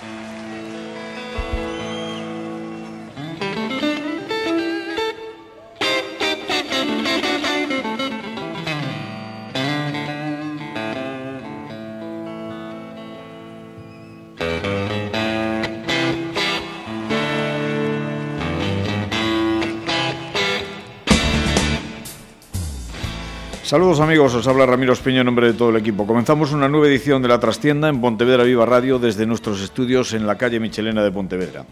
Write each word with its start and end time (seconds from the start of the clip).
Thank 0.00 0.42
you. 0.42 0.47
Saludos 23.68 24.00
amigos, 24.00 24.34
os 24.34 24.48
habla 24.48 24.64
Ramiro 24.64 24.94
Espiño 24.94 25.20
en 25.20 25.26
nombre 25.26 25.48
de 25.48 25.52
todo 25.52 25.68
el 25.68 25.76
equipo. 25.76 26.06
Comenzamos 26.06 26.54
una 26.54 26.70
nueva 26.70 26.86
edición 26.86 27.20
de 27.20 27.28
La 27.28 27.38
Trastienda 27.38 27.90
en 27.90 28.00
Pontevedra 28.00 28.44
Viva 28.44 28.64
Radio 28.64 28.98
desde 28.98 29.26
nuestros 29.26 29.60
estudios 29.60 30.14
en 30.14 30.26
la 30.26 30.38
calle 30.38 30.58
Michelena 30.58 31.04
de 31.04 31.12
Pontevedra. 31.12 31.66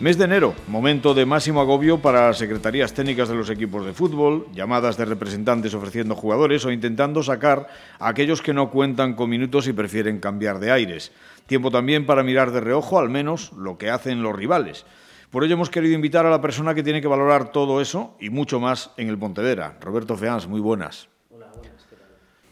Mes 0.00 0.16
de 0.16 0.24
enero, 0.24 0.54
momento 0.66 1.12
de 1.12 1.26
máximo 1.26 1.60
agobio 1.60 1.98
para 1.98 2.28
las 2.28 2.38
secretarías 2.38 2.94
técnicas 2.94 3.28
de 3.28 3.34
los 3.34 3.50
equipos 3.50 3.84
de 3.84 3.92
fútbol, 3.92 4.46
llamadas 4.54 4.96
de 4.96 5.04
representantes 5.04 5.74
ofreciendo 5.74 6.14
jugadores 6.14 6.64
o 6.64 6.72
intentando 6.72 7.22
sacar 7.22 7.66
a 7.98 8.08
aquellos 8.08 8.40
que 8.40 8.54
no 8.54 8.70
cuentan 8.70 9.12
con 9.12 9.28
minutos 9.28 9.68
y 9.68 9.74
prefieren 9.74 10.20
cambiar 10.20 10.58
de 10.58 10.70
aires. 10.70 11.12
Tiempo 11.44 11.70
también 11.70 12.06
para 12.06 12.22
mirar 12.22 12.50
de 12.50 12.60
reojo 12.60 12.98
al 12.98 13.10
menos 13.10 13.52
lo 13.52 13.76
que 13.76 13.90
hacen 13.90 14.22
los 14.22 14.34
rivales. 14.34 14.86
Por 15.30 15.44
ello 15.44 15.52
hemos 15.52 15.68
querido 15.68 15.94
invitar 15.94 16.24
a 16.24 16.30
la 16.30 16.40
persona 16.40 16.74
que 16.74 16.82
tiene 16.82 17.02
que 17.02 17.08
valorar 17.08 17.52
todo 17.52 17.82
eso 17.82 18.16
y 18.18 18.30
mucho 18.30 18.58
más 18.58 18.92
en 18.96 19.10
el 19.10 19.18
Pontevedra. 19.18 19.76
Roberto 19.82 20.16
Feans, 20.16 20.46
muy 20.46 20.62
buenas. 20.62 21.10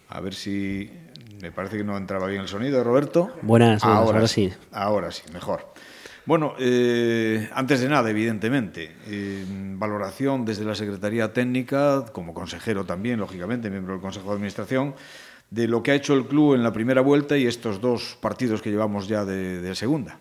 A 0.09 0.21
ver 0.21 0.35
si 0.35 0.91
me 1.41 1.53
parece 1.53 1.77
que 1.77 1.85
no 1.85 1.97
entraba 1.97 2.27
bien 2.27 2.43
el 2.43 2.49
sonido, 2.49 2.83
Roberto. 2.83 3.33
Buenas, 3.43 3.85
ahora, 3.85 4.27
sí. 4.29 4.53
Ahora 4.73 5.11
sí, 5.11 5.23
mejor. 5.33 5.73
Bueno, 6.27 6.55
eh, 6.59 7.51
antes 7.53 7.81
de 7.81 7.89
nada, 7.89 8.09
evidentemente, 8.09 8.97
eh, 9.07 9.45
valoración 9.47 10.47
desde 10.47 10.65
la 10.65 10.75
Secretaría 10.75 11.35
Técnica, 11.35 12.07
como 12.13 12.33
consejero 12.33 12.85
también, 12.85 13.21
lógicamente, 13.21 13.69
miembro 13.69 13.93
del 13.93 14.01
Consejo 14.01 14.29
de 14.29 14.37
Administración, 14.37 14.95
de 15.51 15.69
lo 15.69 15.83
que 15.83 15.91
ha 15.91 15.95
hecho 15.95 16.15
el 16.15 16.27
club 16.27 16.55
en 16.55 16.63
la 16.63 16.73
primera 16.73 17.03
vuelta 17.03 17.37
y 17.37 17.47
estos 17.47 17.81
dos 17.83 18.17
partidos 18.23 18.63
que 18.63 18.71
llevamos 18.71 19.07
ya 19.07 19.27
de, 19.27 19.75
segunda. 19.75 20.19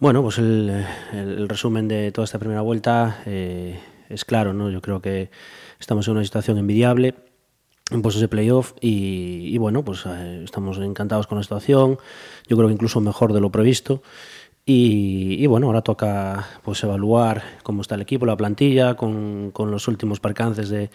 Bueno, 0.00 0.22
pues 0.22 0.38
el, 0.38 1.48
resumen 1.48 1.86
de 1.86 2.10
toda 2.10 2.24
esta 2.24 2.40
primera 2.40 2.62
vuelta 2.62 3.22
eh, 3.24 3.78
es 4.08 4.24
claro, 4.24 4.52
¿no? 4.52 4.68
Yo 4.68 4.80
creo 4.80 5.00
que 5.00 5.30
estamos 5.78 6.08
en 6.08 6.14
una 6.14 6.24
situación 6.24 6.58
envidiable 6.58 7.14
en 7.90 8.02
puestos 8.02 8.20
de 8.20 8.28
playoff 8.28 8.72
y, 8.80 9.56
bueno, 9.58 9.84
pues 9.84 10.04
eh, 10.06 10.42
estamos 10.44 10.78
encantados 10.78 11.26
con 11.26 11.38
la 11.38 11.42
situación, 11.42 11.98
yo 12.46 12.56
creo 12.56 12.68
que 12.68 12.74
incluso 12.74 13.00
mejor 13.00 13.32
de 13.32 13.40
lo 13.40 13.50
previsto. 13.50 14.02
Y, 14.70 15.46
bueno, 15.46 15.68
ahora 15.68 15.80
toca 15.80 16.46
pues 16.62 16.84
evaluar 16.84 17.42
cómo 17.62 17.80
está 17.80 17.94
el 17.94 18.02
equipo, 18.02 18.26
la 18.26 18.36
plantilla, 18.36 18.96
con, 18.96 19.50
con 19.50 19.70
los 19.70 19.88
últimos 19.88 20.20
percances 20.20 20.68
de, 20.68 20.90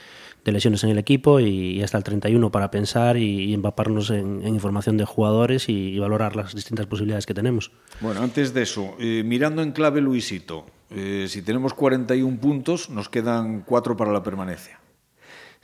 de, 0.45 0.51
lesiones 0.51 0.83
en 0.83 0.91
el 0.91 0.99
equipo 0.99 1.39
y, 1.39 1.81
hasta 1.81 1.97
el 1.97 2.03
31 2.03 2.51
para 2.51 2.69
pensar 2.69 3.17
y, 3.17 3.51
empaparnos 3.51 4.11
en, 4.11 4.47
información 4.47 4.97
de 4.97 5.05
jugadores 5.05 5.69
y, 5.69 5.97
valorar 5.97 6.35
las 6.35 6.53
distintas 6.53 6.85
posibilidades 6.85 7.25
que 7.25 7.33
tenemos. 7.33 7.71
Bueno, 7.99 8.21
antes 8.21 8.53
de 8.53 8.61
eso, 8.61 8.93
eh, 8.99 9.23
mirando 9.25 9.63
en 9.63 9.71
clave 9.71 10.01
Luisito, 10.01 10.67
eh, 10.91 11.25
si 11.27 11.41
tenemos 11.41 11.73
41 11.73 12.39
puntos, 12.39 12.91
nos 12.91 13.09
quedan 13.09 13.61
4 13.61 13.97
para 13.97 14.11
la 14.11 14.21
permanencia. 14.21 14.82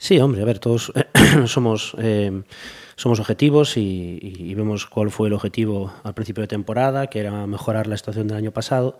Sí, 0.02 0.18
hombre, 0.18 0.40
a 0.40 0.46
ver, 0.46 0.58
todos 0.58 0.94
somos, 1.44 1.94
eh, 1.98 2.42
somos 2.96 3.20
objetivos 3.20 3.76
y, 3.76 4.54
vemos 4.56 4.86
cuál 4.86 5.10
fue 5.10 5.28
el 5.28 5.34
objetivo 5.34 5.92
al 6.02 6.14
principio 6.14 6.40
de 6.40 6.48
temporada, 6.48 7.08
que 7.08 7.18
era 7.20 7.46
mejorar 7.46 7.86
la 7.86 7.98
situación 7.98 8.26
del 8.26 8.38
año 8.38 8.50
pasado. 8.50 8.98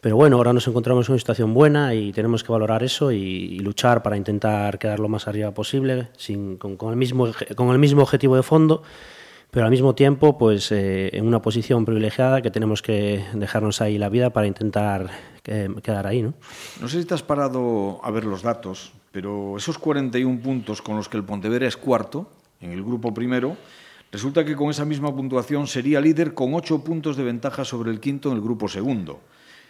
Pero 0.00 0.16
bueno, 0.16 0.38
ahora 0.38 0.54
nos 0.54 0.66
encontramos 0.66 1.06
en 1.06 1.12
una 1.12 1.18
situación 1.18 1.52
buena 1.52 1.92
y 1.92 2.12
tenemos 2.12 2.42
que 2.42 2.50
valorar 2.50 2.82
eso 2.82 3.12
y, 3.12 3.58
luchar 3.58 4.02
para 4.02 4.16
intentar 4.16 4.78
quedar 4.78 5.00
lo 5.00 5.08
más 5.10 5.28
arriba 5.28 5.52
posible, 5.52 6.08
sin, 6.16 6.56
con, 6.56 6.78
el 6.88 6.96
mismo, 6.96 7.28
con 7.54 7.68
el 7.68 7.78
mismo 7.78 8.00
objetivo 8.00 8.34
de 8.34 8.42
fondo, 8.42 8.82
pero 9.50 9.66
al 9.66 9.70
mismo 9.70 9.94
tiempo 9.94 10.38
pues 10.38 10.72
eh, 10.72 11.10
en 11.12 11.26
una 11.26 11.42
posición 11.42 11.84
privilegiada 11.84 12.40
que 12.40 12.50
tenemos 12.50 12.80
que 12.80 13.22
dejarnos 13.34 13.82
ahí 13.82 13.98
la 13.98 14.08
vida 14.08 14.30
para 14.30 14.46
intentar 14.46 15.10
eh, 15.44 15.68
quedar 15.82 16.06
ahí. 16.06 16.22
¿no? 16.22 16.32
no 16.80 16.88
sé 16.88 17.02
si 17.02 17.06
te 17.06 17.12
has 17.12 17.22
parado 17.22 18.00
a 18.02 18.10
ver 18.10 18.24
los 18.24 18.40
datos, 18.40 18.94
pero 19.12 19.56
esos 19.56 19.78
41 19.78 20.40
puntos 20.40 20.82
con 20.82 20.96
los 20.96 21.08
que 21.08 21.18
el 21.18 21.24
Pontevedra 21.24 21.68
es 21.68 21.76
cuarto, 21.76 22.30
en 22.60 22.72
el 22.72 22.82
grupo 22.82 23.12
primero, 23.12 23.56
resulta 24.10 24.44
que 24.44 24.56
con 24.56 24.70
esa 24.70 24.84
misma 24.84 25.14
puntuación 25.14 25.66
sería 25.66 26.00
líder 26.00 26.32
con 26.34 26.54
8 26.54 26.82
puntos 26.82 27.16
de 27.16 27.24
ventaja 27.24 27.64
sobre 27.64 27.90
el 27.90 28.00
quinto 28.00 28.30
en 28.30 28.36
el 28.36 28.42
grupo 28.42 28.68
segundo. 28.68 29.20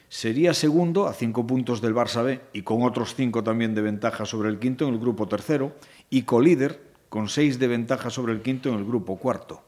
Sería 0.08 0.54
segundo 0.54 1.06
a 1.06 1.14
5 1.14 1.46
puntos 1.46 1.80
del 1.80 1.94
Barça 1.94 2.22
B 2.22 2.40
y 2.52 2.62
con 2.62 2.82
otros 2.82 3.14
5 3.14 3.42
también 3.42 3.74
de 3.74 3.82
ventaja 3.82 4.26
sobre 4.26 4.48
el 4.50 4.58
quinto 4.58 4.86
en 4.86 4.94
el 4.94 5.00
grupo 5.00 5.26
tercero 5.26 5.72
y 6.08 6.22
colíder 6.22 6.80
con 7.08 7.28
6 7.28 7.58
de 7.58 7.66
ventaja 7.66 8.10
sobre 8.10 8.32
el 8.32 8.42
quinto 8.42 8.68
en 8.68 8.76
el 8.76 8.84
grupo 8.84 9.16
cuarto. 9.16 9.62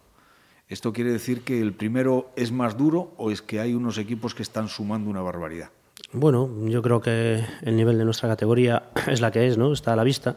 ¿Esto 0.69 0.93
quiere 0.93 1.11
decir 1.11 1.43
que 1.43 1.61
el 1.61 1.73
primero 1.73 2.31
es 2.37 2.53
más 2.53 2.77
duro 2.77 3.13
o 3.17 3.31
es 3.31 3.43
que 3.43 3.61
hay 3.61 3.75
unos 3.75 3.99
equipos 3.99 4.35
que 4.35 4.43
están 4.43 4.69
sumando 4.69 5.11
una 5.11 5.21
barbaridad? 5.21 5.71
Bueno, 6.17 6.49
yo 6.69 6.81
creo 6.81 7.01
que 7.01 7.45
el 7.63 7.77
nivel 7.77 7.99
de 7.99 8.05
nuestra 8.05 8.29
categoría 8.29 8.85
es 9.09 9.21
la 9.21 9.33
que 9.33 9.49
es, 9.49 9.59
¿no? 9.59 9.73
Está 9.73 9.95
a 9.95 9.97
la 9.97 10.05
vista. 10.05 10.37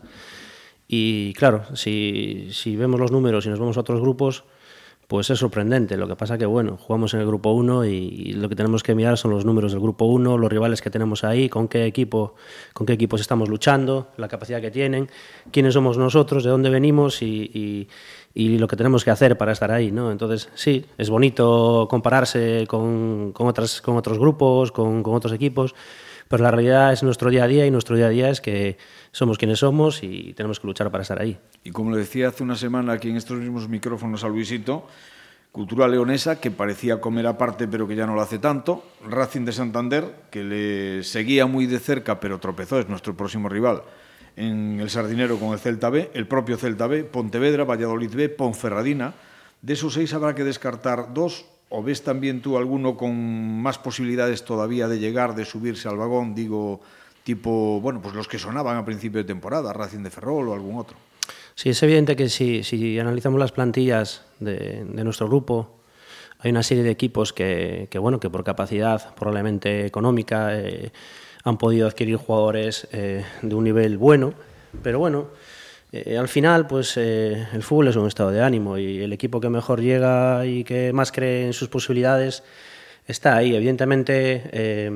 Y 0.87 1.33
claro, 1.33 1.63
si, 1.75 2.49
si 2.51 2.75
vemos 2.75 2.99
los 2.99 3.11
números 3.11 3.45
y 3.45 3.49
nos 3.49 3.59
vemos 3.59 3.77
a 3.77 3.81
otros 3.81 4.01
grupos, 4.01 4.43
pues 5.07 5.29
es 5.29 5.37
sorprendente. 5.37 5.95
Lo 5.95 6.07
que 6.07 6.15
pasa 6.15 6.37
que, 6.37 6.47
bueno, 6.47 6.77
jugamos 6.77 7.13
en 7.13 7.19
el 7.19 7.27
grupo 7.27 7.51
1 7.51 7.85
y, 7.85 8.33
lo 8.33 8.49
que 8.49 8.55
tenemos 8.55 8.81
que 8.81 8.95
mirar 8.95 9.17
son 9.19 9.31
los 9.31 9.45
números 9.45 9.71
del 9.71 9.79
grupo 9.79 10.05
1, 10.05 10.37
los 10.37 10.51
rivales 10.51 10.81
que 10.81 10.89
tenemos 10.89 11.23
ahí, 11.23 11.47
con 11.47 11.67
qué 11.67 11.85
equipo, 11.85 12.33
con 12.73 12.87
qué 12.87 12.93
equipos 12.93 13.21
estamos 13.21 13.47
luchando, 13.47 14.09
la 14.17 14.27
capacidad 14.27 14.59
que 14.59 14.71
tienen, 14.71 15.09
quiénes 15.51 15.75
somos 15.75 15.97
nosotros, 15.97 16.43
de 16.43 16.49
dónde 16.49 16.69
venimos 16.69 17.21
y, 17.21 17.51
y 17.53 17.87
lo 18.59 18.67
que 18.67 18.75
tenemos 18.75 19.03
que 19.03 19.09
hacer 19.09 19.35
para 19.35 19.51
estar 19.51 19.71
ahí, 19.71 19.91
¿no? 19.91 20.11
Entonces, 20.11 20.49
sí, 20.53 20.85
es 20.99 21.09
bonito 21.09 21.87
compararse 21.89 22.65
con, 22.67 23.31
con, 23.33 23.47
otras, 23.47 23.81
con 23.81 23.97
otros 23.97 24.19
grupos, 24.19 24.71
con, 24.71 25.01
con, 25.01 25.15
otros 25.15 25.33
equipos, 25.33 25.73
pero 26.27 26.43
la 26.43 26.51
realidad 26.51 26.93
es 26.93 27.01
nuestro 27.01 27.31
día 27.31 27.45
a 27.45 27.47
día 27.47 27.65
y 27.65 27.71
nuestro 27.71 27.95
día 27.95 28.05
a 28.05 28.09
día 28.09 28.29
es 28.29 28.39
que 28.39 28.77
somos 29.11 29.39
quienes 29.39 29.59
somos 29.59 30.03
y 30.03 30.33
tenemos 30.33 30.59
que 30.59 30.67
luchar 30.67 30.91
para 30.91 31.01
estar 31.01 31.19
ahí. 31.19 31.39
Y 31.63 31.71
como 31.71 31.91
le 31.91 31.97
decía 31.97 32.27
hace 32.27 32.43
una 32.43 32.55
semana 32.55 32.93
aquí 32.93 33.09
en 33.09 33.17
estos 33.17 33.37
mismos 33.39 33.67
micrófonos 33.69 34.23
a 34.23 34.27
Luisito, 34.27 34.85
Cultura 35.51 35.87
Leonesa, 35.87 36.39
que 36.39 36.51
parecía 36.51 37.01
comer 37.01 37.25
aparte 37.25 37.67
pero 37.67 37.87
que 37.87 37.95
ya 37.95 38.05
no 38.05 38.13
lo 38.13 38.21
hace 38.21 38.37
tanto, 38.37 38.83
Racing 39.03 39.45
de 39.45 39.51
Santander, 39.51 40.15
que 40.29 40.43
le 40.43 41.03
seguía 41.03 41.47
muy 41.47 41.65
de 41.65 41.79
cerca 41.79 42.19
pero 42.19 42.37
tropezó, 42.37 42.79
es 42.79 42.87
nuestro 42.87 43.17
próximo 43.17 43.49
rival, 43.49 43.81
en 44.37 44.79
el 44.79 44.89
Sardinero 44.89 45.39
con 45.39 45.51
el 45.51 45.59
Celta 45.59 45.89
B, 45.89 46.11
el 46.13 46.27
propio 46.27 46.57
Celta 46.57 46.85
B, 46.87 47.03
Pontevedra, 47.03 47.65
Valladolid 47.65 48.15
B, 48.15 48.29
Ponferradina. 48.29 49.15
De 49.61 49.73
esos 49.73 49.95
seis 49.95 50.13
habrá 50.13 50.35
que 50.35 50.43
descartar 50.43 51.13
dos, 51.13 51.45
o 51.69 51.81
ves 51.81 52.03
también 52.03 52.41
tú 52.41 52.55
alguno 52.55 52.95
con 52.95 53.61
más 53.61 53.79
posibilidades 53.79 54.45
todavía 54.45 54.87
de 54.87 54.99
llegar, 54.99 55.35
de 55.35 55.43
subirse 55.43 55.89
al 55.89 55.97
vagón, 55.97 56.35
digo, 56.35 56.81
tipo, 57.23 57.81
bueno, 57.81 57.99
pues 57.99 58.13
los 58.13 58.27
que 58.27 58.37
sonaban 58.37 58.77
a 58.77 58.85
principio 58.85 59.17
de 59.17 59.23
temporada, 59.23 59.73
Racing 59.73 60.03
de 60.03 60.11
Ferrol 60.11 60.49
o 60.49 60.53
algún 60.53 60.77
otro. 60.77 60.95
Sí, 61.55 61.69
es 61.69 61.81
evidente 61.81 62.15
que 62.15 62.29
si, 62.29 62.63
si 62.63 62.99
analizamos 62.99 63.39
las 63.39 63.51
plantillas 63.51 64.23
de, 64.39 64.85
nuestro 65.03 65.27
grupo, 65.27 65.79
hay 66.37 66.51
una 66.51 66.61
serie 66.61 66.83
de 66.83 66.91
equipos 66.91 67.33
que, 67.33 67.87
que, 67.89 67.97
bueno, 67.97 68.19
que 68.19 68.29
por 68.29 68.43
capacidad 68.43 69.15
probablemente 69.15 69.87
económica... 69.87 70.55
Eh, 70.55 70.91
han 71.43 71.57
podido 71.57 71.87
adquirir 71.87 72.17
jugadores 72.17 72.87
eh, 72.91 73.23
de 73.41 73.55
un 73.55 73.63
nivel 73.63 73.97
bueno, 73.97 74.33
pero 74.83 74.99
bueno, 74.99 75.27
eh, 75.91 76.17
al 76.17 76.27
final 76.27 76.67
pues 76.67 76.97
eh, 76.97 77.47
el 77.53 77.63
fútbol 77.63 77.87
es 77.87 77.95
un 77.95 78.07
estado 78.07 78.31
de 78.31 78.41
ánimo 78.41 78.77
y 78.77 78.99
el 78.99 79.13
equipo 79.13 79.39
que 79.39 79.49
mejor 79.49 79.81
llega 79.81 80.45
y 80.45 80.63
que 80.63 80.91
más 80.93 81.11
cree 81.11 81.45
en 81.45 81.53
sus 81.53 81.69
posibilidades 81.69 82.43
está 83.07 83.37
ahí. 83.37 83.55
Evidentemente, 83.55 84.89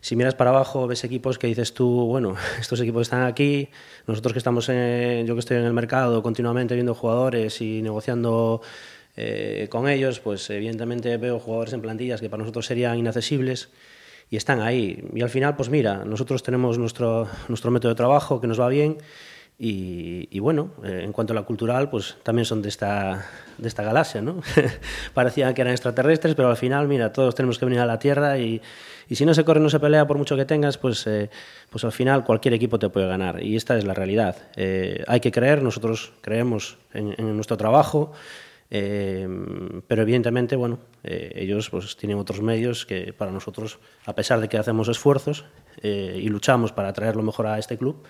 si 0.00 0.14
miras 0.14 0.36
para 0.36 0.50
abajo, 0.50 0.86
ves 0.86 1.02
equipos 1.02 1.38
que 1.38 1.48
dices 1.48 1.74
tú, 1.74 2.06
bueno, 2.06 2.36
estos 2.60 2.80
equipos 2.80 3.02
están 3.02 3.24
aquí, 3.24 3.68
nosotros 4.06 4.32
que 4.32 4.38
estamos, 4.38 4.68
en, 4.68 5.26
yo 5.26 5.34
que 5.34 5.40
estoy 5.40 5.56
en 5.56 5.64
el 5.64 5.72
mercado 5.72 6.22
continuamente 6.22 6.74
viendo 6.74 6.94
jugadores 6.94 7.60
y 7.60 7.82
negociando 7.82 8.62
con 9.68 9.88
ellos, 9.88 10.20
pues 10.20 10.48
evidentemente 10.50 11.16
veo 11.16 11.40
jugadores 11.40 11.74
en 11.74 11.80
plantillas 11.80 12.20
que 12.20 12.30
para 12.30 12.42
nosotros 12.42 12.64
serían 12.64 12.96
inaccesibles 12.96 13.68
y 14.30 14.36
están 14.36 14.60
ahí. 14.60 15.08
Y 15.14 15.22
al 15.22 15.30
final, 15.30 15.56
pues 15.56 15.70
mira, 15.70 16.04
nosotros 16.04 16.42
tenemos 16.42 16.78
nuestro, 16.78 17.28
nuestro 17.48 17.70
método 17.70 17.90
de 17.90 17.96
trabajo 17.96 18.40
que 18.40 18.46
nos 18.46 18.60
va 18.60 18.68
bien 18.68 18.98
y, 19.60 20.38
bueno, 20.38 20.70
eh, 20.84 21.00
en 21.02 21.12
cuanto 21.12 21.32
a 21.32 21.34
la 21.34 21.42
cultural, 21.42 21.90
pues 21.90 22.16
también 22.22 22.44
son 22.44 22.62
de 22.62 22.68
esta, 22.68 23.26
de 23.56 23.66
esta 23.66 23.82
galaxia, 23.82 24.22
¿no? 24.22 24.40
Parecían 25.14 25.52
que 25.52 25.62
eran 25.62 25.72
extraterrestres, 25.72 26.36
pero 26.36 26.48
al 26.48 26.56
final, 26.56 26.86
mira, 26.86 27.12
todos 27.12 27.34
tenemos 27.34 27.58
que 27.58 27.64
venir 27.64 27.80
a 27.80 27.86
la 27.86 27.98
Tierra 27.98 28.38
y, 28.38 28.62
y 29.08 29.16
si 29.16 29.26
no 29.26 29.34
se 29.34 29.44
corre, 29.44 29.58
no 29.58 29.68
se 29.68 29.80
pelea, 29.80 30.06
por 30.06 30.16
mucho 30.16 30.36
que 30.36 30.44
tengas, 30.44 30.78
pues, 30.78 31.04
eh, 31.08 31.28
pues 31.70 31.82
al 31.82 31.90
final 31.90 32.24
cualquier 32.24 32.54
equipo 32.54 32.78
te 32.78 32.88
puede 32.88 33.08
ganar. 33.08 33.42
Y 33.42 33.56
esta 33.56 33.76
es 33.76 33.84
la 33.84 33.94
realidad. 33.94 34.36
Eh, 34.54 35.02
hay 35.08 35.18
que 35.18 35.32
creer, 35.32 35.60
nosotros 35.60 36.12
creemos 36.20 36.78
en, 36.94 37.16
en 37.18 37.34
nuestro 37.34 37.56
trabajo 37.56 38.12
pero 38.70 40.02
evidentemente, 40.02 40.56
bueno, 40.56 40.78
ellos 41.02 41.70
pues 41.70 41.96
tienen 41.96 42.18
otros 42.18 42.42
medios 42.42 42.84
que 42.84 43.12
para 43.12 43.30
nosotros, 43.30 43.78
a 44.04 44.14
pesar 44.14 44.40
de 44.40 44.48
que 44.48 44.58
hacemos 44.58 44.88
esfuerzos 44.88 45.46
y 45.82 46.28
luchamos 46.28 46.72
para 46.72 46.92
traer 46.92 47.16
lo 47.16 47.22
mejor 47.22 47.46
a 47.46 47.58
este 47.58 47.78
club, 47.78 48.04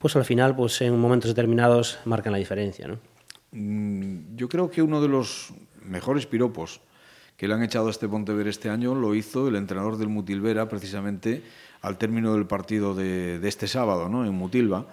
pues 0.00 0.16
al 0.16 0.24
final, 0.24 0.56
pues 0.56 0.80
en 0.80 0.98
momentos 0.98 1.30
determinados 1.30 1.98
marcan 2.06 2.32
la 2.32 2.38
diferencia. 2.38 2.88
¿no? 2.88 2.98
Mm, 3.52 4.34
yo 4.34 4.48
creo 4.48 4.70
que 4.70 4.80
uno 4.80 5.02
de 5.02 5.08
los 5.08 5.52
mejores 5.84 6.26
piropos 6.26 6.80
que 7.36 7.46
le 7.46 7.54
han 7.54 7.62
echado 7.62 7.88
a 7.88 7.90
este 7.90 8.08
Pontevedra 8.08 8.48
este 8.48 8.70
año 8.70 8.94
lo 8.94 9.14
hizo 9.14 9.48
el 9.48 9.56
entrenador 9.56 9.98
del 9.98 10.08
Mutilvera 10.08 10.68
precisamente 10.68 11.42
al 11.82 11.98
término 11.98 12.32
del 12.32 12.46
partido 12.46 12.94
de, 12.94 13.40
este 13.46 13.68
sábado 13.68 14.08
¿no? 14.08 14.24
en 14.24 14.32
Mutilva, 14.32 14.86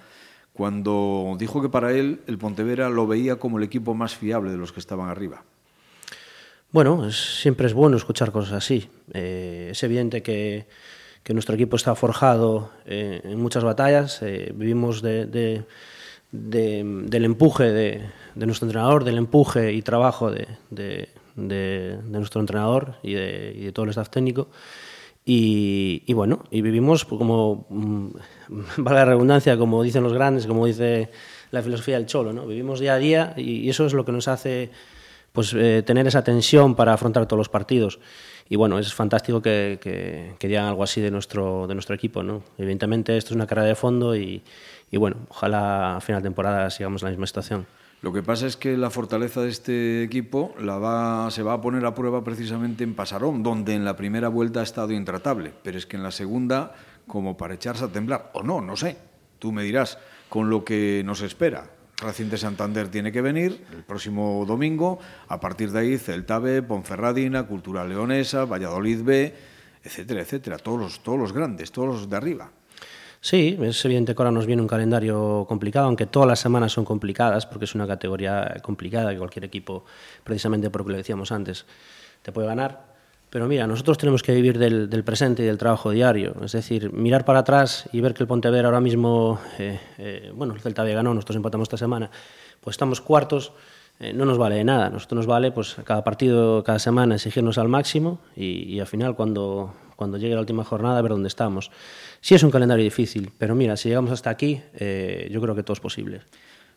cuando 0.57 1.35
dijo 1.37 1.61
que 1.61 1.69
para 1.69 1.91
él 1.91 2.21
el 2.27 2.37
Pontevedra 2.39 2.89
lo 2.89 3.05
veía 3.05 3.35
como 3.35 3.59
el 3.59 3.63
equipo 3.63 3.93
más 3.93 4.15
fiable 4.15 4.51
de 4.51 4.57
los 4.57 4.71
que 4.73 4.79
estaban 4.79 5.07
arriba. 5.09 5.43
Bueno, 6.71 7.11
siempre 7.11 7.67
es 7.67 7.73
bueno 7.73 7.95
escuchar 7.95 8.31
cosas 8.31 8.53
así. 8.53 8.89
Eh, 9.13 9.69
es 9.71 9.83
evidente 9.83 10.21
que, 10.21 10.65
nuestro 11.29 11.55
equipo 11.55 11.75
está 11.75 11.93
forjado 11.93 12.71
eh, 12.85 13.21
en 13.23 13.39
muchas 13.39 13.63
batallas, 13.63 14.21
eh, 14.21 14.51
vivimos 14.55 15.01
de 15.01 15.65
del 16.31 17.25
empuje 17.25 17.71
de, 17.71 18.09
nuestro 18.35 18.67
entrenador, 18.67 19.03
del 19.03 19.17
empuje 19.17 19.73
y 19.73 19.81
trabajo 19.81 20.31
de, 20.31 21.09
nuestro 21.35 22.41
entrenador 22.41 22.95
y 23.03 23.13
de, 23.13 23.71
todo 23.73 23.85
el 23.85 23.91
staff 23.91 24.09
técnico. 24.09 24.49
Y, 25.29 26.13
bueno, 26.13 26.45
y 26.51 26.61
vivimos 26.61 27.03
pues, 27.03 27.19
como, 27.19 27.65
mm, 27.69 28.07
valga 28.77 29.01
la 29.01 29.05
redundancia, 29.05 29.57
como 29.57 29.83
dicen 29.83 30.01
los 30.01 30.13
grandes, 30.13 30.47
como 30.47 30.65
dice 30.65 31.11
la 31.51 31.61
filosofía 31.61 31.97
del 31.97 32.05
cholo, 32.05 32.31
¿no? 32.31 32.47
Vivimos 32.47 32.79
día 32.79 32.93
a 32.93 32.97
día 32.97 33.33
y 33.35 33.69
eso 33.69 33.85
es 33.85 33.93
lo 33.93 34.05
que 34.05 34.13
nos 34.13 34.29
hace 34.29 34.71
pues, 35.33 35.53
eh, 35.53 35.83
tener 35.85 36.07
esa 36.07 36.23
tensión 36.23 36.75
para 36.75 36.93
afrontar 36.93 37.25
todos 37.27 37.39
los 37.39 37.49
partidos. 37.49 37.99
Y 38.47 38.55
bueno, 38.55 38.79
es 38.79 38.93
fantástico 38.93 39.41
que, 39.41 39.79
que, 40.39 40.47
digan 40.47 40.63
algo 40.63 40.83
así 40.83 41.01
de 41.01 41.11
nuestro, 41.11 41.67
de 41.67 41.73
nuestro 41.73 41.93
equipo, 41.93 42.23
¿no? 42.23 42.43
Evidentemente 42.57 43.17
esto 43.17 43.31
es 43.31 43.35
una 43.35 43.47
carrera 43.47 43.67
de 43.67 43.75
fondo 43.75 44.15
y, 44.15 44.41
y 44.91 44.95
bueno, 44.95 45.17
ojalá 45.27 45.97
a 45.97 45.99
final 46.01 46.21
de 46.21 46.27
temporada 46.27 46.69
sigamos 46.69 47.01
en 47.01 47.07
la 47.07 47.11
misma 47.11 47.27
situación. 47.27 47.67
Lo 48.01 48.13
que 48.13 48.21
pasa 48.21 48.45
es 48.45 48.57
que 48.57 48.77
la 48.77 48.91
fortaleza 48.91 49.41
de 49.41 49.49
este 49.49 50.03
equipo 50.03 50.53
la 50.59 50.77
va, 50.77 51.31
se 51.31 51.41
va 51.41 51.53
a 51.53 51.61
poner 51.61 51.83
a 51.85 51.95
prueba 51.95 52.23
precisamente 52.23 52.83
en 52.83 52.93
Pasarón, 52.93 53.41
donde 53.41 53.73
en 53.73 53.85
la 53.85 53.95
primera 53.95 54.27
vuelta 54.27 54.59
ha 54.59 54.63
estado 54.63 54.91
intratable, 54.91 55.51
pero 55.63 55.79
es 55.79 55.87
que 55.87 55.97
en 55.97 56.03
la 56.03 56.11
segunda, 56.11 56.75
como 57.07 57.37
para 57.37 57.55
echarse 57.55 57.85
a 57.85 57.87
temblar, 57.87 58.29
o 58.33 58.43
no, 58.43 58.61
no 58.61 58.75
sé, 58.75 58.97
tú 59.39 59.51
me 59.51 59.63
dirás, 59.63 59.97
con 60.29 60.51
lo 60.51 60.63
que 60.63 61.01
nos 61.05 61.21
espera. 61.21 61.71
Racing 61.99 62.29
de 62.29 62.37
Santander 62.37 62.89
tiene 62.89 63.11
que 63.11 63.21
venir 63.21 63.65
el 63.73 63.83
próximo 63.83 64.45
domingo, 64.45 64.99
a 65.27 65.39
partir 65.39 65.71
de 65.71 65.79
ahí 65.79 65.97
Celta 65.97 66.37
B, 66.37 66.61
Ponferradina, 66.61 67.47
Cultura 67.47 67.83
Leonesa, 67.83 68.45
Valladolid 68.45 69.01
B, 69.01 69.33
etcétera, 69.83 70.21
etcétera, 70.21 70.57
todos 70.59 70.79
los, 70.79 70.99
todos 70.99 71.17
los 71.17 71.33
grandes, 71.33 71.71
todos 71.71 71.87
los 71.87 72.09
de 72.09 72.15
arriba. 72.15 72.51
Sí, 73.27 73.57
es 73.61 73.83
evidente 73.83 74.15
que 74.15 74.21
ahora 74.21 74.31
nos 74.31 74.45
viene 74.45 74.61
un 74.61 74.69
calendario 74.69 75.43
complicado, 75.49 75.87
aunque 75.87 76.05
todas 76.05 76.29
las 76.29 76.39
semanas 76.39 76.71
son 76.71 76.85
complicadas, 76.85 77.45
porque 77.45 77.65
es 77.65 77.75
una 77.75 77.85
categoría 77.85 78.55
complicada 78.63 79.11
que 79.11 79.17
cualquier 79.17 79.43
equipo, 79.43 79.83
precisamente 80.23 80.69
por 80.69 80.79
lo 80.79 80.85
que 80.85 80.91
le 80.93 80.97
decíamos 80.99 81.33
antes, 81.33 81.65
te 82.21 82.31
puede 82.31 82.47
ganar. 82.47 82.85
Pero 83.29 83.45
mira, 83.47 83.67
nosotros 83.67 83.97
tenemos 83.97 84.23
que 84.23 84.33
vivir 84.33 84.57
del, 84.57 85.03
presente 85.03 85.43
y 85.43 85.45
del 85.45 85.57
trabajo 85.57 85.91
diario. 85.91 86.37
Es 86.41 86.53
decir, 86.53 86.93
mirar 86.93 87.25
para 87.25 87.39
atrás 87.39 87.89
y 87.91 87.99
ver 87.99 88.13
que 88.13 88.23
el 88.23 88.27
Pontevedra 88.27 88.69
ahora 88.69 88.79
mismo, 88.79 89.41
eh, 89.59 89.77
eh, 89.97 90.31
bueno, 90.33 90.53
el 90.53 90.61
Celta 90.61 90.83
había 90.83 90.95
ganado, 90.95 91.13
nosotros 91.15 91.35
empatamos 91.35 91.65
esta 91.65 91.77
semana, 91.77 92.09
pues 92.61 92.75
estamos 92.75 93.01
cuartos, 93.01 93.51
eh, 93.99 94.13
no 94.13 94.23
nos 94.23 94.37
vale 94.37 94.55
de 94.55 94.63
nada. 94.63 94.89
Nosotros 94.89 95.17
nos 95.17 95.25
vale, 95.25 95.51
pues 95.51 95.75
cada 95.83 96.01
partido, 96.01 96.63
cada 96.63 96.79
semana, 96.79 97.15
exigirnos 97.15 97.57
al 97.57 97.67
máximo 97.67 98.21
y, 98.37 98.73
y 98.73 98.79
al 98.79 98.87
final, 98.87 99.17
cuando, 99.17 99.73
cuando 99.97 100.17
llegue 100.17 100.35
la 100.35 100.39
última 100.39 100.63
jornada, 100.63 100.99
a 100.99 101.01
ver 101.01 101.11
dónde 101.11 101.27
estamos. 101.27 101.71
Sí 102.21 102.35
es 102.35 102.43
un 102.43 102.51
calendario 102.51 102.85
difícil, 102.85 103.31
pero 103.37 103.55
mira, 103.55 103.75
si 103.75 103.89
llegamos 103.89 104.11
hasta 104.11 104.29
aquí, 104.29 104.61
eh, 104.75 105.27
yo 105.29 105.41
creo 105.41 105.55
que 105.55 105.63
todo 105.63 105.73
es 105.73 105.81
posible. 105.81 106.21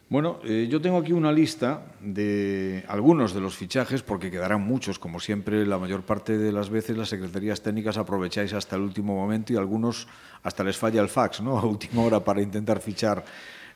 Bueno, 0.08 0.40
eh, 0.42 0.66
yo 0.68 0.80
tengo 0.80 0.98
aquí 0.98 1.12
una 1.12 1.30
lista 1.30 1.82
de 2.00 2.82
algunos 2.88 3.32
de 3.32 3.40
los 3.40 3.54
fichajes, 3.54 4.02
porque 4.02 4.28
quedarán 4.28 4.62
muchos, 4.62 4.98
como 4.98 5.20
siempre, 5.20 5.64
la 5.64 5.78
mayor 5.78 6.02
parte 6.02 6.36
de 6.36 6.50
las 6.50 6.68
veces 6.68 6.96
las 6.96 7.10
secretarías 7.10 7.62
técnicas 7.62 7.96
aprovecháis 7.96 8.52
hasta 8.52 8.74
el 8.74 8.82
último 8.82 9.14
momento 9.14 9.52
y 9.52 9.56
algunos 9.56 10.08
hasta 10.42 10.64
les 10.64 10.76
falla 10.76 11.00
el 11.00 11.08
fax, 11.08 11.42
¿no? 11.42 11.56
A 11.60 11.64
última 11.64 12.02
hora 12.02 12.18
para 12.24 12.42
intentar 12.42 12.80
fichar 12.80 13.24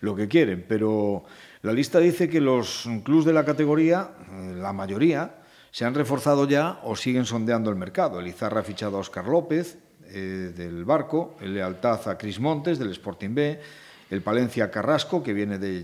lo 0.01 0.17
que 0.17 0.27
quieren. 0.27 0.65
Pero 0.67 1.25
la 1.63 1.73
lista 1.73 2.01
dice 2.01 2.29
que 2.29 2.41
los 2.41 2.89
clubes 3.05 3.27
de 3.27 3.33
la 3.33 3.45
categoría, 3.45 4.11
eh, 4.33 4.55
la 4.57 4.73
mayoría, 4.73 5.37
se 5.75 5.85
han 5.85 5.97
reforzado 5.97 6.47
ya 6.47 6.79
o 6.85 6.95
siguen 6.95 7.25
sondeando 7.25 7.69
el 7.69 7.75
mercado. 7.75 8.21
El 8.21 8.29
Izarra 8.29 8.61
ha 8.61 8.63
fichado 8.63 8.97
a 8.97 9.01
Oscar 9.01 9.27
López 9.27 9.77
eh, 10.07 10.53
del 10.57 10.85
Barco, 10.85 11.35
el 11.41 11.53
Lealtad 11.53 12.09
a 12.09 12.17
Cris 12.17 12.39
Montes 12.39 12.79
del 12.79 12.93
Sporting 12.93 13.35
B, 13.35 13.61
el 14.09 14.23
Palencia 14.23 14.71
Carrasco, 14.71 15.21
que 15.21 15.33
viene 15.33 15.59
de, 15.59 15.83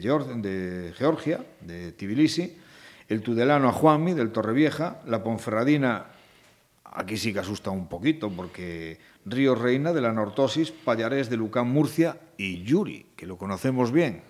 Georgia, 0.96 1.44
de 1.60 1.90
Tbilisi, 1.90 2.56
el 3.08 3.20
Tudelano 3.20 3.68
a 3.68 3.72
Juanmi 3.72 4.14
del 4.14 4.30
Torrevieja, 4.30 5.00
la 5.06 5.24
Ponferradina, 5.24 6.06
aquí 6.84 7.16
sí 7.16 7.32
que 7.32 7.40
asusta 7.40 7.70
un 7.70 7.88
poquito, 7.88 8.30
porque 8.30 9.00
Río 9.24 9.56
Reina 9.56 9.92
de 9.92 10.02
la 10.02 10.12
Nortosis, 10.12 10.70
Payarés 10.70 11.28
de 11.30 11.36
Lucán 11.36 11.66
Murcia 11.66 12.16
y 12.36 12.62
Yuri, 12.62 13.06
que 13.16 13.26
lo 13.26 13.36
conocemos 13.36 13.90
bien, 13.90 14.22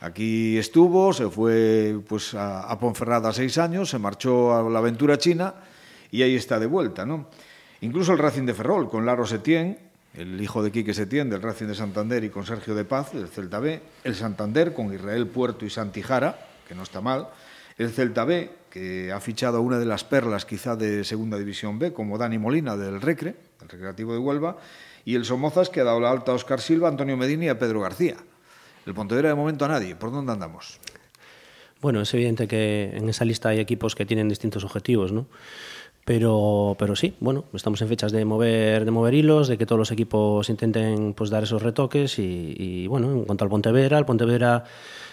Aquí 0.00 0.56
estuvo, 0.56 1.12
se 1.12 1.28
fue 1.28 1.98
pues, 2.08 2.34
a, 2.34 2.78
Ponferrada 2.78 3.32
seis 3.32 3.58
años, 3.58 3.90
se 3.90 3.98
marchó 3.98 4.54
a 4.54 4.62
la 4.68 4.78
aventura 4.78 5.18
china 5.18 5.54
y 6.12 6.22
ahí 6.22 6.36
está 6.36 6.60
de 6.60 6.66
vuelta. 6.66 7.04
¿no? 7.04 7.26
Incluso 7.80 8.12
el 8.12 8.18
Racing 8.18 8.44
de 8.44 8.54
Ferrol, 8.54 8.88
con 8.88 9.04
Laro 9.04 9.26
Setién, 9.26 9.78
el 10.14 10.40
hijo 10.40 10.62
de 10.62 10.70
Quique 10.70 10.94
Setién 10.94 11.28
del 11.28 11.42
Racing 11.42 11.66
de 11.66 11.74
Santander 11.74 12.22
y 12.22 12.30
con 12.30 12.46
Sergio 12.46 12.76
de 12.76 12.84
Paz 12.84 13.12
del 13.12 13.28
Celta 13.28 13.58
B, 13.58 13.80
el 14.04 14.14
Santander 14.14 14.72
con 14.72 14.92
Israel 14.94 15.26
Puerto 15.26 15.64
y 15.64 15.70
Santijara, 15.70 16.46
que 16.68 16.76
no 16.76 16.84
está 16.84 17.00
mal, 17.00 17.28
el 17.76 17.90
Celta 17.90 18.24
B, 18.24 18.50
que 18.70 19.12
ha 19.12 19.20
fichado 19.20 19.60
una 19.62 19.78
de 19.78 19.86
las 19.86 20.04
perlas 20.04 20.44
quizá 20.44 20.76
de 20.76 21.04
Segunda 21.04 21.38
División 21.38 21.78
B, 21.78 21.92
como 21.92 22.18
Dani 22.18 22.38
Molina 22.38 22.76
del 22.76 23.00
Recre, 23.00 23.34
el 23.62 23.68
Recreativo 23.68 24.12
de 24.12 24.18
Huelva, 24.18 24.58
y 25.04 25.16
el 25.16 25.24
Somozas, 25.24 25.70
que 25.70 25.80
ha 25.80 25.84
dado 25.84 26.00
la 26.00 26.10
alta 26.10 26.32
a 26.32 26.34
Oscar 26.34 26.60
Silva, 26.60 26.88
Antonio 26.88 27.16
Medina 27.16 27.46
y 27.46 27.48
a 27.48 27.58
Pedro 27.58 27.80
García. 27.80 28.16
El 28.88 28.94
Pontevedra 28.94 29.28
de 29.28 29.34
momento 29.34 29.66
a 29.66 29.68
nadie. 29.68 29.94
¿Por 29.96 30.10
dónde 30.10 30.32
andamos? 30.32 30.80
Bueno, 31.82 32.00
es 32.00 32.14
evidente 32.14 32.48
que 32.48 32.90
en 32.94 33.06
esa 33.10 33.26
lista 33.26 33.50
hay 33.50 33.60
equipos 33.60 33.94
que 33.94 34.06
tienen 34.06 34.30
distintos 34.30 34.64
objetivos, 34.64 35.12
¿no? 35.12 35.26
Pero, 36.06 36.74
pero 36.78 36.96
sí, 36.96 37.14
bueno, 37.20 37.44
estamos 37.52 37.82
en 37.82 37.88
fechas 37.88 38.12
de 38.12 38.24
mover, 38.24 38.86
de 38.86 38.90
mover 38.90 39.12
hilos, 39.12 39.46
de 39.48 39.58
que 39.58 39.66
todos 39.66 39.78
los 39.78 39.90
equipos 39.90 40.48
intenten 40.48 41.12
pues, 41.12 41.28
dar 41.28 41.42
esos 41.42 41.60
retoques 41.60 42.18
y, 42.18 42.86
bueno, 42.86 43.12
en 43.12 43.24
cuanto 43.24 43.44
al 43.44 43.50
Pontevedra, 43.50 43.98
el 43.98 44.06
Pontevedra 44.06 44.64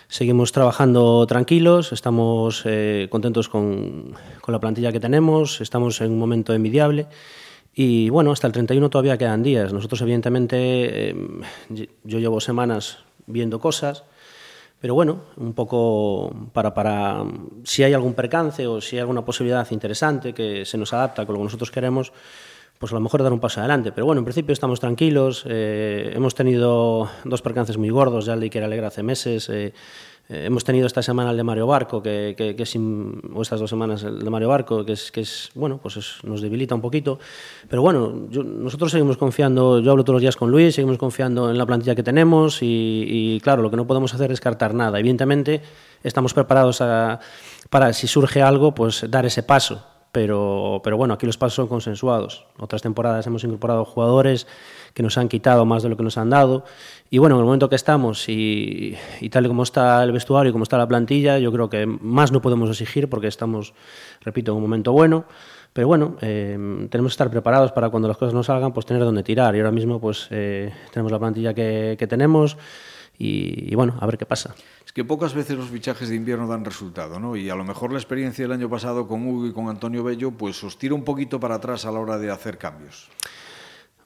seguimos 0.08 0.54
trabajando 0.54 1.28
tranquilos, 1.28 1.92
estamos 1.92 2.62
eh, 2.64 3.10
contentos 3.12 3.50
con, 3.50 4.16
con, 4.40 4.54
la 4.54 4.60
plantilla 4.62 4.94
que 4.94 5.02
tenemos, 5.02 5.60
estamos 5.60 6.00
en 6.00 6.14
un 6.14 6.20
momento 6.20 6.54
envidiable 6.54 7.08
y 7.74 8.10
bueno, 8.10 8.32
hasta 8.32 8.48
el 8.48 8.54
31 8.54 8.90
todavía 8.90 9.18
quedan 9.18 9.44
días. 9.44 9.74
Nosotros 9.74 10.02
evidentemente, 10.02 11.10
eh, 11.10 11.16
yo 12.06 12.20
llevo 12.20 12.40
semanas 12.40 13.00
viendo 13.28 13.60
cosas. 13.60 14.04
Pero 14.80 14.94
bueno, 14.94 15.22
un 15.38 15.54
poco 15.54 16.32
para, 16.54 16.74
para 16.74 17.24
si 17.64 17.84
hay 17.84 17.94
algún 17.94 18.14
percance 18.14 18.68
o 18.68 18.82
si 18.82 18.98
hay 18.98 19.02
alguna 19.02 19.26
posibilidad 19.26 19.70
interesante 19.72 20.34
que 20.34 20.66
se 20.66 20.78
nos 20.78 20.94
adapta 20.94 21.26
con 21.26 21.34
lo 21.34 21.40
que 21.40 21.46
nosotros 21.46 21.72
queremos, 21.72 22.12
pues 22.78 22.92
a 22.92 22.96
lo 22.96 23.02
mejor 23.02 23.24
dar 23.24 23.34
un 23.34 23.40
paso 23.40 23.62
adelante. 23.62 23.92
Pero 23.92 24.06
bueno, 24.06 24.20
en 24.20 24.26
principio 24.26 24.54
estamos 24.54 24.80
tranquilos. 24.80 25.46
Eh, 25.48 26.12
hemos 26.14 26.36
tenido 26.36 27.10
dos 27.24 27.42
percances 27.42 27.78
muy 27.78 27.90
gordos, 27.90 28.26
ya 28.26 28.34
el 28.34 28.42
de 28.42 28.46
Iker 28.46 28.64
Alegre 28.64 28.86
hace 28.86 29.02
meses. 29.02 29.50
Eh, 29.50 29.74
eh, 30.28 30.46
hemos 30.46 30.64
tenido 30.64 30.88
esta 30.88 31.02
semana 31.02 31.32
el 31.32 31.38
de 31.38 31.44
Mario 31.44 31.68
Barco, 31.68 32.02
que, 32.02 32.36
o 33.34 33.42
estas 33.42 33.60
dos 33.60 33.70
semanas 33.70 34.04
el 34.04 34.20
de 34.20 34.30
Mario 34.30 34.50
Barco, 34.50 34.86
que 34.86 34.94
es, 34.94 35.52
bueno, 35.54 35.80
pues 35.82 36.00
nos 36.24 36.42
debilita 36.42 36.74
un 36.74 36.82
poquito. 36.82 37.20
Pero 37.70 37.82
bueno, 37.82 38.28
nosotros 38.32 38.92
seguimos 38.92 39.18
confiando, 39.18 39.80
yo 39.80 39.92
hablo 39.92 40.04
todos 40.04 40.16
los 40.16 40.22
días 40.22 40.36
con 40.36 40.50
Luis, 40.50 40.76
seguimos 40.76 40.98
confiando 40.98 41.50
en 41.50 41.58
la 41.58 41.66
plantilla 41.66 41.96
que 41.96 42.04
tenemos 42.04 42.62
y, 42.62 43.06
y 43.08 43.40
claro, 43.42 43.62
lo 43.62 43.70
que 43.70 43.78
no 43.78 43.86
podemos 43.86 44.14
hacer 44.14 44.26
es 44.26 44.36
descartar 44.36 44.74
nada. 44.74 45.00
Evidentemente, 45.00 45.62
estamos 46.04 46.34
preparados 46.34 46.82
a, 46.82 47.20
para, 47.70 47.94
si 47.94 48.08
surge 48.08 48.42
algo, 48.42 48.74
pues 48.74 49.06
dar 49.10 49.26
ese 49.26 49.44
paso 49.44 49.84
pero, 50.16 50.80
pero 50.82 50.96
bueno, 50.96 51.14
aquí 51.14 51.26
los 51.26 51.38
pasos 51.38 51.56
son 51.56 51.68
consensuados. 51.68 52.46
Otras 52.58 52.82
temporadas 52.82 53.28
hemos 53.28 53.44
incorporado 53.44 53.84
jugadores 53.84 54.48
que 54.96 55.04
nos 55.04 55.20
han 55.20 55.28
quitado 55.28 55.66
más 55.66 55.84
de 55.84 55.90
lo 55.90 55.98
que 55.98 56.04
nos 56.04 56.18
han 56.18 56.32
dado. 56.32 56.64
Y 57.12 57.20
bueno, 57.20 57.36
en 57.36 57.42
el 57.42 57.46
momento 57.46 57.70
que 57.70 57.76
estamos 57.76 58.28
y, 58.30 58.96
y 59.20 59.30
tal 59.30 59.46
y 59.46 59.50
como 59.50 59.62
está 59.62 60.02
el 60.04 60.14
vestuario 60.14 60.50
y 60.50 60.54
como 60.54 60.64
está 60.64 60.78
la 60.78 60.88
plantilla, 60.88 61.38
yo 61.38 61.52
creo 61.52 61.70
que 61.70 61.86
más 61.86 62.32
no 62.32 62.42
podemos 62.42 62.70
exigir 62.70 63.10
porque 63.10 63.28
estamos, 63.28 63.74
repito, 64.22 64.52
en 64.52 64.56
un 64.56 64.64
momento 64.64 64.94
bueno. 64.94 65.26
Pero 65.76 65.90
bueno, 65.90 66.16
eh, 66.22 66.88
tenemos 66.90 67.12
que 67.12 67.16
estar 67.16 67.30
preparados 67.30 67.74
para 67.74 67.90
cuando 67.90 68.08
las 68.08 68.16
cosas 68.16 68.34
no 68.34 68.42
salgan, 68.44 68.72
pues 68.72 68.86
tener 68.86 69.04
donde 69.04 69.24
tirar. 69.24 69.54
Y 69.58 69.60
ahora 69.60 69.74
mismo 69.74 70.00
pues 70.00 70.30
eh, 70.32 70.74
tenemos 70.94 71.12
la 71.12 71.20
plantilla 71.20 71.54
que, 71.54 72.08
tenemos 72.10 72.56
y, 73.18 73.76
bueno, 73.76 73.98
a 74.00 74.06
ver 74.06 74.18
qué 74.18 74.26
pasa. 74.26 74.56
Es 74.86 74.94
que 74.94 75.04
pocas 75.04 75.34
veces 75.34 75.58
los 75.58 75.68
fichajes 75.68 76.08
de 76.08 76.16
invierno 76.16 76.48
dan 76.48 76.64
resultado, 76.64 77.20
¿no? 77.20 77.36
Y 77.36 77.50
a 77.50 77.56
lo 77.56 77.66
mejor 77.66 77.92
la 77.92 78.00
experiencia 78.00 78.46
del 78.46 78.54
año 78.54 78.70
pasado 78.70 79.06
con 79.06 79.28
Hugo 79.28 79.48
y 79.48 79.52
con 79.52 79.68
Antonio 79.68 80.02
Bello, 80.02 80.32
pues 80.32 80.64
os 80.64 80.78
tira 80.78 80.96
un 80.96 81.04
poquito 81.04 81.42
para 81.42 81.56
atrás 81.56 81.86
a 81.86 81.92
la 81.92 82.00
hora 82.00 82.18
de 82.18 82.32
hacer 82.32 82.58
cambios. 82.58 83.10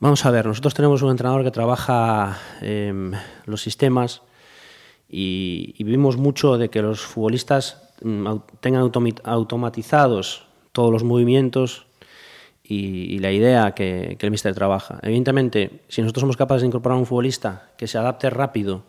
Vamos 0.01 0.25
a 0.25 0.31
ver, 0.31 0.45
nosotros 0.45 0.73
tenemos 0.73 1.01
un 1.01 1.11
entrenador 1.11 1.43
que 1.43 1.51
trabaja 1.51 2.39
em, 2.61 3.11
los 3.45 3.61
sistemas 3.61 4.21
y, 5.09 5.75
vivimos 5.83 6.15
mucho 6.15 6.57
de 6.57 6.69
que 6.69 6.81
los 6.81 7.01
futbolistas 7.01 7.91
mm, 8.01 8.37
tengan 8.61 8.89
automatizados 9.23 10.47
todos 10.71 10.93
los 10.93 11.03
movimientos 11.03 11.85
y, 12.63 13.19
la 13.19 13.33
idea 13.33 13.71
que, 13.73 14.15
que 14.17 14.25
el 14.25 14.31
míster 14.31 14.55
trabaja. 14.55 14.99
Evidentemente, 15.01 15.81
si 15.89 16.01
nosotros 16.01 16.21
somos 16.21 16.37
capaces 16.37 16.61
de 16.61 16.67
incorporar 16.67 16.95
a 16.95 16.99
un 16.99 17.05
futbolista 17.05 17.71
que 17.77 17.87
se 17.87 17.97
adapte 17.97 18.29
rápido 18.29 18.83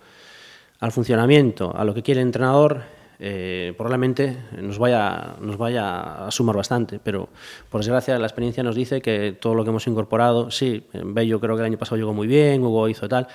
al 0.78 0.92
funcionamiento, 0.92 1.74
a 1.76 1.84
lo 1.84 1.92
que 1.92 2.04
quiere 2.04 2.20
el 2.20 2.28
entrenador, 2.28 2.84
eh, 3.22 3.74
probablemente 3.76 4.34
nos 4.62 4.78
vaya, 4.78 5.36
nos 5.40 5.58
vaya 5.58 6.26
a 6.26 6.30
sumar 6.30 6.56
bastante, 6.56 6.98
pero 6.98 7.28
por 7.68 7.82
desgracia 7.82 8.18
la 8.18 8.26
experiencia 8.26 8.62
nos 8.62 8.74
dice 8.74 9.02
que 9.02 9.36
todo 9.38 9.54
lo 9.54 9.62
que 9.62 9.68
hemos 9.68 9.86
incorporado, 9.86 10.50
sí, 10.50 10.86
Bello 10.94 11.38
creo 11.38 11.54
que 11.54 11.60
el 11.60 11.66
año 11.66 11.76
pasado 11.76 11.98
llegó 11.98 12.14
muy 12.14 12.26
bien, 12.26 12.64
Hugo 12.64 12.88
hizo 12.88 13.08
tal, 13.10 13.28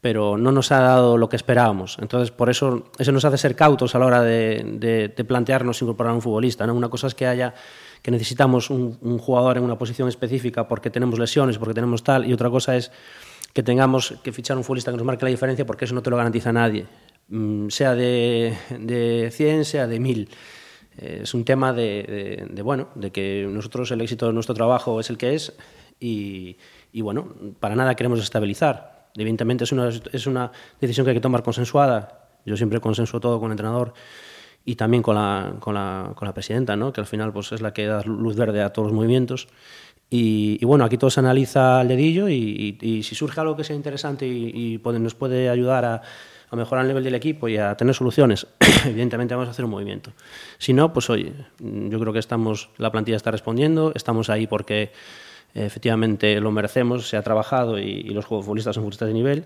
pero 0.00 0.38
no 0.38 0.52
nos 0.52 0.70
ha 0.70 0.80
dado 0.80 1.18
lo 1.18 1.28
que 1.28 1.34
esperábamos. 1.34 1.98
Entonces, 2.00 2.30
por 2.30 2.48
eso 2.48 2.84
eso 2.96 3.10
nos 3.10 3.24
hace 3.24 3.38
ser 3.38 3.56
cautos 3.56 3.94
a 3.96 3.98
la 3.98 4.06
hora 4.06 4.22
de, 4.22 5.12
plantearnos 5.26 5.82
incorporar 5.82 6.12
a 6.12 6.14
un 6.14 6.22
futbolista. 6.22 6.64
¿no? 6.66 6.74
Una 6.74 6.88
cosa 6.88 7.08
es 7.08 7.14
que 7.16 7.26
haya 7.26 7.54
que 8.02 8.10
necesitamos 8.12 8.70
un, 8.70 8.98
un 9.00 9.18
jugador 9.18 9.56
en 9.56 9.64
una 9.64 9.78
posición 9.78 10.08
específica 10.08 10.68
porque 10.68 10.90
tenemos 10.90 11.18
lesiones, 11.18 11.58
porque 11.58 11.74
tenemos 11.74 12.04
tal, 12.04 12.28
y 12.28 12.32
otra 12.34 12.50
cosa 12.50 12.76
es 12.76 12.92
que 13.54 13.62
tengamos 13.62 14.14
que 14.22 14.30
fichar 14.30 14.56
un 14.56 14.62
futbolista 14.62 14.90
que 14.90 14.98
nos 14.98 15.06
marque 15.06 15.24
la 15.24 15.30
diferencia 15.30 15.64
porque 15.64 15.86
eso 15.86 15.94
no 15.94 16.02
te 16.02 16.10
lo 16.10 16.18
garantiza 16.18 16.52
nadie, 16.52 16.86
sea 17.68 17.94
de, 17.94 18.56
de 18.78 19.30
100, 19.32 19.64
sea 19.64 19.86
de 19.86 20.00
1000. 20.00 20.28
Eh, 20.96 21.20
es 21.22 21.34
un 21.34 21.44
tema 21.44 21.72
de, 21.72 22.48
bueno, 22.62 22.88
de 22.94 23.10
que 23.10 23.46
nosotros 23.50 23.90
el 23.90 24.00
éxito 24.00 24.26
de 24.26 24.32
nuestro 24.32 24.54
trabajo 24.54 25.00
es 25.00 25.10
el 25.10 25.18
que 25.18 25.34
es 25.34 25.54
y, 26.00 26.56
bueno, 27.00 27.34
para 27.60 27.74
nada 27.74 27.94
queremos 27.94 28.20
estabilizar. 28.20 29.08
Evidentemente 29.16 29.64
es 29.64 29.72
una, 29.72 29.88
es 29.88 30.26
una 30.26 30.52
decisión 30.80 31.04
que 31.04 31.10
hay 31.10 31.16
que 31.16 31.20
tomar 31.20 31.42
consensuada. 31.42 32.28
Yo 32.44 32.56
siempre 32.56 32.80
consensuo 32.80 33.20
todo 33.20 33.40
con 33.40 33.46
el 33.46 33.52
entrenador 33.52 33.94
y 34.66 34.76
también 34.76 35.02
con 35.02 35.14
la, 35.14 35.56
con 35.60 35.74
la, 35.74 36.12
con 36.14 36.26
la 36.26 36.34
presidenta, 36.34 36.76
¿no? 36.76 36.92
que 36.92 37.00
al 37.00 37.06
final 37.06 37.32
pues, 37.32 37.52
es 37.52 37.60
la 37.60 37.72
que 37.72 37.86
da 37.86 38.02
luz 38.02 38.36
verde 38.36 38.62
a 38.62 38.72
todos 38.72 38.88
los 38.88 38.94
movimientos. 38.94 39.48
Y, 40.10 40.64
bueno, 40.64 40.84
aquí 40.84 40.96
todo 40.96 41.10
se 41.10 41.20
analiza 41.20 41.80
al 41.80 41.88
dedillo 41.88 42.28
y, 42.28 43.02
si 43.02 43.14
surge 43.14 43.40
algo 43.40 43.56
que 43.56 43.64
sea 43.64 43.74
interesante 43.74 44.26
y, 44.26 44.80
nos 44.84 45.14
puede 45.14 45.48
ayudar 45.48 45.84
a, 45.84 46.02
mejorar 46.52 46.84
el 46.84 46.88
nivel 46.88 47.04
del 47.04 47.14
equipo 47.14 47.48
y 47.48 47.56
a 47.56 47.76
tener 47.76 47.94
soluciones, 47.94 48.46
evidentemente 48.84 49.34
vamos 49.34 49.48
a 49.48 49.50
hacer 49.52 49.64
un 49.64 49.72
movimiento. 49.72 50.12
Si 50.58 50.72
no, 50.72 50.92
pues 50.92 51.10
oye, 51.10 51.32
yo 51.58 51.98
creo 51.98 52.12
que 52.12 52.18
estamos, 52.18 52.70
la 52.78 52.90
plantilla 52.92 53.16
está 53.16 53.30
respondiendo, 53.30 53.92
estamos 53.94 54.30
ahí 54.30 54.46
porque 54.46 54.92
efectivamente 55.54 56.40
lo 56.40 56.50
merecemos, 56.50 57.08
se 57.08 57.16
ha 57.16 57.22
trabajado 57.22 57.78
y, 57.78 58.02
los 58.04 58.26
futbolistas 58.26 58.74
son 58.74 58.82
futbolistas 58.82 59.08
de 59.08 59.14
nivel 59.14 59.44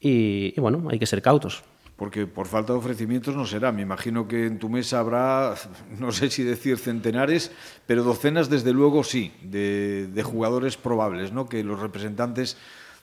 y 0.00 0.58
bueno, 0.60 0.88
hay 0.90 0.98
que 0.98 1.06
ser 1.06 1.22
cautos 1.22 1.62
porque 2.00 2.26
por 2.26 2.46
falta 2.46 2.72
de 2.72 2.78
ofrecimientos 2.78 3.36
no 3.36 3.44
será. 3.44 3.72
Me 3.72 3.82
imagino 3.82 4.26
que 4.26 4.46
en 4.46 4.58
tu 4.58 4.70
mesa 4.70 5.00
habrá, 5.00 5.54
no 5.98 6.12
sé 6.12 6.30
si 6.30 6.42
decir 6.42 6.78
centenares, 6.78 7.52
pero 7.84 8.02
docenas 8.02 8.48
desde 8.48 8.72
luego 8.72 9.04
sí, 9.04 9.34
de, 9.42 10.22
jugadores 10.24 10.78
probables, 10.78 11.30
¿no? 11.30 11.46
Que 11.46 11.62
los 11.62 11.78
representantes 11.78 12.56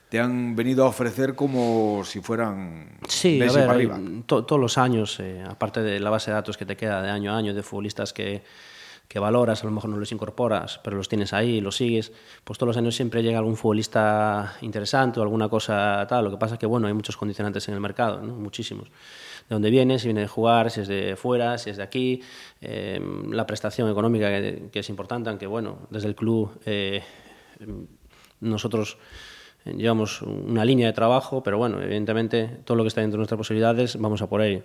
te 0.08 0.20
han 0.20 0.56
venido 0.56 0.84
a 0.84 0.88
ofrecer 0.88 1.34
como 1.34 2.02
si 2.04 2.20
fueran 2.20 2.98
sí, 3.08 3.40
a 3.42 3.52
ver, 3.52 3.90
todos 4.26 4.60
los 4.60 4.78
años, 4.78 5.20
eh, 5.20 5.44
aparte 5.46 5.82
de 5.82 6.00
la 6.00 6.10
base 6.10 6.30
de 6.30 6.36
datos 6.36 6.56
que 6.56 6.66
te 6.66 6.76
queda 6.76 7.02
de 7.02 7.10
año 7.10 7.32
a 7.32 7.36
año 7.36 7.54
de 7.54 7.62
futbolistas 7.62 8.12
que 8.12 8.42
que 9.08 9.18
valoras, 9.18 9.62
a 9.62 9.66
lo 9.66 9.72
mejor 9.72 9.88
no 9.88 9.96
los 9.96 10.12
incorporas, 10.12 10.80
pero 10.84 10.96
los 10.98 11.08
tienes 11.08 11.32
ahí, 11.32 11.62
los 11.62 11.76
sigues, 11.76 12.12
pues 12.44 12.58
todos 12.58 12.68
los 12.68 12.76
años 12.76 12.94
siempre 12.94 13.22
llega 13.22 13.38
algún 13.38 13.56
futbolista 13.56 14.56
interesante 14.60 15.18
o 15.18 15.22
alguna 15.22 15.48
cosa 15.48 16.06
tal. 16.06 16.24
Lo 16.24 16.30
que 16.30 16.36
pasa 16.36 16.54
es 16.54 16.60
que, 16.60 16.66
bueno, 16.66 16.86
hay 16.88 16.92
muchos 16.92 17.16
condicionantes 17.16 17.66
en 17.68 17.74
el 17.74 17.80
mercado, 17.80 18.20
¿no? 18.20 18.34
muchísimos. 18.34 18.88
De 19.48 19.54
dónde 19.54 19.70
viene, 19.70 19.98
si 19.98 20.08
viene 20.08 20.20
de 20.20 20.28
jugar, 20.28 20.70
si 20.70 20.82
es 20.82 20.88
de 20.88 21.16
fuera, 21.16 21.56
si 21.56 21.70
es 21.70 21.78
de 21.78 21.82
aquí, 21.82 22.20
eh, 22.60 23.00
la 23.30 23.46
prestación 23.46 23.90
económica 23.90 24.28
que, 24.28 24.78
es 24.78 24.88
importante, 24.90 25.30
aunque, 25.30 25.46
bueno, 25.46 25.88
desde 25.88 26.08
el 26.08 26.14
club 26.14 26.60
eh, 26.66 27.02
nosotros 28.40 28.98
llevamos 29.76 30.22
una 30.22 30.64
línea 30.64 30.86
de 30.86 30.92
trabajo, 30.92 31.42
pero 31.42 31.58
bueno, 31.58 31.80
evidentemente 31.80 32.60
todo 32.64 32.76
lo 32.76 32.84
que 32.84 32.88
está 32.88 33.00
dentro 33.00 33.16
de 33.16 33.20
nuestras 33.20 33.38
posibilidades 33.38 33.96
vamos 33.98 34.22
a 34.22 34.28
por 34.28 34.42
ello. 34.42 34.62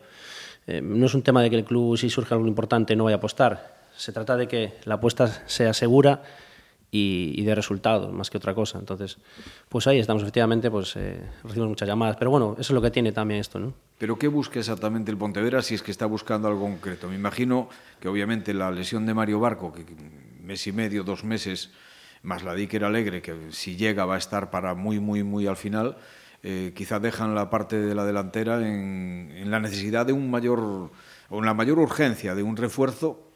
Eh, 0.67 0.81
no 0.81 1.05
es 1.05 1.13
un 1.13 1.23
tema 1.23 1.41
de 1.41 1.49
que 1.49 1.57
el 1.57 1.65
club, 1.65 1.97
si 1.97 2.09
surge 2.09 2.33
algo 2.33 2.47
importante, 2.47 2.95
no 2.95 3.03
vaya 3.03 3.15
a 3.15 3.17
apostar 3.17 3.83
se 3.95 4.11
trata 4.11 4.37
de 4.37 4.47
que 4.47 4.73
la 4.85 4.95
apuesta 4.95 5.27
sea 5.47 5.73
segura 5.73 6.23
y, 6.95 7.43
de 7.43 7.55
resultados, 7.55 8.13
más 8.13 8.29
que 8.29 8.37
otra 8.37 8.53
cosa. 8.53 8.77
Entonces, 8.77 9.17
pues 9.67 9.87
ahí 9.87 9.97
estamos, 9.97 10.21
efectivamente, 10.21 10.69
pues 10.69 10.95
eh, 10.95 11.19
recibimos 11.43 11.69
muchas 11.69 11.87
llamadas. 11.87 12.17
Pero 12.17 12.29
bueno, 12.29 12.53
eso 12.53 12.61
es 12.61 12.69
lo 12.71 12.81
que 12.81 12.91
tiene 12.91 13.11
también 13.11 13.39
esto, 13.39 13.59
¿no? 13.59 13.73
¿Pero 13.97 14.19
qué 14.19 14.27
busca 14.27 14.59
exactamente 14.59 15.09
el 15.09 15.17
Pontevedra 15.17 15.63
si 15.63 15.73
es 15.73 15.81
que 15.81 15.89
está 15.89 16.05
buscando 16.05 16.47
algo 16.47 16.61
concreto? 16.61 17.09
Me 17.09 17.15
imagino 17.15 17.67
que 17.99 18.07
obviamente 18.07 18.53
la 18.53 18.69
lesión 18.69 19.07
de 19.07 19.15
Mario 19.15 19.39
Barco, 19.39 19.73
que 19.73 19.83
mes 20.43 20.67
y 20.67 20.71
medio, 20.71 21.03
dos 21.03 21.23
meses, 21.23 21.71
más 22.23 22.43
la 22.43 22.53
de 22.55 22.61
Iker 22.61 22.83
Alegre, 22.83 23.21
que 23.21 23.51
si 23.51 23.75
llega 23.75 24.05
va 24.05 24.15
a 24.15 24.17
estar 24.17 24.49
para 24.49 24.73
muy, 24.73 24.99
muy, 24.99 25.23
muy 25.23 25.47
al 25.47 25.57
final, 25.57 25.97
eh, 26.41 26.73
quizá 26.75 26.99
dejan 26.99 27.35
la 27.35 27.49
parte 27.49 27.79
de 27.79 27.95
la 27.95 28.05
delantera 28.05 28.57
en, 28.57 29.31
en 29.35 29.51
la 29.51 29.59
necesidad 29.59 30.05
de 30.05 30.13
un 30.13 30.31
mayor, 30.31 30.59
o 31.29 31.39
en 31.39 31.45
la 31.45 31.53
mayor 31.53 31.79
urgencia 31.79 32.35
de 32.35 32.43
un 32.43 32.57
refuerzo 32.57 33.33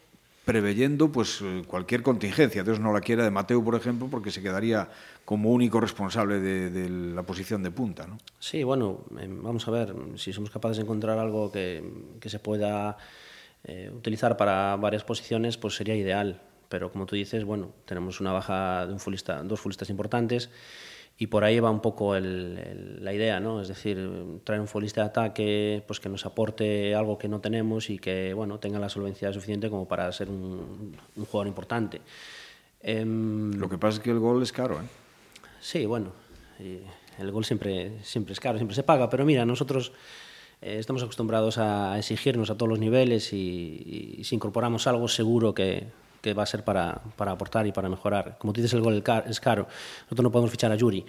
preveyendo 0.47 1.11
pues 1.11 1.41
eh, 1.41 1.63
cualquier 1.67 2.01
contingencia. 2.01 2.63
Dios 2.63 2.79
no 2.79 2.93
la 2.93 3.01
quiera 3.01 3.25
de 3.25 3.31
Mateo, 3.31 3.61
por 3.61 3.75
ejemplo, 3.75 4.07
porque 4.09 4.31
se 4.31 4.41
quedaría 4.41 4.87
como 5.25 5.51
único 5.51 5.81
responsable 5.81 6.39
de, 6.39 6.89
la 6.89 7.23
posición 7.23 7.61
de 7.63 7.69
punta. 7.69 8.07
¿no? 8.07 8.17
Sí, 8.39 8.63
bueno, 8.63 9.01
em, 9.19 9.43
vamos 9.43 9.67
a 9.67 9.71
ver 9.71 9.93
si 10.15 10.31
somos 10.31 10.49
capaces 10.49 10.77
de 10.77 10.83
encontrar 10.83 11.19
algo 11.19 11.51
que, 11.51 11.83
se 12.25 12.39
pueda 12.39 12.95
eh, 13.65 13.91
utilizar 13.93 14.37
para 14.37 14.77
varias 14.77 15.03
posiciones, 15.03 15.57
pues 15.57 15.75
sería 15.75 15.95
ideal. 15.95 16.39
Pero 16.69 16.91
como 16.91 17.05
tú 17.05 17.15
dices, 17.15 17.45
bueno, 17.45 17.71
tenemos 17.85 18.19
una 18.19 18.31
baja 18.31 18.85
de 18.85 18.93
un 18.93 18.99
fulista, 18.99 19.41
dos 19.43 19.59
fulistas 19.59 19.89
importantes 19.89 20.49
y 21.19 21.27
por 21.27 21.43
ahí 21.43 21.59
va 21.59 21.71
un 21.71 21.81
poco 21.81 22.17
la 22.19 23.13
idea, 23.13 23.39
¿no? 23.39 23.61
Es 23.61 23.69
decir, 23.69 23.97
traer 24.43 24.61
un 24.61 24.67
futbolista 24.67 25.01
de 25.01 25.07
ataque 25.07 25.83
pues 25.87 25.99
que 25.99 26.09
nos 26.09 26.25
aporte 26.27 26.93
algo 26.93 27.17
que 27.17 27.27
no 27.27 27.39
tenemos 27.39 27.89
y 27.89 27.97
que 27.97 28.33
bueno 28.35 28.59
tenga 28.59 28.77
la 28.77 28.87
solvencia 28.87 29.33
suficiente 29.33 29.69
como 29.69 29.87
para 29.87 30.11
ser 30.11 30.29
un, 30.29 30.95
jugador 31.15 31.47
importante. 31.47 32.01
Em, 32.81 33.51
Lo 33.53 33.67
que 33.67 33.79
pasa 33.79 33.97
es 33.97 34.03
que 34.03 34.11
el 34.11 34.19
gol 34.19 34.43
es 34.43 34.51
caro, 34.51 34.75
¿eh? 34.75 34.85
Sí, 35.59 35.87
bueno, 35.87 36.11
el 37.17 37.31
gol 37.31 37.43
siempre, 37.43 38.03
siempre 38.03 38.33
es 38.33 38.39
caro, 38.39 38.59
siempre 38.59 38.75
se 38.75 38.83
paga, 38.83 39.09
pero 39.09 39.25
mira, 39.25 39.43
nosotros 39.43 39.91
eh, 40.61 40.77
estamos 40.77 41.01
acostumbrados 41.01 41.57
a 41.57 41.97
exigirnos 41.97 42.51
a 42.51 42.55
todos 42.55 42.69
los 42.69 42.79
niveles 42.79 43.33
y 43.33 44.21
si 44.23 44.35
incorporamos 44.35 44.85
algo 44.85 45.07
seguro 45.07 45.55
que, 45.55 45.87
que 46.21 46.33
va 46.33 46.43
a 46.43 46.45
ser 46.45 46.63
para, 46.63 47.01
para 47.15 47.31
aportar 47.31 47.65
y 47.67 47.71
para 47.71 47.89
mejorar. 47.89 48.37
Como 48.37 48.53
tú 48.53 48.61
dices, 48.61 48.73
el 48.73 48.81
gol 48.81 49.03
es 49.27 49.39
caro. 49.39 49.67
Nosotros 50.03 50.23
no 50.23 50.31
podemos 50.31 50.51
fichar 50.51 50.71
a 50.71 50.75
Yuri. 50.75 51.05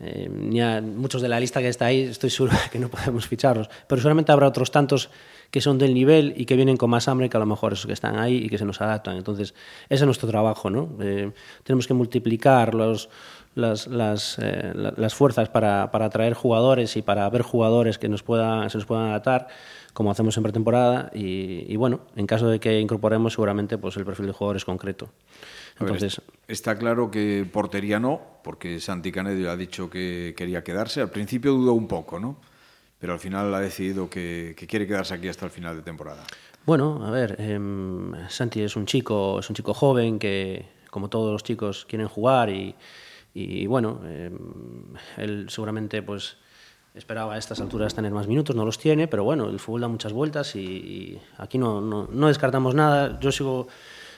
Eh, 0.00 0.28
ni 0.28 0.60
a 0.60 0.80
muchos 0.80 1.22
de 1.22 1.28
la 1.28 1.38
lista 1.38 1.60
que 1.60 1.68
está 1.68 1.86
ahí, 1.86 2.02
estoy 2.02 2.30
seguro 2.30 2.56
que 2.72 2.78
no 2.78 2.88
podemos 2.88 3.26
ficharlos. 3.26 3.68
Pero 3.86 4.00
seguramente 4.00 4.32
habrá 4.32 4.48
otros 4.48 4.70
tantos 4.70 5.10
que 5.52 5.60
son 5.60 5.76
del 5.76 5.92
nivel 5.92 6.32
y 6.34 6.46
que 6.46 6.56
vienen 6.56 6.78
con 6.78 6.88
más 6.88 7.08
hambre 7.08 7.28
que 7.28 7.36
a 7.36 7.40
lo 7.40 7.44
mejor 7.44 7.74
esos 7.74 7.86
que 7.86 7.92
están 7.92 8.18
ahí 8.18 8.36
y 8.36 8.48
que 8.48 8.56
se 8.56 8.64
nos 8.64 8.80
adaptan. 8.80 9.18
Entonces, 9.18 9.54
ese 9.90 10.02
es 10.02 10.06
nuestro 10.06 10.26
trabajo. 10.26 10.70
¿no? 10.70 10.88
Eh, 10.98 11.30
tenemos 11.62 11.86
que 11.86 11.92
multiplicar 11.92 12.74
los, 12.74 13.10
las, 13.54 13.86
las, 13.86 14.38
eh, 14.40 14.72
las 14.74 15.14
fuerzas 15.14 15.50
para, 15.50 15.90
para, 15.90 16.06
atraer 16.06 16.32
jugadores 16.32 16.96
y 16.96 17.02
para 17.02 17.28
ver 17.28 17.42
jugadores 17.42 17.98
que 17.98 18.08
nos 18.08 18.22
pueda, 18.22 18.66
se 18.70 18.78
nos 18.78 18.86
puedan 18.86 19.10
adaptar 19.10 19.48
como 19.92 20.10
hacemos 20.10 20.34
en 20.38 20.42
pretemporada 20.42 21.10
y, 21.12 21.76
bueno, 21.76 22.00
en 22.16 22.26
caso 22.26 22.48
de 22.48 22.58
que 22.58 22.80
incorporemos 22.80 23.34
seguramente 23.34 23.76
pues 23.76 23.94
el 23.98 24.06
perfil 24.06 24.28
de 24.28 24.32
jugadores 24.32 24.64
concreto. 24.64 25.10
Entonces, 25.78 26.22
está 26.48 26.78
claro 26.78 27.10
que 27.10 27.46
portería 27.52 28.00
no, 28.00 28.22
porque 28.42 28.80
Santi 28.80 29.12
Canedo 29.12 29.50
ha 29.50 29.56
dicho 29.58 29.90
que 29.90 30.32
quería 30.34 30.64
quedarse. 30.64 31.02
Al 31.02 31.10
principio 31.10 31.52
dudó 31.52 31.74
un 31.74 31.88
poco, 31.88 32.18
¿no? 32.18 32.38
Pero 33.02 33.14
al 33.14 33.18
final 33.18 33.52
ha 33.52 33.58
decidido 33.58 34.08
que, 34.08 34.54
quiere 34.68 34.86
quedarse 34.86 35.14
aquí 35.14 35.26
hasta 35.26 35.44
el 35.44 35.50
final 35.50 35.74
de 35.74 35.82
temporada. 35.82 36.22
Bueno, 36.64 37.04
a 37.04 37.10
ver, 37.10 37.34
em, 37.40 38.12
Santi 38.28 38.62
es 38.62 38.76
un 38.76 38.86
chico, 38.86 39.40
es 39.40 39.50
un 39.50 39.56
chico 39.56 39.74
joven 39.74 40.20
que, 40.20 40.66
como 40.88 41.10
todos 41.10 41.32
los 41.32 41.42
chicos, 41.42 41.84
quieren 41.84 42.06
jugar 42.06 42.48
y, 42.48 43.66
bueno, 43.66 44.00
em, 44.04 44.94
él 45.16 45.46
seguramente 45.50 46.02
pues 46.02 46.36
Esperaba 46.94 47.34
a 47.34 47.38
estas 47.38 47.58
alturas 47.58 47.94
tener 47.94 48.12
más 48.12 48.26
minutos, 48.26 48.54
no 48.54 48.66
los 48.66 48.78
tiene, 48.78 49.08
pero 49.08 49.24
bueno, 49.24 49.48
el 49.48 49.58
fútbol 49.58 49.80
da 49.80 49.88
muchas 49.88 50.12
vueltas 50.12 50.54
y, 50.56 51.18
aquí 51.38 51.56
no, 51.56 52.06
descartamos 52.26 52.74
nada. 52.74 53.18
Yo 53.18 53.32
sigo, 53.32 53.66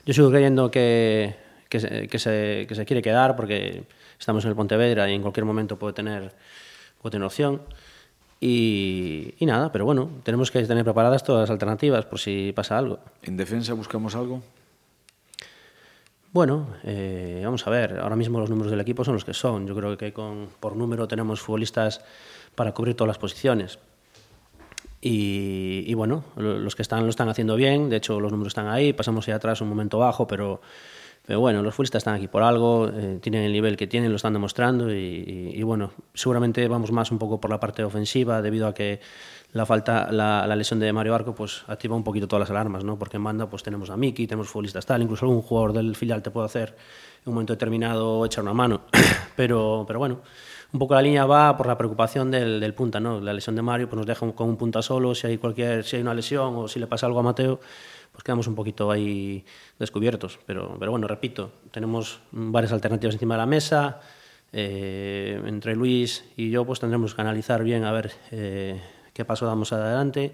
creyendo 0.05 0.73
que, 0.73 1.37
se, 1.71 2.67
quiere 2.85 3.01
quedar 3.01 3.37
porque 3.37 3.85
estamos 4.19 4.45
en 4.45 4.51
el 4.51 4.57
Pontevedra 4.57 5.09
y 5.09 5.15
en 5.15 5.23
cualquier 5.23 5.45
momento 5.45 5.79
puede 5.79 5.93
tener, 5.93 6.35
puede 7.01 7.13
tener 7.13 7.25
opción. 7.25 7.63
Y, 8.47 9.37
y, 9.39 9.47
nada, 9.47 9.73
pero 9.73 9.87
bueno, 9.87 10.11
tenemos 10.23 10.51
que 10.51 10.63
tener 10.65 10.85
preparadas 10.85 11.25
todas 11.25 11.41
las 11.41 11.51
alternativas 11.51 12.05
por 12.05 12.21
si 12.21 12.53
pasa 12.55 12.77
algo. 12.77 12.99
¿En 13.23 13.39
defensa 13.39 13.73
buscamos 13.73 14.15
algo? 14.15 14.43
Bueno, 16.31 16.67
eh, 16.83 17.41
vamos 17.43 17.67
a 17.67 17.71
ver, 17.71 18.01
ahora 18.01 18.17
mismo 18.17 18.39
los 18.39 18.51
números 18.51 18.71
del 18.71 18.81
equipo 18.81 19.03
son 19.03 19.15
los 19.15 19.25
que 19.25 19.33
son. 19.33 19.67
Yo 19.67 19.75
creo 19.75 19.97
que 19.97 20.13
con, 20.13 20.51
por 20.61 20.77
número 20.77 21.09
tenemos 21.09 21.41
futbolistas 21.41 22.03
para 22.55 22.73
cubrir 22.73 22.95
todas 22.95 23.09
las 23.09 23.19
posiciones. 23.19 23.79
Y, 25.01 25.85
y, 25.87 25.95
bueno, 25.95 26.25
los 26.37 26.77
que 26.77 26.83
están 26.83 27.05
lo 27.05 27.09
están 27.09 27.31
haciendo 27.31 27.57
bien, 27.57 27.89
de 27.89 27.97
hecho 27.97 28.21
los 28.21 28.31
números 28.31 28.51
están 28.51 28.69
ahí, 28.69 28.93
pasamos 28.93 29.27
ahí 29.27 29.33
atrás 29.33 29.63
un 29.63 29.71
momento 29.71 29.99
bajo, 29.99 30.27
pero 30.27 30.61
pero 31.27 31.41
bueno, 31.41 31.63
los 31.63 31.75
futbolistas 31.75 32.01
están 32.01 32.15
aquí 32.15 32.29
por 32.29 32.43
algo, 32.43 32.89
eh, 32.89 33.19
tienen 33.23 33.45
el 33.45 33.53
nivel 33.53 33.77
que 33.77 33.87
tienen, 33.87 34.11
lo 34.11 34.17
están 34.17 34.35
demostrando 34.35 34.93
y, 34.93 35.63
bueno, 35.63 35.93
seguramente 36.13 36.69
vamos 36.69 36.93
más 36.93 37.11
un 37.11 37.19
poco 37.19 37.41
por 37.41 37.51
la 37.51 37.59
parte 37.59 37.83
ofensiva 37.83 38.43
debido 38.43 38.67
a 38.67 38.75
que 38.75 39.01
la 39.53 39.65
falta, 39.65 40.13
la, 40.13 40.47
la, 40.47 40.57
lesión 40.57 40.81
de 40.81 40.93
Mario 40.93 41.15
Arco 41.15 41.35
pues 41.35 41.63
activa 41.69 41.97
un 41.97 42.05
poquito 42.05 42.29
todas 42.29 42.41
las 42.41 42.51
alarmas, 42.51 42.85
¿no? 42.85 42.99
Porque 42.99 43.17
en 43.17 43.25
banda 43.25 43.49
pues 43.49 43.63
tenemos 43.63 43.89
a 43.89 43.97
Miki, 43.97 44.27
tenemos 44.27 44.49
futbolistas 44.49 44.85
tal, 44.85 45.01
incluso 45.01 45.25
algún 45.25 45.41
jugador 45.41 45.73
del 45.73 45.97
filial 45.97 46.23
te 46.23 46.31
puede 46.31 46.47
hacer 46.47 46.71
en 47.25 47.29
un 47.29 47.35
momento 47.35 47.55
determinado 47.55 48.27
echar 48.27 48.43
una 48.43 48.53
mano, 48.53 48.83
pero, 49.37 49.85
pero 49.87 49.99
bueno, 50.01 50.21
un 50.75 50.79
poco 50.79 50.95
la 50.95 51.01
línea 51.01 51.25
va 51.25 51.57
por 51.57 51.67
la 51.69 51.79
preocupación 51.79 52.31
del, 52.31 52.61
del 52.61 52.75
punta, 52.75 53.01
¿no? 53.01 53.21
La 53.21 53.33
lesión 53.33 53.57
de 53.57 53.63
Mario 53.63 53.89
pues 53.89 53.97
nos 53.97 54.07
deja 54.07 54.31
con 54.33 54.49
un 54.49 54.57
punta 54.57 54.83
solo, 54.83 55.15
si 55.15 55.29
hay 55.29 55.39
cualquier, 55.39 55.85
si 55.85 55.97
hay 55.97 56.03
una 56.03 56.13
lesión 56.13 56.55
o 56.57 56.69
si 56.69 56.81
le 56.81 56.87
pasa 56.87 57.07
algo 57.07 57.21
a 57.21 57.23
Mateo, 57.23 57.61
pues 58.15 58.23
quedamos 58.23 58.47
un 58.47 58.55
poquito 58.55 58.93
ahí 58.93 59.45
descubiertos. 59.77 60.39
Pero, 60.47 60.77
pero 60.79 60.93
bueno, 60.93 61.09
repito, 61.09 61.51
tenemos 61.73 62.21
varias 62.31 62.71
alternativas 62.71 63.17
encima 63.17 63.35
de 63.35 63.39
la 63.39 63.47
mesa. 63.47 64.01
Eh, 64.53 65.43
entre 65.47 65.75
Luis 65.75 66.25
y 66.37 66.49
yo 66.49 66.65
pues 66.65 66.79
tendremos 66.79 67.13
que 67.13 67.21
analizar 67.21 67.65
bien 67.65 67.83
a 67.83 67.91
ver 67.91 68.13
eh, 68.31 68.81
qué 69.13 69.25
paso 69.25 69.47
damos 69.47 69.73
adelante, 69.73 70.33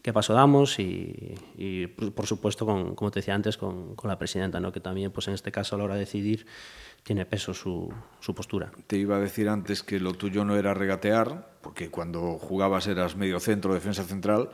qué 0.00 0.12
paso 0.12 0.32
damos 0.32 0.78
y, 0.78 1.34
y 1.56 1.88
por 1.88 2.28
supuesto, 2.28 2.64
con, 2.64 2.94
como 2.94 3.10
te 3.10 3.18
decía 3.18 3.34
antes, 3.34 3.56
con, 3.56 3.96
con, 3.96 4.08
la 4.08 4.16
presidenta, 4.16 4.60
¿no? 4.60 4.70
que 4.70 4.78
también 4.78 5.10
pues 5.10 5.26
en 5.26 5.34
este 5.34 5.50
caso 5.50 5.74
a 5.74 5.78
la 5.78 5.84
hora 5.86 5.94
de 5.94 6.00
decidir 6.00 6.46
tiene 7.02 7.26
peso 7.26 7.52
su, 7.52 7.92
su 8.20 8.32
postura. 8.32 8.70
Te 8.86 8.96
iba 8.96 9.16
a 9.16 9.18
decir 9.18 9.48
antes 9.48 9.82
que 9.82 9.98
lo 9.98 10.12
tuyo 10.12 10.44
no 10.44 10.54
era 10.54 10.72
regatear, 10.72 11.50
porque 11.60 11.90
cuando 11.90 12.38
jugabas 12.38 12.86
eras 12.86 13.16
medio 13.16 13.40
centro, 13.40 13.74
defensa 13.74 14.04
central, 14.04 14.50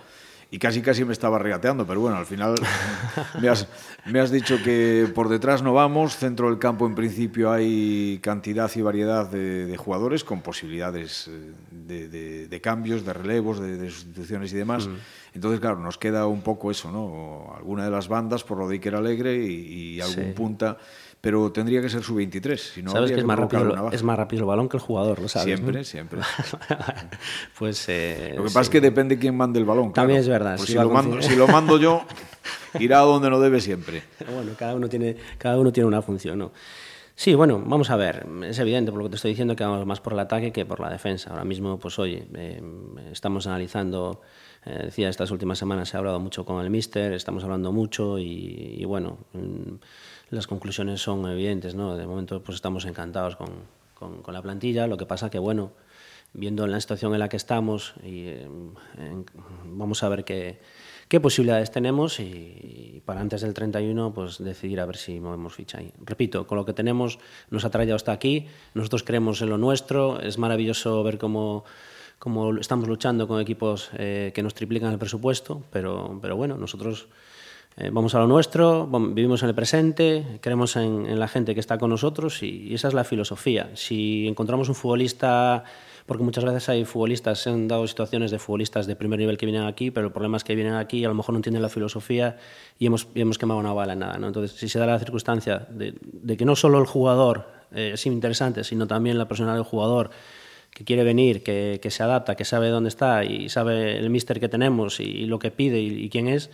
y 0.55 0.59
casi 0.61 0.83
casi 0.83 1.05
me 1.05 1.13
estaba 1.13 1.41
regateando, 1.41 1.85
pero 1.85 1.99
bueno, 1.99 2.17
al 2.17 2.27
final 2.27 2.55
me 3.41 3.49
has, 3.49 3.67
me 4.07 4.21
has 4.21 4.31
dicho 4.31 4.57
que 4.63 5.11
por 5.13 5.29
detrás 5.29 5.65
no 5.65 5.75
vamos, 5.75 6.17
centro 6.17 6.49
del 6.49 6.61
campo 6.61 6.87
en 6.87 6.95
principio 6.95 7.51
hay 7.51 8.21
cantidad 8.23 8.71
y 8.73 8.81
variedad 8.81 9.29
de, 9.29 9.67
de 9.67 9.77
jugadores 9.77 10.23
con 10.23 10.43
posibilidades 10.43 11.27
eh, 11.27 11.53
de, 11.73 12.09
de, 12.09 12.47
de, 12.47 12.61
cambios, 12.61 13.05
de 13.05 13.13
relevos, 13.15 13.59
de, 13.59 13.91
sustituciones 13.91 14.53
y 14.53 14.57
demás. 14.57 14.89
Entonces, 15.35 15.59
claro, 15.59 15.81
nos 15.81 15.99
queda 15.99 16.29
un 16.29 16.43
poco 16.43 16.71
eso, 16.71 16.93
¿no? 16.93 17.53
Alguna 17.57 17.87
de 17.87 17.91
las 17.91 18.07
bandas 18.07 18.45
por 18.45 18.57
lo 18.57 18.69
de 18.69 18.77
Iker 18.77 18.95
Alegre 18.95 19.35
y, 19.35 19.97
y 19.97 20.01
algún 20.01 20.27
sí. 20.27 20.33
punta 20.37 20.79
pero 21.25 21.51
tendría 21.51 21.81
que 21.81 21.89
ser 21.89 22.03
su 22.03 22.15
23. 22.17 22.61
Si 22.61 22.83
no, 22.83 22.91
sabes 22.91 23.11
que, 23.11 23.21
es, 23.21 23.25
más 23.25 23.39
rápido, 23.39 23.91
es 23.91 24.03
más 24.03 24.19
rápido 24.19 24.41
el 24.43 24.47
balón 24.47 24.69
que 24.69 24.77
el 24.77 24.83
jugador, 24.83 25.23
¿lo 25.23 25.29
sabes? 25.29 25.47
Siempre, 25.47 25.79
¿no? 25.79 25.85
siempre. 25.85 26.21
pues, 27.59 27.89
eh, 27.89 28.35
lo 28.37 28.43
que 28.43 28.49
pasa 28.49 28.61
es 28.61 28.69
que 28.69 28.83
depende 28.83 29.19
quién 29.19 29.35
mande 29.35 29.59
el 29.59 29.65
balón. 29.65 29.95
También 29.95 30.21
es 30.21 30.29
verdad. 30.29 30.57
Pues 30.59 30.69
si, 30.69 30.75
lo 30.75 30.91
mando, 30.91 31.23
si, 31.23 31.35
lo 31.35 31.49
mando, 31.49 31.79
yo, 31.79 32.03
irá 32.79 32.99
a 32.99 33.05
donde 33.05 33.31
no 33.31 33.41
debe 33.41 33.63
siempre. 33.63 34.03
Bueno, 34.35 34.53
cada 34.59 34.75
uno 34.75 34.87
tiene, 34.91 35.17
cada 35.39 35.59
uno 35.59 35.73
tiene 35.73 35.87
una 35.87 36.03
función, 36.03 36.39
¿no? 36.39 36.53
Sí, 37.15 37.35
bueno, 37.35 37.63
vamos 37.65 37.89
a 37.89 37.97
ver. 37.97 38.27
Es 38.43 38.59
evidente 38.59 38.91
por 38.91 38.99
lo 38.99 39.05
que 39.07 39.13
te 39.13 39.17
estoy 39.17 39.31
diciendo 39.31 39.57
que 39.57 39.65
vamos 39.65 39.87
más 39.87 40.03
por 40.03 40.13
el 40.13 40.19
ataque 40.19 40.53
que 40.53 40.67
por 40.67 40.79
la 40.79 40.91
defensa. 40.91 41.31
Ahora 41.31 41.45
mismo, 41.45 41.79
pues 41.79 41.99
oye, 41.99 42.27
eh, 42.35 42.63
estamos 43.11 43.47
analizando, 43.47 44.21
eh, 44.67 44.81
decía, 44.85 45.09
estas 45.09 45.31
últimas 45.31 45.57
semanas 45.57 45.89
se 45.89 45.97
ha 45.97 46.01
hablado 46.01 46.21
mucho 46.21 46.45
con 46.45 46.63
el 46.63 46.69
míster, 46.69 47.15
estamos 47.15 47.45
hablando 47.45 47.73
mucho 47.73 48.19
y, 48.19 48.77
y 48.79 48.85
bueno, 48.85 49.17
mm, 49.33 49.77
las 50.35 50.47
conclusiones 50.47 51.01
son 51.01 51.29
evidentes, 51.31 51.75
¿no? 51.75 51.97
De 51.97 52.07
momento, 52.07 52.43
pues 52.43 52.57
estamos 52.57 52.85
encantados 52.85 53.37
con, 53.37 53.49
con, 53.95 54.23
con 54.23 54.35
la 54.35 54.43
plantilla. 54.43 54.87
Lo 54.87 54.97
que 54.97 55.07
pasa 55.07 55.31
que, 55.31 55.39
bueno, 55.39 55.73
viendo 56.35 56.67
la 56.67 56.81
situación 56.81 57.15
en 57.15 57.21
la 57.21 57.29
que 57.29 57.37
estamos, 57.37 57.95
y, 58.03 58.27
eh, 58.27 58.49
en, 58.99 59.25
vamos 59.65 60.03
a 60.03 60.09
ver 60.09 60.25
qué, 60.25 60.61
qué 61.09 61.21
posibilidades 61.21 61.71
tenemos 61.71 62.19
y, 62.21 62.25
y, 62.25 63.03
para 63.05 63.21
antes 63.21 63.41
del 63.41 63.55
31 63.55 64.13
pues 64.13 64.39
decidir 64.39 64.81
a 64.81 64.87
ver 64.87 64.97
si 64.97 65.21
movemos 65.21 65.55
ficha 65.55 65.79
ahí. 65.79 65.93
Repito, 66.05 66.47
con 66.47 66.59
lo 66.59 66.65
que 66.65 66.73
tenemos 66.73 67.19
nos 67.51 67.65
ha 67.65 67.71
traído 67.71 67.95
hasta 67.95 68.13
aquí, 68.13 68.47
nosotros 68.75 69.05
creemos 69.05 69.41
en 69.43 69.51
lo 69.51 69.59
nuestro, 69.59 70.21
es 70.21 70.39
maravilloso 70.39 71.03
ver 71.03 71.19
cómo 71.19 71.65
como 72.19 72.57
estamos 72.57 72.89
luchando 72.89 73.29
con 73.29 73.39
equipos 73.39 73.91
eh, 73.99 74.33
que 74.35 74.43
nos 74.43 74.55
triplican 74.55 74.91
el 74.91 74.99
presupuesto, 74.99 75.63
pero, 75.71 76.19
pero 76.23 76.37
bueno, 76.37 76.57
nosotros 76.57 77.09
eh, 77.77 77.91
vamos 77.93 78.15
a 78.15 78.21
lo 78.21 78.29
nuestro, 78.29 78.87
vivimos 78.87 79.43
en 79.43 79.49
el 79.49 79.55
presente, 79.55 80.39
creemos 80.41 80.77
en, 80.77 81.19
la 81.19 81.27
gente 81.27 81.55
que 81.55 81.61
está 81.61 81.77
con 81.77 81.91
nosotros 81.91 82.43
y, 82.45 82.73
esa 82.73 82.89
es 82.89 82.95
la 82.95 83.03
filosofía. 83.03 83.71
Si 83.75 84.29
encontramos 84.29 84.69
un 84.69 84.77
futbolista 84.77 85.65
porque 86.07 86.23
muchas 86.23 86.45
veces 86.45 86.69
hay 86.69 86.85
futbolistas, 86.85 87.41
se 87.41 87.51
han 87.51 87.67
dado 87.67 87.87
situaciones 87.87 88.31
de 88.31 88.39
futbolistas 88.39 88.87
de 88.87 88.95
primer 88.95 89.19
nivel 89.19 89.39
que 89.39 89.47
vienen 89.47 89.65
aquí, 89.65 89.91
pero 89.91 90.07
el 90.07 90.13
problema 90.13 90.37
es 90.37 90.45
que 90.45 90.55
vienen 90.55 90.75
aquí 90.75 90.99
y 90.99 91.05
a 91.05 91.09
lo 91.09 91.15
mejor 91.15 91.33
no 91.33 91.39
entienden 91.39 91.63
la 91.63 91.69
filosofía 91.69 92.37
y 92.79 92.87
hemos, 92.87 93.09
y 93.15 93.25
quemado 93.33 93.59
una 93.59 93.73
bala 93.73 93.95
en 93.95 94.01
nada. 94.01 94.15
Entonces, 94.15 94.53
si 94.53 94.69
se 94.69 94.79
da 94.79 94.87
la 94.87 94.99
circunstancia 94.99 95.67
de, 95.71 95.95
que 96.37 96.45
no 96.45 96.57
solo 96.57 96.79
el 96.79 96.87
jugador 96.87 97.49
eh, 97.75 97.93
es 97.95 98.07
interesante, 98.07 98.65
sino 98.65 98.87
también 98.87 99.19
la 99.19 99.27
personalidad 99.27 99.57
del 99.57 99.65
jugador, 99.65 100.11
que 100.71 100.85
quiere 100.85 101.05
venir, 101.05 101.43
que, 101.43 101.81
se 101.89 102.03
adapta, 102.03 102.35
que 102.35 102.45
sabe 102.45 102.69
dónde 102.69 102.89
está 102.89 103.25
y 103.25 103.49
sabe 103.49 103.97
el 103.97 104.11
míster 104.11 104.41
que 104.41 104.49
tenemos 104.49 104.99
y, 104.99 105.25
lo 105.27 105.39
que 105.39 105.53
pide 105.53 105.81
y 105.81 106.09
quién 106.11 106.27
es, 106.27 106.51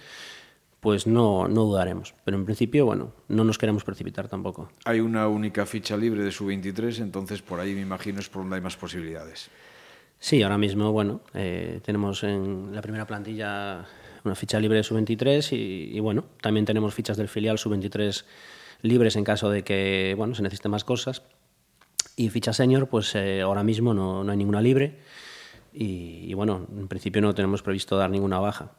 pues 0.81 1.07
no, 1.07 1.47
no 1.47 1.65
dudaremos. 1.65 2.15
Pero 2.25 2.37
en 2.37 2.45
principio, 2.45 2.87
bueno, 2.87 3.13
no 3.29 3.45
nos 3.45 3.59
queremos 3.59 3.85
precipitar 3.85 4.29
tampoco. 4.29 4.71
Hay 4.85 5.01
una 5.01 5.29
única 5.29 5.67
ficha 5.67 5.97
libre 5.97 6.23
de 6.25 6.33
su 6.33 6.47
23, 6.47 7.01
entonces 7.01 7.43
por 7.43 7.61
ahí 7.61 7.75
me 7.75 7.83
imagino 7.83 8.21
es 8.21 8.29
por 8.29 8.43
donde 8.43 8.57
hay 8.57 8.63
más 8.63 8.77
posibilidades. 8.77 9.51
Sí, 10.19 10.43
ahora 10.43 10.59
mismo, 10.59 10.93
bueno, 10.93 11.23
eh, 11.35 11.81
tenemos 11.85 12.25
en 12.25 12.75
la 12.75 12.83
primera 12.83 13.07
plantilla 13.07 13.87
una 14.25 14.35
ficha 14.35 14.61
libre 14.61 14.79
de 14.79 14.83
su 14.83 14.95
23 14.95 15.53
y, 15.53 15.57
y, 15.93 16.01
bueno, 16.01 16.25
también 16.43 16.67
tenemos 16.67 16.95
fichas 16.95 17.17
del 17.17 17.29
filial 17.29 17.59
su 17.59 17.71
23 17.71 18.27
libres 18.83 19.17
en 19.17 19.25
caso 19.25 19.51
de 19.51 19.65
que, 19.65 20.15
bueno, 20.17 20.35
se 20.35 20.43
necesiten 20.43 20.71
más 20.71 20.85
cosas. 20.85 21.23
Y 22.17 22.29
ficha 22.29 22.53
senior, 22.53 22.89
pues 22.89 23.15
eh, 23.15 23.41
ahora 23.41 23.65
mismo 23.65 23.95
no, 23.95 24.25
no 24.25 24.33
hay 24.33 24.37
ninguna 24.37 24.61
libre 24.61 24.99
y, 25.73 26.25
y 26.27 26.35
bueno, 26.35 26.67
en 26.77 26.89
principio 26.89 27.23
no 27.23 27.35
tenemos 27.35 27.63
previsto 27.63 27.97
dar 27.97 28.11
ninguna 28.11 28.39
baja. 28.41 28.73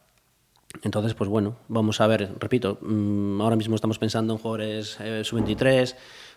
Entonces, 0.84 1.14
pues 1.14 1.30
bueno, 1.30 1.58
vamos 1.68 2.02
a 2.02 2.08
ver, 2.08 2.32
repito, 2.40 2.78
mmm, 2.82 3.42
ahora 3.42 3.56
mismo 3.56 3.76
estamos 3.76 4.00
pensando 4.00 4.34
en 4.34 4.40
jugadores 4.40 4.98
eh, 5.00 5.22
sub-23, 5.24 5.96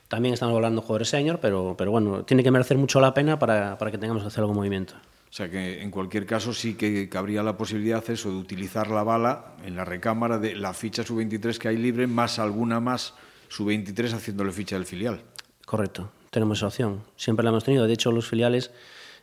también 0.09 0.35
estamos 0.35 0.55
hablando 0.55 0.81
de 0.81 0.87
jugadores 0.87 1.09
senior, 1.09 1.39
pero, 1.41 1.75
pero 1.79 1.91
bueno, 1.91 2.25
tiene 2.25 2.43
que 2.43 2.51
merecer 2.51 2.77
mucho 2.77 3.01
la 3.01 3.15
pena 3.15 3.39
para, 3.39 3.79
para 3.79 3.91
que 3.91 3.99
tengamos 3.99 4.23
que 4.23 4.29
hacer 4.29 4.41
algún 4.41 4.57
movimiento. 4.57 4.95
O 4.95 5.37
sea 5.37 5.51
que 5.51 5.83
en 5.83 5.91
cualquier 5.91 6.27
caso 6.27 6.53
sí 6.53 6.75
que 6.75 7.09
cabría 7.09 7.43
la 7.43 7.57
posibilidad 7.57 8.09
eso 8.09 8.31
de 8.31 8.37
utilizar 8.37 8.89
la 8.91 9.03
bala 9.03 9.57
en 9.65 9.75
la 9.75 9.85
recámara 9.85 10.39
de 10.39 10.55
la 10.55 10.73
ficha 10.75 11.03
sub-23 11.03 11.59
que 11.59 11.69
hay 11.69 11.77
libre, 11.77 12.07
más 12.07 12.39
alguna 12.39 12.79
más 12.79 13.15
sub-23 13.49 14.13
haciéndole 14.13 14.53
ficha 14.53 14.77
del 14.77 14.87
filial. 14.87 15.23
Correcto, 15.67 16.11
tenemos 16.31 16.59
esa 16.59 16.69
opción. 16.69 17.03
Siempre 17.17 17.43
la 17.43 17.51
hemos 17.51 17.65
tenido. 17.65 17.87
De 17.87 17.93
hecho, 17.93 18.13
los 18.13 18.29
filiales 18.29 18.71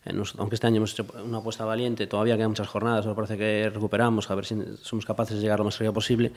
Eh, 0.05 0.23
aunque 0.37 0.55
este 0.55 0.67
año 0.67 0.77
hemos 0.77 0.93
hecho 0.93 1.05
una 1.23 1.39
apuesta 1.39 1.65
valiente, 1.65 2.07
todavía 2.07 2.35
quedan 2.35 2.51
muchas 2.51 2.67
jornadas, 2.67 3.05
me 3.05 3.13
parece 3.13 3.37
que 3.37 3.69
recuperamos, 3.69 4.29
a 4.31 4.35
ver 4.35 4.45
si 4.45 4.55
somos 4.81 5.05
capaces 5.05 5.37
de 5.37 5.43
llegar 5.43 5.59
lo 5.59 5.65
más 5.65 5.75
rápido 5.75 5.93
posible. 5.93 6.31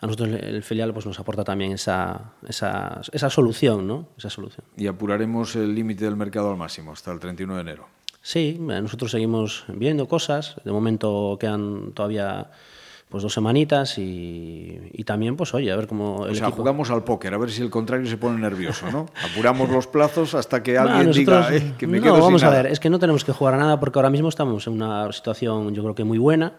A 0.00 0.06
nosotros 0.06 0.30
el 0.30 0.62
filial 0.64 0.92
pues, 0.92 1.06
nos 1.06 1.18
aporta 1.20 1.44
también 1.44 1.72
esa, 1.72 2.32
esa, 2.48 3.00
esa 3.12 3.30
solución, 3.30 3.86
¿no? 3.86 4.08
Esa 4.18 4.30
solución. 4.30 4.66
Y 4.76 4.88
apuraremos 4.88 5.54
el 5.54 5.74
límite 5.74 6.04
del 6.04 6.16
mercado 6.16 6.50
al 6.50 6.56
máximo, 6.56 6.92
hasta 6.92 7.12
el 7.12 7.20
31 7.20 7.54
de 7.54 7.60
enero. 7.60 7.86
Sí, 8.20 8.56
nosotros 8.58 9.10
seguimos 9.10 9.64
viendo 9.68 10.06
cosas. 10.06 10.56
De 10.64 10.70
momento 10.72 11.36
quedan 11.40 11.92
todavía 11.92 12.50
pues 13.12 13.22
dos 13.22 13.32
semanitas 13.34 13.98
y, 13.98 14.80
y, 14.90 15.04
también, 15.04 15.36
pues 15.36 15.52
oye, 15.54 15.70
a 15.70 15.76
ver 15.76 15.86
cómo... 15.86 16.24
El 16.24 16.32
o 16.32 16.34
sea, 16.34 16.46
equipo... 16.48 16.62
jugamos 16.62 16.90
al 16.90 17.04
póker, 17.04 17.34
a 17.34 17.38
ver 17.38 17.50
si 17.50 17.60
el 17.62 17.68
contrario 17.68 18.06
se 18.06 18.16
pone 18.16 18.40
nervioso, 18.40 18.90
¿no? 18.90 19.06
Apuramos 19.30 19.68
los 19.68 19.86
plazos 19.86 20.34
hasta 20.34 20.62
que 20.62 20.78
alguien 20.78 20.98
no, 20.98 21.04
nosotros, 21.04 21.50
diga 21.50 21.56
eh, 21.56 21.74
que 21.78 21.86
me 21.86 21.98
no, 21.98 22.04
quedo 22.04 22.14
vamos 22.14 22.40
sin 22.40 22.48
a 22.48 22.50
nada. 22.50 22.62
ver, 22.62 22.72
es 22.72 22.80
que 22.80 22.88
no 22.90 22.98
tenemos 22.98 23.24
que 23.24 23.32
jugar 23.32 23.54
a 23.54 23.58
nada 23.58 23.78
porque 23.78 23.98
ahora 23.98 24.10
mismo 24.10 24.30
estamos 24.30 24.66
en 24.66 24.72
una 24.72 25.12
situación, 25.12 25.74
yo 25.74 25.82
creo 25.82 25.94
que 25.94 26.04
muy 26.04 26.18
buena. 26.18 26.54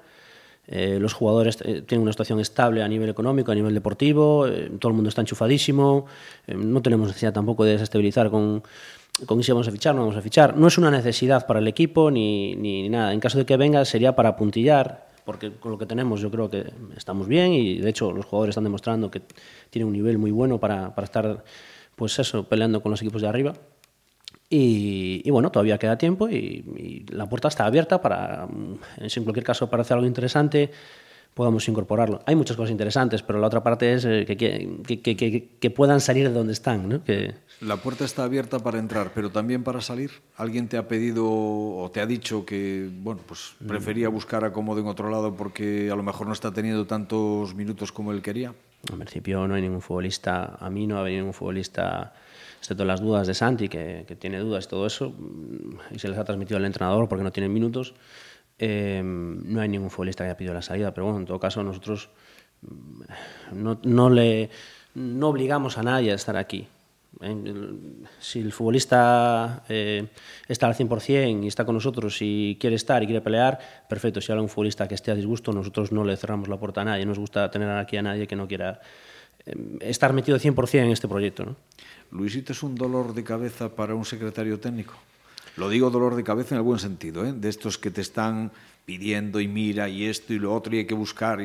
Eh, 0.68 0.98
los 1.00 1.12
jugadores 1.13 1.58
eh, 1.66 1.82
tienen 1.82 2.04
una 2.04 2.13
situación 2.13 2.39
estable 2.39 2.84
a 2.84 2.88
nivel 2.88 3.10
económico, 3.10 3.52
a 3.52 3.56
nivel 3.56 3.74
deportivo, 3.74 4.48
eh, 4.48 4.72
todo 4.80 4.92
el 4.92 4.96
mundo 4.96 5.10
está 5.10 5.20
enchufadísimo, 5.22 6.06
eh, 6.48 6.56
no 6.56 6.82
tenemos 6.82 7.08
necesidad 7.08 7.34
tampoco 7.34 7.66
de 7.66 7.74
desestabilizar 7.74 8.30
con, 8.30 8.63
con 9.26 9.44
si 9.44 9.52
vamos 9.52 9.68
a 9.68 9.72
fichar, 9.72 9.94
no 9.94 10.02
vamos 10.02 10.16
a 10.16 10.22
fichar. 10.22 10.56
No 10.56 10.68
es 10.68 10.78
una 10.78 10.89
necesidad 10.89 11.46
para 11.48 11.60
el 11.60 11.68
equipo 11.68 12.12
ni, 12.12 12.56
ni, 12.56 12.84
ni 12.84 12.89
nada. 12.89 13.12
En 13.12 13.20
caso 13.20 13.39
de 13.39 13.46
que 13.46 13.58
venga 13.58 13.84
sería 13.84 14.16
para 14.16 14.38
puntillar, 14.38 15.08
porque 15.26 15.52
con 15.54 15.72
lo 15.72 15.78
que 15.78 15.86
tenemos 15.86 16.22
yo 16.22 16.30
creo 16.30 16.50
que 16.50 16.72
estamos 16.96 17.28
bien 17.28 17.54
y 17.54 17.80
de 17.80 17.90
hecho 17.90 18.12
los 18.12 18.26
jugadores 18.26 18.54
están 18.54 18.64
demostrando 18.64 19.10
que 19.10 19.22
tienen 19.70 19.88
un 19.88 19.94
nivel 19.94 20.18
muy 20.18 20.32
bueno 20.32 20.60
para, 20.60 20.94
para 20.96 21.06
estar 21.06 21.44
pues 21.96 22.18
eso, 22.20 22.48
peleando 22.48 22.82
con 22.82 22.92
los 22.92 23.02
equipos 23.02 23.22
de 23.22 23.28
arriba. 23.28 23.54
Y, 24.56 25.28
bueno, 25.32 25.52
todavía 25.52 25.80
queda 25.80 25.98
tiempo 25.98 26.30
y, 26.30 27.06
la 27.10 27.28
puerta 27.28 27.48
está 27.48 27.66
abierta 27.66 28.02
para, 28.02 28.48
en 28.98 29.24
cualquier 29.24 29.44
caso, 29.44 29.68
parece 29.68 29.96
algo 29.96 30.06
interesante, 30.06 30.70
podamos 31.34 31.67
incorporarlo. 31.67 32.22
Hay 32.26 32.36
muchas 32.36 32.56
cosas 32.56 32.72
interesantes, 32.72 33.24
pero 33.24 33.39
la 33.39 33.48
otra 33.48 33.63
parte 33.63 33.93
es 33.93 34.06
eh, 34.06 34.26
que, 34.26 34.36
que, 34.36 35.50
que, 35.60 35.69
puedan 35.72 36.00
salir 36.00 36.28
de 36.28 36.34
donde 36.34 36.54
están. 36.54 36.88
¿no? 36.88 37.04
Que... 37.04 37.34
La 37.62 37.78
puerta 37.78 38.06
está 38.06 38.24
abierta 38.24 38.60
para 38.60 38.80
entrar, 38.80 39.12
pero 39.13 39.32
también 39.32 39.63
para 39.63 39.82
salir. 39.82 40.12
¿Alguien 40.36 40.67
te 40.67 40.78
ha 40.78 40.88
pedido 40.88 41.26
o 41.28 41.89
te 41.91 42.02
ha 42.02 42.06
dicho 42.06 42.46
que 42.46 42.89
bueno, 42.91 43.22
pues 43.26 43.56
mm. 43.60 43.67
prefería 43.67 44.10
buscar 44.10 44.46
acomodo 44.46 44.80
en 44.80 44.88
otro 44.88 45.10
lado 45.10 45.36
porque 45.36 45.89
a 45.91 45.96
lo 45.96 46.04
mejor 46.04 46.28
no 46.28 46.34
está 46.34 46.52
teniendo 46.52 46.86
tantos 46.86 47.56
minutos 47.56 47.91
como 47.91 48.12
él 48.12 48.22
quería? 48.22 48.54
En 48.91 49.00
principio 49.00 49.48
no 49.48 49.56
hay 49.56 49.62
ningún 49.62 49.82
futbolista, 49.82 50.58
a 50.60 50.69
mí 50.69 50.86
no 50.86 51.00
ha 51.00 51.08
ningún 51.08 51.34
futbolista 51.34 52.13
excepto 52.60 52.86
las 52.86 53.02
dudas 53.02 53.28
de 53.28 53.34
Santi, 53.34 53.67
que, 53.67 54.06
que, 54.08 54.15
tiene 54.15 54.39
dudas 54.39 54.65
y 54.65 54.67
todo 54.69 54.88
eso, 54.88 55.13
y 55.91 56.00
se 56.00 56.08
les 56.08 56.17
ha 56.17 56.24
transmitido 56.24 56.58
al 56.58 56.65
entrenador 56.65 57.10
porque 57.10 57.24
no 57.24 57.32
tienen 57.32 57.52
minutos. 57.52 57.93
Em, 58.60 59.42
no 59.52 59.62
hay 59.62 59.70
ningún 59.70 59.89
futbolista 59.89 60.24
que 60.24 60.30
haya 60.30 60.38
pedido 60.38 60.54
la 60.54 60.62
salida, 60.62 60.94
pero 60.94 61.06
bueno, 61.06 61.20
en 61.20 61.26
todo 61.26 61.39
caso 61.39 61.63
nosotros 61.63 62.10
mm, 62.62 63.02
no, 63.54 63.80
no, 63.84 64.10
le, 64.10 64.50
no 64.96 65.30
obligamos 65.30 65.78
a 65.78 65.84
nadie 65.84 66.12
a 66.12 66.16
estar 66.16 66.38
aquí. 66.38 66.68
Si 68.20 68.39
el 68.39 68.52
futbolista 68.52 69.63
eh, 69.70 70.08
está 70.48 70.68
al 70.68 70.76
100% 70.76 71.44
y 71.44 71.48
está 71.48 71.63
con 71.63 71.76
nosotros 71.76 72.18
y 72.22 72.58
quiere 72.60 72.76
estar 72.76 73.02
y 73.04 73.06
quiere 73.06 73.22
pelear, 73.22 73.60
perfecto. 73.88 74.20
Si 74.20 74.32
hay 74.32 74.39
un 74.39 74.50
futbolista 74.50 74.88
que 74.88 74.96
esté 74.96 75.12
a 75.12 75.16
disgusto, 75.16 75.54
nosotros 75.54 75.92
no 75.92 76.04
le 76.04 76.18
cerramos 76.18 76.50
la 76.50 76.58
puerta 76.58 76.82
a 76.82 76.86
nadie. 76.86 77.06
Nos 77.06 77.20
gusta 77.20 77.50
tener 77.52 77.70
aquí 77.70 77.98
a 77.98 78.02
nadie 78.02 78.28
que 78.28 78.36
no 78.36 78.48
quiera 78.48 78.82
em, 79.46 79.78
estar 79.80 80.12
metido 80.12 80.38
100% 80.38 80.80
en 80.80 80.92
este 80.92 81.08
proyecto. 81.08 81.46
¿no? 81.46 81.56
Luisito 82.12 82.52
es 82.52 82.63
un 82.63 82.76
dolor 82.76 83.13
de 83.13 83.24
cabeza 83.24 83.70
para 83.70 83.96
un 83.96 84.06
secretario 84.06 84.60
técnico. 84.60 84.96
Lo 85.58 85.70
digo 85.70 85.89
dolor 85.89 86.16
de 86.16 86.24
cabeza 86.24 86.56
en 86.56 86.60
el 86.60 86.63
buen 86.63 86.80
sentido, 86.80 87.26
¿eh? 87.26 87.34
de 87.34 87.50
estos 87.50 87.78
que 87.78 87.92
te 87.92 88.02
están 88.02 88.52
pidiendo 88.86 89.39
y 89.39 89.48
mira 89.48 89.88
y 89.88 90.06
esto 90.06 90.34
y 90.34 90.39
lo 90.39 90.54
otro 90.54 90.76
y 90.76 90.80
hay 90.80 90.86
que 90.86 90.96
buscar. 90.96 91.39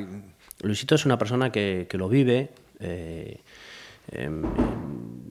Luisito 0.62 0.94
es 0.94 1.04
una 1.04 1.18
persona 1.18 1.52
que, 1.52 1.86
que 1.88 1.98
lo 1.98 2.08
vive, 2.08 2.50
eh, 2.80 3.40
em, 4.10 4.42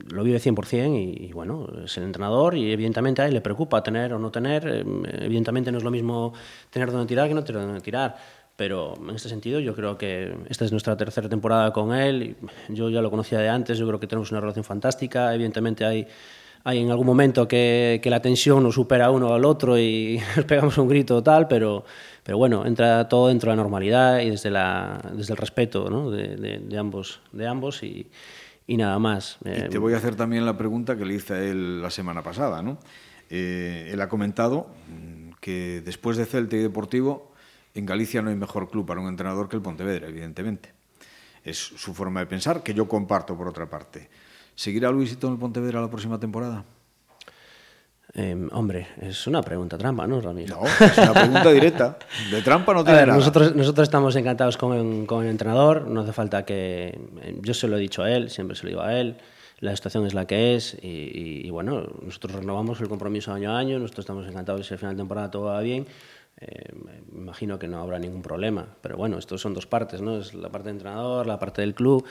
lo 0.10 0.24
vive 0.24 0.40
100% 0.40 0.96
y, 0.96 1.26
y, 1.26 1.34
bueno, 1.34 1.68
es 1.84 1.98
el 1.98 2.04
entrenador 2.04 2.56
y 2.56 2.72
evidentemente 2.72 3.22
a 3.22 3.28
él 3.28 3.34
le 3.34 3.42
preocupa 3.42 3.82
tener 3.82 4.14
o 4.14 4.20
no 4.20 4.32
tener. 4.32 4.68
Em, 4.68 5.04
evidentemente 5.06 5.72
no 5.72 5.80
es 5.80 5.84
lo 5.84 5.92
mismo 5.92 6.34
tener 6.70 6.92
donde 6.92 7.08
tirar 7.08 7.28
que 7.28 7.34
no 7.34 7.44
tener 7.44 7.64
donde 7.64 7.82
tirar. 7.82 8.16
Pero 8.56 8.96
en 8.98 9.16
este 9.16 9.30
sentido 9.30 9.60
yo 9.60 9.76
creo 9.76 9.98
que 9.98 10.36
esta 10.50 10.66
es 10.66 10.72
nuestra 10.72 10.98
tercera 10.98 11.30
temporada 11.30 11.72
con 11.72 11.94
él. 11.94 12.36
Yo 12.70 12.90
ya 12.90 13.02
lo 13.02 13.12
conocía 13.12 13.40
de 13.40 13.50
antes, 13.50 13.78
yo 13.78 13.88
creo 13.88 14.00
que 14.00 14.08
tenemos 14.08 14.32
una 14.32 14.42
relación 14.42 14.66
fantástica. 14.66 15.34
Evidentemente 15.34 15.86
hay 15.86 16.08
hay 16.68 16.82
en 16.82 16.92
algún 16.92 17.08
momento 17.08 17.48
que, 17.48 18.02
que 18.04 18.10
la 18.10 18.22
tensión 18.22 18.62
nos 18.62 18.76
supera 18.76 19.10
uno 19.10 19.34
al 19.34 19.46
otro 19.46 19.80
y 19.80 20.20
nos 20.36 20.44
pegamos 20.44 20.78
un 20.78 20.90
grito 20.90 21.24
tal, 21.24 21.48
pero, 21.48 21.86
pero 22.24 22.38
bueno, 22.38 22.66
entra 22.66 23.08
todo 23.08 23.30
dentro 23.30 23.52
de 23.52 23.56
la 23.56 23.64
normalidad 23.64 24.20
y 24.20 24.32
desde, 24.32 24.50
la, 24.50 25.00
desde 25.14 25.32
el 25.32 25.38
respeto 25.38 25.90
¿no? 25.90 26.12
de, 26.12 26.36
de, 26.36 26.60
de, 26.60 26.78
ambos, 26.78 27.22
de 27.32 27.48
ambos 27.48 27.84
y, 27.84 28.08
y 28.68 28.76
nada 28.76 29.00
más. 29.00 29.38
Y 29.46 29.70
te 29.70 29.78
voy 29.78 29.94
a 29.94 29.98
hacer 29.98 30.18
también 30.18 30.46
la 30.46 30.58
pregunta 30.58 30.98
que 30.98 31.06
le 31.06 31.14
hice 31.14 31.36
a 31.36 31.42
él 31.42 31.82
la 31.82 31.90
semana 31.90 32.22
pasada. 32.22 32.62
¿no? 32.62 32.80
Eh, 33.30 33.90
él 33.94 34.02
ha 34.02 34.10
comentado 34.10 34.68
que 35.40 35.82
después 35.86 36.18
de 36.18 36.26
Celta 36.26 36.58
y 36.58 36.60
Deportivo, 36.60 37.32
en 37.76 37.86
Galicia 37.86 38.22
no 38.22 38.30
hay 38.30 38.36
mejor 38.36 38.70
club 38.70 38.86
para 38.86 39.00
un 39.00 39.08
entrenador 39.08 39.48
que 39.48 39.56
el 39.56 39.62
Pontevedra, 39.62 40.10
evidentemente. 40.10 40.74
Es 41.46 41.58
su 41.60 41.94
forma 41.94 42.20
de 42.20 42.26
pensar, 42.26 42.62
que 42.62 42.74
yo 42.74 42.90
comparto 42.90 43.38
por 43.38 43.48
otra 43.48 43.70
parte. 43.70 44.10
¿Seguirá 44.58 44.90
Luisito 44.90 45.28
en 45.28 45.34
el 45.34 45.40
Pontevedra 45.40 45.80
la 45.80 45.88
próxima 45.88 46.20
temporada? 46.20 46.66
Eh, 48.16 48.48
hombre, 48.54 48.88
es 49.00 49.28
una 49.28 49.44
pregunta 49.44 49.78
trampa, 49.78 50.08
¿no, 50.08 50.20
Ramiro? 50.20 50.62
No, 50.62 50.66
es 50.86 50.98
una 50.98 51.14
pregunta 51.14 51.52
directa. 51.52 52.00
De 52.32 52.42
trampa 52.42 52.74
no 52.74 52.84
tiene 52.84 52.98
ver, 52.98 53.08
nada. 53.10 53.20
Nosotros, 53.20 53.56
nosotros 53.56 53.88
estamos 53.88 54.16
encantados 54.16 54.58
con, 54.58 55.06
con, 55.06 55.24
el 55.24 55.30
entrenador. 55.30 55.86
No 55.88 56.02
hace 56.02 56.12
falta 56.12 56.44
que... 56.44 57.00
Yo 57.42 57.54
se 57.54 57.68
lo 57.68 57.78
he 57.78 57.80
dicho 57.80 58.02
a 58.02 58.10
él, 58.10 58.32
siempre 58.32 58.58
se 58.58 58.64
lo 58.64 58.70
digo 58.70 58.82
a 58.82 59.00
él. 59.00 59.18
La 59.60 59.76
situación 59.76 60.08
es 60.08 60.16
la 60.16 60.26
que 60.26 60.56
es 60.56 60.76
y, 60.82 60.88
y, 60.88 61.42
y 61.46 61.50
bueno, 61.52 61.88
nosotros 62.02 62.34
renovamos 62.34 62.82
el 62.82 62.88
compromiso 62.88 63.32
año 63.32 63.52
a 63.52 63.60
año. 63.60 63.78
Nosotros 63.78 64.06
estamos 64.06 64.28
encantados 64.28 64.66
si 64.66 64.74
al 64.74 64.80
final 64.80 64.96
de 64.96 65.02
temporada 65.02 65.30
todo 65.30 65.44
va 65.44 65.62
bien. 65.62 65.86
Eh, 66.40 66.72
me 66.84 67.20
imagino 67.20 67.58
que 67.58 67.68
no 67.68 67.82
habrá 67.82 67.98
ningún 67.98 68.22
problema. 68.22 68.68
Pero 68.82 68.96
bueno, 68.98 69.18
estos 69.18 69.42
son 69.42 69.54
dos 69.54 69.66
partes, 69.66 70.02
¿no? 70.02 70.18
Es 70.18 70.34
la 70.36 70.50
parte 70.50 70.70
del 70.70 70.78
entrenador, 70.78 71.26
la 71.26 71.40
parte 71.40 71.62
del 71.62 71.74
club. 71.74 72.06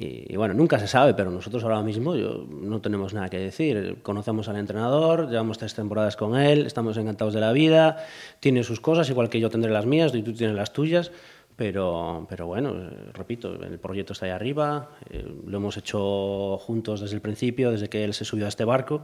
Y, 0.00 0.36
bueno, 0.36 0.54
nunca 0.54 0.78
se 0.78 0.86
sabe, 0.86 1.12
pero 1.14 1.28
nosotros 1.32 1.64
ahora 1.64 1.82
mismo 1.82 2.14
yo, 2.14 2.46
no 2.48 2.80
tenemos 2.80 3.14
nada 3.14 3.28
que 3.28 3.38
decir. 3.38 3.98
Conocemos 4.02 4.48
al 4.48 4.56
entrenador, 4.56 5.28
llevamos 5.28 5.58
tres 5.58 5.74
temporadas 5.74 6.16
con 6.16 6.36
él, 6.36 6.66
estamos 6.66 6.96
encantados 6.96 7.34
de 7.34 7.40
la 7.40 7.52
vida, 7.52 8.06
tiene 8.38 8.62
sus 8.62 8.78
cosas, 8.78 9.10
igual 9.10 9.28
que 9.28 9.40
yo 9.40 9.50
tendré 9.50 9.72
las 9.72 9.86
mías 9.86 10.14
y 10.14 10.22
tú 10.22 10.32
tienes 10.32 10.54
las 10.54 10.72
tuyas. 10.72 11.10
Pero, 11.56 12.28
pero 12.30 12.46
bueno, 12.46 12.72
repito, 13.12 13.52
el 13.60 13.80
proyecto 13.80 14.12
está 14.12 14.26
ahí 14.26 14.30
arriba, 14.30 14.90
eh, 15.10 15.26
lo 15.44 15.56
hemos 15.56 15.76
hecho 15.76 16.56
juntos 16.58 17.00
desde 17.00 17.16
el 17.16 17.20
principio, 17.20 17.72
desde 17.72 17.88
que 17.88 18.04
él 18.04 18.14
se 18.14 18.24
subió 18.24 18.46
a 18.46 18.48
este 18.48 18.64
barco. 18.64 19.02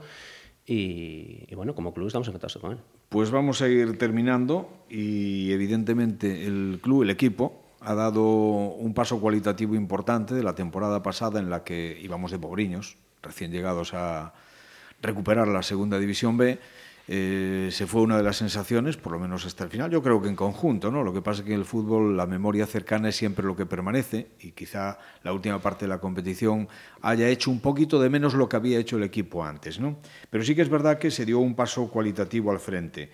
Y, 0.65 1.47
y, 1.49 1.55
bueno, 1.57 1.75
como 1.75 1.93
club 1.93 2.07
estamos 2.07 2.29
encantados 2.29 2.57
con 2.59 2.73
él. 2.73 2.79
Pues 3.09 3.33
vamos 3.33 3.61
a 3.61 3.69
ir 3.69 3.99
terminando 3.99 4.69
y 4.89 5.51
evidentemente 5.51 6.47
el 6.47 6.79
club, 6.81 7.03
el 7.03 7.11
equipo, 7.11 7.64
ha 7.85 7.95
dado 7.95 8.23
un 8.23 8.95
paso 8.95 9.21
cualitativo 9.21 9.75
importante 9.75 10.35
de 10.35 10.43
la 10.43 10.55
temporada 10.55 11.03
pasada 11.03 11.39
en 11.39 11.51
la 11.51 11.65
que 11.65 11.99
íbamos 12.03 12.31
de 12.31 12.39
pobriños, 12.39 12.97
recién 13.23 13.51
llegados 13.53 13.95
a 13.95 14.35
recuperar 15.03 15.49
la 15.49 15.63
segunda 15.63 15.99
división 15.99 16.37
B. 16.37 16.59
Eh, 17.07 17.69
se 17.71 17.87
fue 17.87 18.01
una 18.01 18.17
de 18.17 18.23
las 18.23 18.39
sensaciones, 18.39 18.97
por 18.97 19.13
lo 19.13 19.19
menos 19.19 19.45
hasta 19.45 19.65
el 19.65 19.69
final, 19.69 19.91
yo 19.91 20.03
creo 20.03 20.23
que 20.23 20.29
en 20.31 20.37
conjunto, 20.37 20.91
¿no? 20.91 21.05
Lo 21.05 21.13
que 21.13 21.21
pasa 21.21 21.43
es 21.43 21.47
que 21.47 21.53
en 21.53 21.61
el 21.61 21.67
fútbol 21.67 22.17
la 22.17 22.27
memoria 22.27 22.67
cercana 22.67 23.11
es 23.11 23.17
siempre 23.17 23.45
lo 23.45 23.55
que 23.55 23.67
permanece 23.67 24.29
y 24.41 24.53
quizá 24.53 24.99
la 25.23 25.35
última 25.35 25.61
parte 25.61 25.85
de 25.85 25.91
la 25.91 25.99
competición 25.99 26.67
haya 27.03 27.29
hecho 27.29 27.51
un 27.51 27.61
poquito 27.61 28.01
de 28.01 28.09
menos 28.09 28.33
lo 28.33 28.49
que 28.49 28.57
había 28.57 28.79
hecho 28.79 28.97
el 28.97 29.03
equipo 29.03 29.45
antes, 29.45 29.79
¿no? 29.79 29.99
Pero 30.31 30.45
sí 30.45 30.55
que 30.55 30.63
es 30.63 30.71
verdad 30.71 30.99
que 30.99 31.11
se 31.11 31.27
dio 31.27 31.41
un 31.41 31.55
paso 31.55 31.89
cualitativo 31.91 32.51
al 32.51 32.59
frente. 32.59 33.11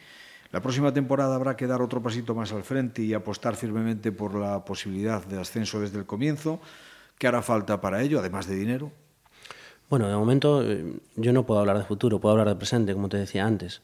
La 0.52 0.60
próxima 0.60 0.92
temporada 0.92 1.36
habrá 1.36 1.56
que 1.56 1.68
dar 1.68 1.80
otro 1.80 2.02
pasito 2.02 2.34
más 2.34 2.52
al 2.52 2.64
frente 2.64 3.02
y 3.02 3.14
apostar 3.14 3.54
firmemente 3.54 4.10
por 4.10 4.34
la 4.34 4.64
posibilidad 4.64 5.24
de 5.24 5.40
ascenso 5.40 5.80
desde 5.80 5.98
el 5.98 6.06
comienzo. 6.06 6.60
¿Qué 7.18 7.28
hará 7.28 7.40
falta 7.40 7.80
para 7.80 8.02
ello, 8.02 8.18
además 8.18 8.48
de 8.48 8.56
dinero? 8.56 8.90
Bueno, 9.88 10.08
de 10.08 10.16
momento 10.16 10.62
eh, 10.64 10.96
yo 11.16 11.32
no 11.32 11.46
puedo 11.46 11.60
hablar 11.60 11.78
de 11.78 11.84
futuro, 11.84 12.20
puedo 12.20 12.32
hablar 12.32 12.48
de 12.48 12.56
presente, 12.56 12.94
como 12.94 13.08
te 13.08 13.16
decía 13.16 13.44
antes. 13.44 13.82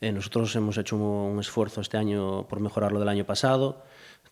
Eh, 0.00 0.12
nosotros 0.12 0.54
hemos 0.54 0.76
hecho 0.78 0.96
un 0.96 1.40
esfuerzo 1.40 1.80
este 1.80 1.96
año 1.96 2.46
por 2.48 2.60
mejorar 2.60 2.92
lo 2.92 3.00
del 3.00 3.08
año 3.08 3.24
pasado. 3.24 3.82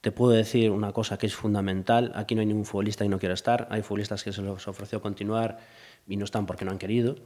Te 0.01 0.13
puedo 0.13 0.33
decir 0.33 0.71
una 0.71 0.93
cosa 0.93 1.17
que 1.17 1.27
es 1.27 1.35
fundamental. 1.35 2.13
Aquí 2.15 2.35
no 2.35 2.43
hay 2.43 2.47
ningún 2.47 2.67
futbolista 2.67 3.05
que 3.05 3.09
no 3.09 3.19
quiera 3.19 3.35
estar. 3.35 3.67
Hay 3.71 3.83
futbolistas 3.83 4.23
que 4.23 4.33
se 4.33 4.43
les 4.43 4.69
ofreció 4.69 5.01
continuar 5.01 5.59
y 6.07 6.17
no 6.17 6.25
están 6.25 6.47
porque 6.47 6.65
no 6.65 6.71
han 6.71 6.79
querido. 6.79 7.17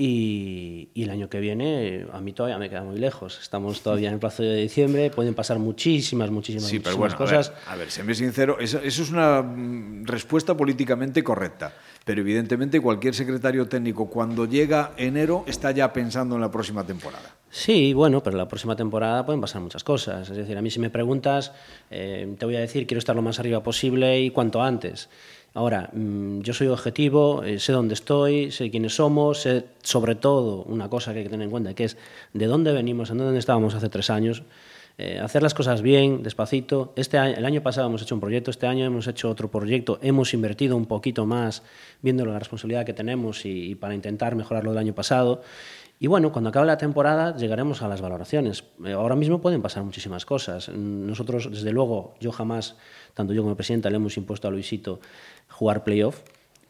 Y, 0.00 0.90
y, 0.94 1.02
el 1.02 1.10
año 1.10 1.28
que 1.28 1.40
viene 1.40 2.06
a 2.12 2.20
mí 2.20 2.32
todavía 2.32 2.56
me 2.56 2.70
queda 2.70 2.84
muy 2.84 2.98
lejos. 2.98 3.40
Estamos 3.42 3.80
todavía 3.82 4.06
en 4.06 4.14
el 4.14 4.20
plazo 4.20 4.44
de 4.44 4.54
diciembre, 4.54 5.10
pueden 5.10 5.34
pasar 5.34 5.58
muchísimas, 5.58 6.30
muchísimas, 6.30 6.68
sí, 6.68 6.78
pero 6.78 6.96
bueno, 6.96 7.16
cosas. 7.16 7.52
A 7.66 7.70
ver, 7.72 7.80
ver, 7.80 7.90
séme 7.90 8.14
sincero, 8.14 8.58
eso, 8.60 8.78
eso 8.78 9.02
es 9.02 9.10
una 9.10 9.42
mm, 9.42 10.04
respuesta 10.06 10.56
políticamente 10.56 11.24
correcta, 11.24 11.74
pero 12.04 12.20
evidentemente 12.20 12.80
cualquier 12.80 13.12
secretario 13.12 13.66
técnico 13.66 14.08
cuando 14.08 14.44
llega 14.46 14.92
enero 14.96 15.42
está 15.48 15.72
ya 15.72 15.92
pensando 15.92 16.36
en 16.36 16.42
la 16.42 16.50
próxima 16.52 16.86
temporada. 16.86 17.34
Sí, 17.50 17.94
bueno, 17.94 18.22
pero 18.22 18.36
la 18.36 18.46
próxima 18.46 18.76
temporada 18.76 19.24
pueden 19.24 19.40
pasar 19.40 19.62
muchas 19.62 19.82
cosas. 19.82 20.28
Es 20.30 20.36
decir, 20.36 20.56
a 20.56 20.62
mí 20.62 20.70
si 20.70 20.80
me 20.80 20.90
preguntas, 20.90 21.52
eh, 21.90 22.36
te 22.38 22.44
voy 22.44 22.56
a 22.56 22.60
decir, 22.60 22.86
quiero 22.86 22.98
estar 22.98 23.16
lo 23.16 23.22
más 23.22 23.40
arriba 23.40 23.62
posible 23.62 24.20
y 24.20 24.30
cuanto 24.30 24.62
antes. 24.62 25.08
Ahora, 25.54 25.90
mmm, 25.92 26.40
yo 26.40 26.52
soy 26.52 26.68
objetivo, 26.68 27.42
eh, 27.42 27.58
sé 27.58 27.72
dónde 27.72 27.94
estoy, 27.94 28.50
sé 28.52 28.70
quiénes 28.70 28.94
somos, 28.94 29.42
sé 29.42 29.64
sobre 29.82 30.14
todo 30.14 30.62
una 30.64 30.88
cosa 30.88 31.12
que 31.12 31.18
hay 31.18 31.24
que 31.24 31.30
tener 31.30 31.44
en 31.44 31.50
cuenta, 31.50 31.74
que 31.74 31.84
es 31.84 31.96
de 32.32 32.46
dónde 32.46 32.72
venimos, 32.72 33.10
en 33.10 33.18
dónde 33.18 33.38
estábamos 33.38 33.74
hace 33.74 33.88
tres 33.88 34.10
años. 34.10 34.42
Eh, 35.00 35.20
hacer 35.20 35.44
las 35.44 35.54
cosas 35.54 35.80
bien, 35.80 36.24
despacito. 36.24 36.92
Este 36.96 37.18
año, 37.18 37.36
el 37.36 37.44
año 37.44 37.62
pasado 37.62 37.86
hemos 37.86 38.02
hecho 38.02 38.16
un 38.16 38.20
proyecto, 38.20 38.50
este 38.50 38.66
año 38.66 38.84
hemos 38.84 39.06
hecho 39.06 39.30
otro 39.30 39.48
proyecto, 39.48 40.00
hemos 40.02 40.34
invertido 40.34 40.76
un 40.76 40.86
poquito 40.86 41.24
más, 41.24 41.62
viendo 42.02 42.26
la 42.26 42.38
responsabilidad 42.38 42.84
que 42.84 42.94
tenemos 42.94 43.44
y, 43.44 43.70
y 43.70 43.74
para 43.76 43.94
intentar 43.94 44.34
mejorar 44.34 44.64
lo 44.64 44.70
del 44.70 44.78
año 44.78 44.94
pasado. 44.94 45.42
Y 46.00 46.06
bueno, 46.06 46.30
cuando 46.30 46.50
acabe 46.50 46.66
la 46.66 46.78
temporada 46.78 47.36
llegaremos 47.36 47.82
a 47.82 47.88
las 47.88 48.00
valoraciones. 48.00 48.64
Eh, 48.84 48.92
ahora 48.92 49.16
mismo 49.16 49.40
pueden 49.40 49.62
pasar 49.62 49.82
muchísimas 49.82 50.24
cosas. 50.24 50.68
Nosotros, 50.68 51.50
desde 51.50 51.72
luego, 51.72 52.14
yo 52.20 52.30
jamás, 52.30 52.76
tanto 53.14 53.32
yo 53.32 53.42
como 53.42 53.56
presidenta, 53.56 53.90
le 53.90 53.96
hemos 53.96 54.16
impuesto 54.16 54.46
a 54.46 54.50
Luisito 54.50 55.00
jugar 55.48 55.82
playoff, 55.82 56.20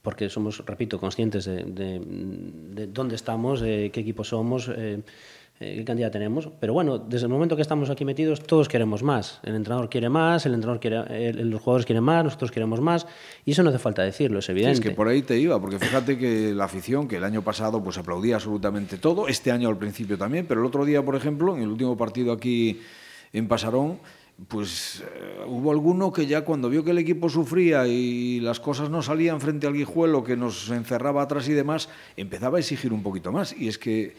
porque 0.01 0.31
somos, 0.31 0.65
repito, 0.65 0.99
conscientes 0.99 1.45
de, 1.45 1.65
de, 1.65 2.01
de 2.01 2.87
dónde 2.87 3.17
estamos, 3.17 3.61
de 3.61 3.91
qué 3.93 4.01
equipo 4.01 4.25
somos. 4.25 4.71
Eh, 4.75 5.03
eh, 5.61 5.77
qué 5.79 5.85
cantidad 5.85 6.11
tenemos. 6.11 6.49
Pero 6.61 6.73
bueno, 6.73 6.99
desde 6.99 7.27
el 7.27 7.33
momento 7.33 7.57
que 7.57 7.63
estamos 7.63 7.91
aquí 7.91 8.05
metidos, 8.05 8.41
todos 8.43 8.69
queremos 8.69 9.03
más. 9.03 9.41
El 9.43 9.55
entrenador 9.57 9.89
quiere 9.91 10.09
más, 10.09 10.47
el 10.47 10.55
entrenador 10.55 10.81
quiere, 10.81 11.33
los 11.45 11.61
jugadores 11.61 11.85
quieren 11.85 12.05
más, 12.05 12.25
nosotros 12.25 12.51
queremos 12.51 12.81
más. 12.81 13.07
Y 13.45 13.53
eso 13.53 13.63
no 13.63 13.71
hace 13.71 13.79
falta 13.79 14.03
decirlo, 14.03 14.39
es 14.39 14.49
evidente. 14.49 14.75
es 14.75 14.81
que 14.81 14.93
por 14.93 15.09
ahí 15.09 15.23
te 15.23 15.39
iba, 15.39 15.61
porque 15.61 15.79
fíjate 15.79 16.17
que 16.17 16.53
la 16.55 16.65
afición, 16.65 17.09
que 17.09 17.17
el 17.17 17.25
año 17.25 17.43
pasado 17.43 17.83
pues 17.83 17.99
aplaudía 17.99 18.37
absolutamente 18.37 18.99
todo, 18.99 19.27
este 19.29 19.51
año 19.51 19.69
al 19.69 19.79
principio 19.79 20.17
también, 20.17 20.47
pero 20.47 20.61
el 20.61 20.67
otro 20.67 20.85
día, 20.85 21.05
por 21.05 21.17
ejemplo, 21.17 21.57
en 21.57 21.63
el 21.63 21.69
último 21.69 21.97
partido 21.97 22.33
aquí 22.33 22.81
en 23.33 23.49
Pasarón, 23.49 23.99
pues 24.47 25.03
eh, 25.03 25.45
hubo 25.49 25.73
alguno 25.73 26.13
que 26.13 26.27
ya 26.27 26.43
cuando 26.43 26.71
vio 26.71 26.85
que 26.85 26.93
el 26.93 26.99
equipo 26.99 27.29
sufría 27.29 27.89
y 27.89 28.39
las 28.39 28.61
cosas 28.61 28.89
no 28.89 29.03
salían 29.03 29.41
frente 29.41 29.67
al 29.67 29.75
guijuelo, 29.75 30.23
que 30.23 30.37
nos 30.37 30.71
encerraba 30.71 31.23
atrás 31.23 31.49
y 31.49 31.53
demás, 31.53 31.89
empezaba 32.17 32.59
a 32.59 32.61
exigir 32.61 32.93
un 32.93 33.03
poquito 33.03 33.33
más. 33.33 33.53
Y 33.59 33.67
es 33.67 33.79
que 33.79 34.15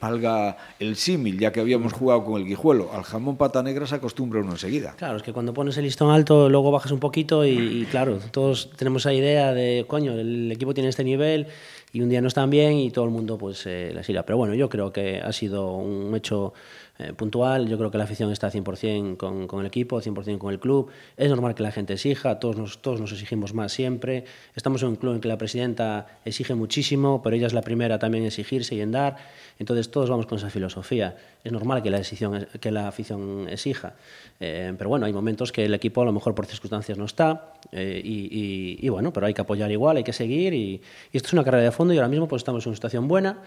valga 0.00 0.56
el 0.78 0.96
símil, 0.96 1.38
ya 1.38 1.52
que 1.52 1.60
habíamos 1.60 1.92
jugado 1.92 2.24
con 2.24 2.40
el 2.40 2.46
guijuelo. 2.46 2.90
Al 2.92 3.02
jamón 3.02 3.36
pata 3.36 3.62
negra 3.62 3.86
se 3.86 3.96
acostumbra 3.96 4.40
uno 4.40 4.52
enseguida. 4.52 4.94
Claro, 4.96 5.16
es 5.16 5.22
que 5.22 5.32
cuando 5.32 5.52
pones 5.52 5.76
el 5.76 5.84
listón 5.84 6.10
alto, 6.10 6.48
luego 6.48 6.70
bajas 6.70 6.92
un 6.92 7.00
poquito 7.00 7.44
y, 7.44 7.86
claro, 7.90 8.18
todos 8.30 8.70
tenemos 8.76 9.02
esa 9.02 9.12
idea 9.12 9.52
de, 9.52 9.84
coño, 9.86 10.12
el 10.12 10.50
equipo 10.52 10.74
tiene 10.74 10.88
este 10.88 11.04
nivel 11.04 11.46
y 11.92 12.00
un 12.02 12.08
día 12.08 12.20
no 12.20 12.28
están 12.28 12.50
bien 12.50 12.74
y 12.74 12.90
todo 12.90 13.04
el 13.04 13.10
mundo 13.10 13.36
pues 13.36 13.66
eh, 13.66 13.92
la 13.94 14.02
sila. 14.02 14.24
Pero 14.24 14.38
bueno, 14.38 14.54
yo 14.54 14.68
creo 14.68 14.92
que 14.92 15.20
ha 15.20 15.32
sido 15.32 15.74
un 15.74 16.14
hecho 16.14 16.54
eh, 17.00 17.14
puntual. 17.14 17.66
Yo 17.66 17.78
creo 17.78 17.90
que 17.90 17.96
la 17.96 18.04
afición 18.04 18.30
está 18.30 18.50
100% 18.50 19.16
con, 19.16 19.46
con 19.46 19.60
el 19.60 19.66
equipo, 19.66 20.00
100% 20.02 20.36
con 20.38 20.52
el 20.52 20.60
club. 20.60 20.90
Es 21.16 21.30
normal 21.30 21.54
que 21.54 21.62
la 21.62 21.72
gente 21.72 21.94
exija, 21.94 22.38
todos 22.38 22.56
nos, 22.56 22.82
todos 22.82 23.00
nos 23.00 23.10
exigimos 23.12 23.54
más 23.54 23.72
siempre. 23.72 24.24
Estamos 24.54 24.82
en 24.82 24.88
un 24.88 24.96
club 24.96 25.14
en 25.14 25.20
que 25.20 25.28
la 25.28 25.38
presidenta 25.38 26.20
exige 26.26 26.54
muchísimo, 26.54 27.22
pero 27.22 27.36
ella 27.36 27.46
es 27.46 27.54
la 27.54 27.62
primera 27.62 27.98
también 27.98 28.24
en 28.24 28.28
exigirse 28.28 28.74
y 28.74 28.82
en 28.82 28.92
dar. 28.92 29.16
Entonces 29.58 29.90
todos 29.90 30.10
vamos 30.10 30.26
con 30.26 30.36
esa 30.36 30.50
filosofía. 30.50 31.16
Es 31.42 31.52
normal 31.52 31.82
que 31.82 31.90
la, 31.90 31.98
decisión, 31.98 32.46
que 32.60 32.70
la 32.70 32.88
afición 32.88 33.46
exija. 33.48 33.94
Eh, 34.38 34.74
pero 34.76 34.90
bueno, 34.90 35.06
hay 35.06 35.12
momentos 35.12 35.52
que 35.52 35.64
el 35.64 35.74
equipo 35.74 36.02
a 36.02 36.04
lo 36.04 36.12
mejor 36.12 36.34
por 36.34 36.46
circunstancias 36.46 36.98
no 36.98 37.06
está 37.06 37.54
eh, 37.72 38.00
y, 38.04 38.78
y, 38.78 38.88
bueno, 38.90 39.12
pero 39.12 39.26
hay 39.26 39.34
que 39.34 39.40
apoyar 39.40 39.70
igual, 39.70 39.96
hay 39.96 40.04
que 40.04 40.12
seguir 40.12 40.52
y, 40.54 40.80
y 41.12 41.16
esto 41.16 41.28
es 41.28 41.32
una 41.32 41.44
carrera 41.44 41.64
de 41.64 41.70
fondo 41.72 41.94
y 41.94 41.96
ahora 41.96 42.08
mismo 42.08 42.28
pues 42.28 42.40
estamos 42.40 42.64
en 42.64 42.70
una 42.70 42.76
situación 42.76 43.08
buena 43.08 43.38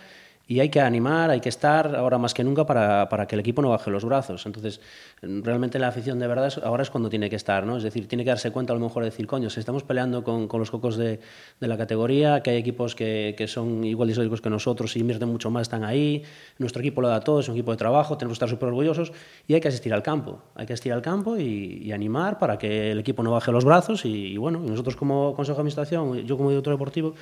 y 0.45 0.59
hay 0.59 0.69
que 0.69 0.81
animar, 0.81 1.29
hay 1.29 1.39
que 1.39 1.47
estar 1.47 1.95
ahora 1.95 2.17
más 2.17 2.33
que 2.33 2.43
nunca 2.43 2.65
para, 2.65 3.07
para, 3.07 3.27
que 3.27 3.35
el 3.35 3.39
equipo 3.39 3.61
no 3.61 3.69
baje 3.69 3.89
los 3.89 4.03
brazos. 4.03 4.45
Entonces, 4.45 4.81
realmente 5.21 5.79
la 5.79 5.87
afición 5.87 6.19
de 6.19 6.27
verdad 6.27 6.53
ahora 6.63 6.83
es 6.83 6.89
cuando 6.89 7.09
tiene 7.09 7.29
que 7.29 7.37
estar, 7.37 7.65
¿no? 7.65 7.77
Es 7.77 7.83
decir, 7.83 8.09
tiene 8.09 8.25
que 8.25 8.29
darse 8.29 8.51
cuenta 8.51 8.73
a 8.73 8.75
lo 8.75 8.81
mejor 8.81 9.03
de 9.03 9.09
decir, 9.09 9.25
coño, 9.25 9.49
si 9.49 9.61
estamos 9.61 9.83
peleando 9.83 10.23
con, 10.23 10.49
con 10.49 10.59
los 10.59 10.69
cocos 10.69 10.97
de, 10.97 11.21
de, 11.59 11.67
la 11.67 11.77
categoría, 11.77 12.43
que 12.43 12.49
hay 12.49 12.57
equipos 12.57 12.93
que, 12.93 13.35
que 13.37 13.47
son 13.47 13.85
igual 13.85 14.07
de 14.07 14.11
históricos 14.11 14.41
que 14.41 14.49
nosotros 14.49 14.93
y 14.97 14.99
invierten 14.99 15.29
mucho 15.29 15.49
más, 15.49 15.63
están 15.63 15.85
ahí, 15.85 16.23
nuestro 16.57 16.81
equipo 16.81 17.01
lo 17.01 17.07
da 17.07 17.21
todo, 17.21 17.39
es 17.39 17.47
un 17.47 17.55
equipo 17.55 17.71
de 17.71 17.77
trabajo, 17.77 18.17
tenemos 18.17 18.33
que 18.37 18.45
estar 18.45 18.49
súper 18.49 18.67
orgullosos 18.67 19.13
y 19.47 19.53
hay 19.53 19.61
que 19.61 19.69
asistir 19.69 19.93
al 19.93 20.03
campo, 20.03 20.41
hay 20.55 20.65
que 20.65 20.73
asistir 20.73 20.91
al 20.91 21.01
campo 21.01 21.37
y, 21.37 21.91
animar 21.93 22.39
para 22.39 22.57
que 22.57 22.91
el 22.91 22.99
equipo 22.99 23.21
no 23.21 23.31
baje 23.31 23.51
los 23.51 23.65
brazos 23.65 24.03
y, 24.03 24.09
y 24.09 24.37
bueno, 24.37 24.59
nosotros 24.59 24.95
como 24.95 25.35
Consejo 25.35 25.57
de 25.57 25.61
Administración, 25.61 26.25
yo 26.25 26.37
como 26.37 26.49
director 26.49 26.73
deportivo, 26.73 27.13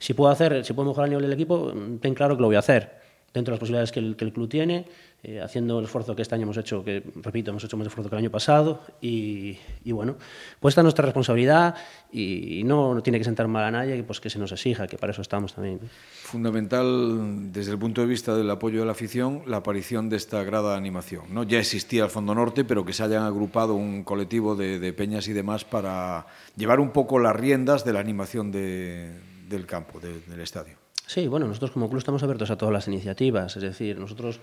si 0.00 0.14
puedo 0.14 0.32
hacer, 0.32 0.64
si 0.64 0.72
puedo 0.72 0.88
mejorar 0.88 1.06
el 1.06 1.10
nivel 1.10 1.24
del 1.26 1.32
equipo, 1.34 1.72
ten 2.00 2.14
claro 2.14 2.34
que 2.34 2.40
lo 2.40 2.48
voy 2.48 2.56
a 2.56 2.60
hacer 2.60 2.98
dentro 3.32 3.52
de 3.52 3.56
las 3.56 3.60
posibilidades 3.60 3.92
que 3.92 4.00
el, 4.00 4.16
que 4.16 4.24
el 4.24 4.32
club 4.32 4.48
tiene, 4.48 4.86
eh, 5.22 5.40
haciendo 5.40 5.78
el 5.78 5.84
esfuerzo 5.84 6.16
que 6.16 6.22
este 6.22 6.34
año 6.34 6.44
hemos 6.44 6.56
hecho, 6.56 6.82
que 6.82 7.02
repito, 7.22 7.50
hemos 7.50 7.62
hecho 7.62 7.76
más 7.76 7.86
esfuerzo 7.86 8.10
que 8.10 8.16
el 8.16 8.20
año 8.20 8.30
pasado, 8.30 8.80
y, 9.00 9.56
y 9.84 9.92
bueno, 9.92 10.16
pues 10.58 10.72
esta 10.72 10.80
es 10.80 10.84
nuestra 10.84 11.04
responsabilidad 11.04 11.76
y, 12.10 12.58
y 12.58 12.64
no, 12.64 12.92
no, 12.92 13.02
tiene 13.02 13.18
que 13.18 13.24
sentar 13.24 13.46
mal 13.46 13.62
a 13.62 13.70
nadie, 13.70 14.02
pues 14.02 14.18
que 14.18 14.30
se 14.30 14.38
nos 14.40 14.50
exija, 14.50 14.88
que 14.88 14.98
para 14.98 15.12
eso 15.12 15.22
estamos 15.22 15.54
también. 15.54 15.78
Fundamental, 16.24 17.52
desde 17.52 17.70
el 17.70 17.78
punto 17.78 18.00
de 18.00 18.08
vista 18.08 18.34
del 18.34 18.50
apoyo 18.50 18.80
de 18.80 18.86
la 18.86 18.92
afición, 18.92 19.42
la 19.46 19.58
aparición 19.58 20.08
de 20.08 20.16
esta 20.16 20.42
grada 20.42 20.72
de 20.72 20.78
animación. 20.78 21.26
¿no? 21.30 21.44
Ya 21.44 21.60
existía 21.60 22.02
el 22.02 22.10
Fondo 22.10 22.34
Norte, 22.34 22.64
pero 22.64 22.84
que 22.84 22.92
se 22.92 23.04
hayan 23.04 23.22
agrupado 23.22 23.74
un 23.74 24.02
colectivo 24.02 24.56
de, 24.56 24.80
de 24.80 24.92
peñas 24.92 25.28
y 25.28 25.34
demás 25.34 25.64
para 25.64 26.26
llevar 26.56 26.80
un 26.80 26.90
poco 26.90 27.20
las 27.20 27.36
riendas 27.36 27.84
de 27.84 27.92
la 27.92 28.00
animación 28.00 28.50
de, 28.50 29.29
del 29.50 29.66
campo, 29.66 30.00
de, 30.00 30.20
del 30.20 30.40
estadio. 30.40 30.76
Sí, 31.06 31.26
bueno, 31.26 31.46
nosotros 31.48 31.72
como 31.72 31.88
club 31.88 31.98
estamos 31.98 32.22
abiertos 32.22 32.50
a 32.50 32.56
todas 32.56 32.72
las 32.72 32.86
iniciativas, 32.86 33.56
es 33.56 33.62
decir, 33.62 33.98
nosotros 33.98 34.40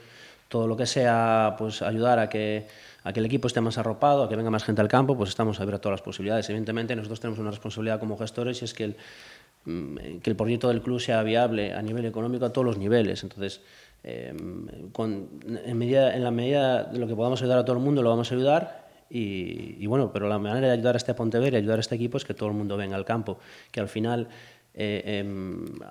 todo 0.49 0.67
lo 0.67 0.75
que 0.75 0.85
sea 0.85 1.55
pues 1.57 1.81
ayudar 1.81 2.19
a 2.19 2.29
que, 2.29 2.67
a 3.03 3.13
que 3.13 3.19
el 3.19 3.25
equipo 3.25 3.47
esté 3.47 3.61
más 3.61 3.77
arropado, 3.77 4.23
a 4.23 4.29
que 4.29 4.35
venga 4.35 4.49
más 4.49 4.63
gente 4.63 4.81
al 4.81 4.87
campo, 4.87 5.15
pues 5.17 5.29
estamos 5.29 5.59
abiertos 5.59 5.79
a 5.79 5.81
todas 5.81 5.99
las 5.99 6.01
posibilidades. 6.01 6.49
Evidentemente 6.49 6.95
nosotros 6.95 7.19
tenemos 7.19 7.39
una 7.39 7.51
responsabilidad 7.51 7.99
como 7.99 8.17
gestores 8.17 8.61
y 8.61 8.65
es 8.65 8.73
que 8.73 8.83
el, 8.83 8.95
mm, 9.65 10.19
que 10.19 10.29
el 10.29 10.35
proyecto 10.35 10.67
del 10.67 10.81
club 10.81 10.99
sea 10.99 11.23
viable 11.23 11.73
a 11.73 11.81
nivel 11.81 12.05
económico 12.05 12.45
a 12.45 12.51
todos 12.51 12.65
los 12.65 12.77
niveles. 12.77 13.23
Entonces, 13.23 13.61
eh, 14.03 14.33
con, 14.91 15.29
en, 15.65 15.77
medida, 15.77 16.15
en 16.15 16.23
la 16.23 16.31
medida 16.31 16.83
de 16.83 16.99
lo 16.99 17.07
que 17.07 17.15
podamos 17.15 17.41
ayudar 17.41 17.59
a 17.59 17.65
todo 17.65 17.77
el 17.77 17.83
mundo, 17.83 18.01
lo 18.01 18.09
vamos 18.09 18.31
a 18.31 18.35
ayudar 18.35 18.87
y, 19.09 19.77
y, 19.79 19.85
bueno, 19.85 20.11
pero 20.11 20.27
la 20.27 20.37
manera 20.37 20.67
de 20.67 20.73
ayudar 20.73 20.95
a 20.95 20.97
este 20.97 21.13
Pontevedra 21.13 21.57
y 21.57 21.61
ayudar 21.61 21.77
a 21.77 21.81
este 21.81 21.95
equipo 21.95 22.17
es 22.17 22.25
que 22.25 22.33
todo 22.33 22.49
el 22.49 22.55
mundo 22.55 22.75
venga 22.75 22.97
al 22.97 23.05
campo, 23.05 23.39
que 23.71 23.79
al 23.79 23.87
final 23.87 24.27
eh, 24.79 25.01
eh, 25.05 25.25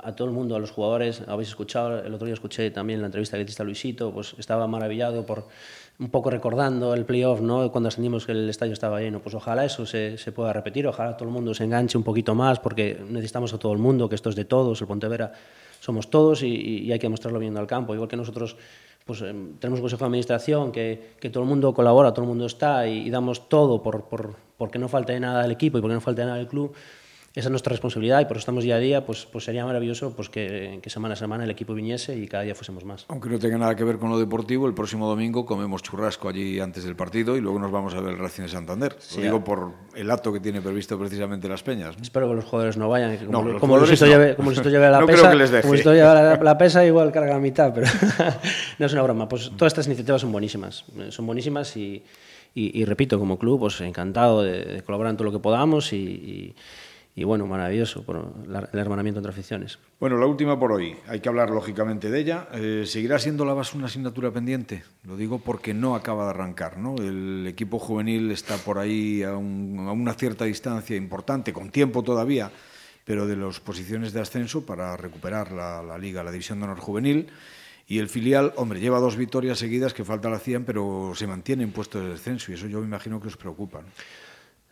a 0.04 0.12
todo 0.12 0.28
el 0.28 0.32
mundo, 0.32 0.54
a 0.54 0.60
los 0.60 0.70
jugadores, 0.70 1.20
habéis 1.26 1.48
escuchado, 1.48 2.04
el 2.04 2.14
otro 2.14 2.24
día 2.24 2.34
escuché 2.34 2.70
también 2.70 3.00
la 3.00 3.06
entrevista 3.06 3.36
que 3.36 3.42
hiciste 3.42 3.60
a 3.60 3.64
Luisito, 3.64 4.12
pues 4.12 4.36
estaba 4.38 4.68
maravillado 4.68 5.26
por 5.26 5.48
un 5.98 6.08
poco 6.08 6.30
recordando 6.30 6.94
el 6.94 7.04
playoff, 7.04 7.40
¿no? 7.40 7.72
cuando 7.72 7.88
ascendimos 7.88 8.26
que 8.26 8.32
el 8.32 8.48
estadio 8.48 8.74
estaba 8.74 9.00
lleno, 9.00 9.18
pues 9.18 9.34
ojalá 9.34 9.64
eso 9.64 9.86
se, 9.86 10.18
se, 10.18 10.30
pueda 10.30 10.52
repetir, 10.52 10.86
ojalá 10.86 11.16
todo 11.16 11.28
el 11.28 11.34
mundo 11.34 11.52
se 11.52 11.64
enganche 11.64 11.98
un 11.98 12.04
poquito 12.04 12.36
más, 12.36 12.60
porque 12.60 13.02
necesitamos 13.08 13.52
a 13.54 13.58
todo 13.58 13.72
el 13.72 13.78
mundo, 13.78 14.08
que 14.08 14.14
esto 14.14 14.30
es 14.30 14.36
de 14.36 14.44
todos, 14.44 14.80
el 14.80 14.86
Pontevedra 14.86 15.32
somos 15.80 16.08
todos 16.08 16.44
y, 16.44 16.54
y 16.84 16.92
hay 16.92 17.00
que 17.00 17.08
mostrarlo 17.08 17.40
viendo 17.40 17.58
al 17.58 17.66
campo, 17.66 17.92
igual 17.92 18.08
que 18.08 18.16
nosotros 18.16 18.56
pues 19.04 19.20
eh, 19.22 19.34
tenemos 19.58 19.80
un 19.80 19.82
consejo 19.82 20.00
de 20.00 20.06
administración 20.06 20.70
que, 20.70 21.14
que, 21.18 21.28
todo 21.28 21.42
el 21.42 21.48
mundo 21.48 21.74
colabora, 21.74 22.12
todo 22.12 22.22
el 22.22 22.28
mundo 22.28 22.46
está 22.46 22.86
y, 22.86 23.06
y 23.06 23.10
damos 23.10 23.48
todo 23.48 23.82
por, 23.82 24.04
por, 24.04 24.36
porque 24.56 24.78
no 24.78 24.88
falte 24.88 25.18
nada 25.18 25.42
al 25.42 25.50
equipo 25.50 25.78
y 25.78 25.80
porque 25.80 25.94
no 25.94 26.00
falte 26.00 26.24
nada 26.24 26.36
al 26.36 26.46
club, 26.46 26.72
esa 27.36 27.48
es 27.48 27.50
nuestra 27.50 27.70
responsabilidad 27.70 28.22
y 28.22 28.24
por 28.24 28.38
eso 28.38 28.40
estamos 28.40 28.64
día 28.64 28.76
a 28.76 28.78
día, 28.78 29.04
pues, 29.04 29.28
pues 29.30 29.44
sería 29.44 29.66
maravilloso 29.66 30.16
pues 30.16 30.30
que, 30.30 30.78
que, 30.80 30.88
semana 30.88 31.12
a 31.12 31.16
semana 31.18 31.44
el 31.44 31.50
equipo 31.50 31.74
viniese 31.74 32.16
y 32.16 32.26
cada 32.28 32.44
día 32.44 32.54
fuésemos 32.54 32.86
más. 32.86 33.04
Aunque 33.08 33.28
no 33.28 33.38
tenga 33.38 33.58
nada 33.58 33.76
que 33.76 33.84
ver 33.84 33.98
con 33.98 34.08
lo 34.08 34.18
deportivo, 34.18 34.66
el 34.66 34.72
próximo 34.72 35.06
domingo 35.06 35.44
comemos 35.44 35.82
churrasco 35.82 36.30
allí 36.30 36.58
antes 36.60 36.84
del 36.84 36.96
partido 36.96 37.36
y 37.36 37.42
luego 37.42 37.58
nos 37.58 37.70
vamos 37.70 37.92
a 37.92 38.00
ver 38.00 38.14
el 38.14 38.18
Racing 38.18 38.44
de 38.44 38.48
Santander. 38.48 38.96
Sí, 39.00 39.18
lo 39.18 39.22
digo 39.24 39.44
por 39.44 39.72
el 39.94 40.10
acto 40.10 40.32
que 40.32 40.40
tiene 40.40 40.62
previsto 40.62 40.98
precisamente 40.98 41.46
las 41.46 41.62
peñas. 41.62 41.98
¿no? 41.98 42.02
Espero 42.02 42.26
que 42.26 42.36
los 42.36 42.44
jugadores 42.46 42.78
no 42.78 42.88
vayan, 42.88 43.18
que 43.18 43.26
como, 43.26 43.42
no, 43.42 43.60
como 43.60 43.76
Luisito 43.76 44.06
no. 44.06 44.12
lleve, 44.12 44.34
como 44.34 44.52
lleve 44.52 44.90
la 44.90 45.00
pesa, 45.06 45.60
como 45.60 45.74
lleve 45.74 45.98
la, 45.98 46.36
la, 46.42 46.56
pesa 46.56 46.86
igual 46.86 47.12
carga 47.12 47.34
la 47.34 47.38
mitad, 47.38 47.70
pero 47.74 47.86
no 48.78 48.86
es 48.86 48.92
una 48.94 49.02
broma. 49.02 49.28
Pues 49.28 49.50
todas 49.58 49.74
estas 49.74 49.86
iniciativas 49.88 50.22
son 50.22 50.32
buenísimas, 50.32 50.86
son 51.10 51.26
buenísimas 51.26 51.76
y, 51.76 52.02
y, 52.54 52.80
y 52.80 52.86
repito, 52.86 53.18
como 53.18 53.38
club, 53.38 53.60
pues 53.60 53.78
encantado 53.82 54.42
de, 54.42 54.64
de, 54.64 54.82
colaborar 54.82 55.10
en 55.10 55.18
todo 55.18 55.26
lo 55.26 55.32
que 55.32 55.38
podamos 55.38 55.92
y, 55.92 55.96
y 55.96 56.54
y 57.18 57.24
bueno, 57.24 57.46
maravilloso 57.46 58.02
por 58.02 58.30
el 58.46 58.78
hermanamiento 58.78 59.20
entre 59.20 59.32
aficiones. 59.32 59.78
Bueno, 59.98 60.18
la 60.18 60.26
última 60.26 60.60
por 60.60 60.70
hoy. 60.70 60.94
Hay 61.08 61.20
que 61.20 61.30
hablar 61.30 61.48
lógicamente 61.48 62.10
de 62.10 62.20
ella. 62.20 62.46
Eh, 62.52 62.84
¿Seguirá 62.86 63.18
siendo 63.18 63.46
la 63.46 63.54
base 63.54 63.74
una 63.74 63.86
asignatura 63.86 64.30
pendiente? 64.30 64.84
Lo 65.02 65.16
digo 65.16 65.38
porque 65.38 65.72
no 65.72 65.94
acaba 65.94 66.24
de 66.24 66.30
arrancar. 66.30 66.76
¿no? 66.76 66.94
El 66.96 67.46
equipo 67.46 67.78
juvenil 67.78 68.30
está 68.30 68.58
por 68.58 68.78
ahí 68.78 69.22
a, 69.22 69.34
un, 69.34 69.86
a 69.88 69.92
una 69.92 70.12
cierta 70.12 70.44
distancia 70.44 70.94
importante, 70.94 71.54
con 71.54 71.70
tiempo 71.70 72.02
todavía, 72.02 72.50
pero 73.06 73.26
de 73.26 73.36
las 73.36 73.60
posiciones 73.60 74.12
de 74.12 74.20
ascenso 74.20 74.66
para 74.66 74.94
recuperar 74.98 75.52
la, 75.52 75.96
Liga, 75.96 76.22
la 76.22 76.30
División 76.30 76.58
de 76.58 76.66
Honor 76.66 76.80
Juvenil. 76.80 77.28
Y 77.88 77.98
el 77.98 78.10
filial, 78.10 78.52
hombre, 78.56 78.78
lleva 78.78 78.98
dos 78.98 79.16
victorias 79.16 79.58
seguidas 79.58 79.94
que 79.94 80.04
falta 80.04 80.28
la 80.28 80.36
hacían, 80.36 80.64
pero 80.64 81.12
se 81.14 81.26
mantiene 81.26 81.62
en 81.62 81.72
puesto 81.72 81.98
de 81.98 82.10
descenso 82.10 82.50
y 82.50 82.56
eso 82.56 82.66
yo 82.66 82.80
me 82.80 82.86
imagino 82.86 83.22
que 83.22 83.28
os 83.28 83.38
preocupa. 83.38 83.80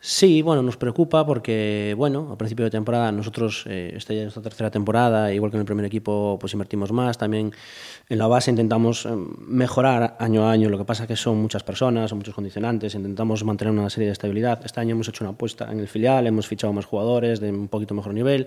Sí, 0.06 0.42
bueno, 0.42 0.62
nos 0.62 0.76
preocupa 0.76 1.24
porque, 1.24 1.94
bueno, 1.96 2.28
a 2.30 2.36
principio 2.36 2.66
de 2.66 2.70
temporada 2.70 3.10
nosotros, 3.10 3.64
eh, 3.66 3.94
esta 3.96 4.12
ya 4.12 4.18
es 4.18 4.24
nuestra 4.24 4.42
tercera 4.42 4.70
temporada, 4.70 5.32
igual 5.32 5.50
que 5.50 5.56
en 5.56 5.60
el 5.60 5.64
primer 5.64 5.86
equipo, 5.86 6.36
pues 6.38 6.52
invertimos 6.52 6.92
más. 6.92 7.16
También 7.16 7.52
en 8.10 8.18
la 8.18 8.26
base 8.26 8.50
intentamos 8.50 9.06
eh, 9.06 9.08
mejorar 9.38 10.14
año 10.20 10.46
a 10.46 10.52
año. 10.52 10.68
Lo 10.68 10.76
que 10.76 10.84
pasa 10.84 11.06
que 11.06 11.16
son 11.16 11.38
muchas 11.38 11.62
personas, 11.62 12.10
son 12.10 12.18
muchos 12.18 12.34
condicionantes. 12.34 12.94
Intentamos 12.94 13.44
mantener 13.44 13.72
una 13.72 13.88
serie 13.88 14.08
de 14.08 14.12
estabilidad. 14.12 14.60
Este 14.62 14.78
año 14.78 14.92
hemos 14.92 15.08
hecho 15.08 15.24
una 15.24 15.32
apuesta 15.32 15.72
en 15.72 15.80
el 15.80 15.88
filial, 15.88 16.26
hemos 16.26 16.46
fichado 16.46 16.74
más 16.74 16.84
jugadores 16.84 17.40
de 17.40 17.50
un 17.50 17.68
poquito 17.68 17.94
mejor 17.94 18.12
nivel. 18.12 18.46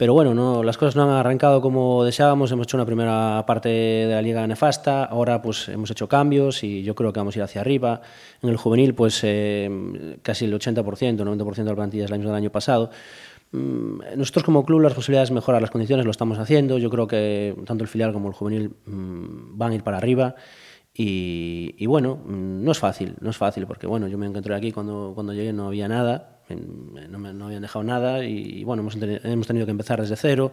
Pero 0.00 0.14
bueno, 0.14 0.34
no, 0.34 0.62
las 0.62 0.78
cosas 0.78 0.96
no 0.96 1.02
han 1.02 1.10
arrancado 1.10 1.60
como 1.60 2.04
deseábamos. 2.04 2.50
Hemos 2.50 2.66
hecho 2.66 2.78
una 2.78 2.86
primera 2.86 3.44
parte 3.46 3.68
de 3.68 4.14
la 4.14 4.22
liga 4.22 4.46
nefasta. 4.46 5.04
Ahora 5.04 5.42
pues 5.42 5.68
hemos 5.68 5.90
hecho 5.90 6.08
cambios 6.08 6.64
y 6.64 6.82
yo 6.82 6.94
creo 6.94 7.12
que 7.12 7.20
vamos 7.20 7.36
a 7.36 7.40
ir 7.40 7.42
hacia 7.42 7.60
arriba. 7.60 8.00
En 8.42 8.48
el 8.48 8.56
juvenil 8.56 8.94
pues 8.94 9.20
eh, 9.24 10.16
casi 10.22 10.46
el 10.46 10.54
80%, 10.54 10.82
90% 11.18 11.54
de 11.54 11.64
la 11.64 11.74
plantilla 11.74 12.04
es 12.04 12.10
el 12.10 12.14
año 12.14 12.28
del 12.28 12.34
año 12.34 12.50
pasado. 12.50 12.88
Mm, 13.52 14.16
nosotros 14.16 14.42
como 14.42 14.64
club 14.64 14.80
las 14.80 14.94
posibilidades 14.94 15.28
de 15.28 15.34
mejorar 15.34 15.60
las 15.60 15.70
condiciones 15.70 16.06
lo 16.06 16.12
estamos 16.12 16.38
haciendo. 16.38 16.78
Yo 16.78 16.88
creo 16.88 17.06
que 17.06 17.54
tanto 17.66 17.84
el 17.84 17.88
filial 17.88 18.14
como 18.14 18.28
el 18.28 18.34
juvenil 18.34 18.76
mmm, 18.86 19.58
van 19.58 19.72
a 19.72 19.74
ir 19.74 19.82
para 19.82 19.98
arriba. 19.98 20.34
Y, 20.94 21.74
y, 21.76 21.84
bueno, 21.84 22.16
mm, 22.24 22.64
no 22.64 22.72
es 22.72 22.78
fácil, 22.78 23.16
no 23.20 23.28
es 23.28 23.36
fácil 23.36 23.66
porque 23.66 23.86
bueno, 23.86 24.08
yo 24.08 24.16
me 24.16 24.24
encontré 24.24 24.54
aquí 24.54 24.72
cuando, 24.72 25.12
cuando 25.14 25.34
llegué 25.34 25.52
no 25.52 25.66
había 25.66 25.88
nada, 25.88 26.39
no, 26.56 27.18
me, 27.18 27.32
no 27.32 27.46
habían 27.46 27.62
dejado 27.62 27.84
nada 27.84 28.24
y, 28.24 28.64
bueno, 28.64 28.82
hemos, 28.82 28.96
hemos, 28.96 29.46
tenido 29.46 29.66
que 29.66 29.72
empezar 29.72 30.00
desde 30.00 30.16
cero. 30.16 30.52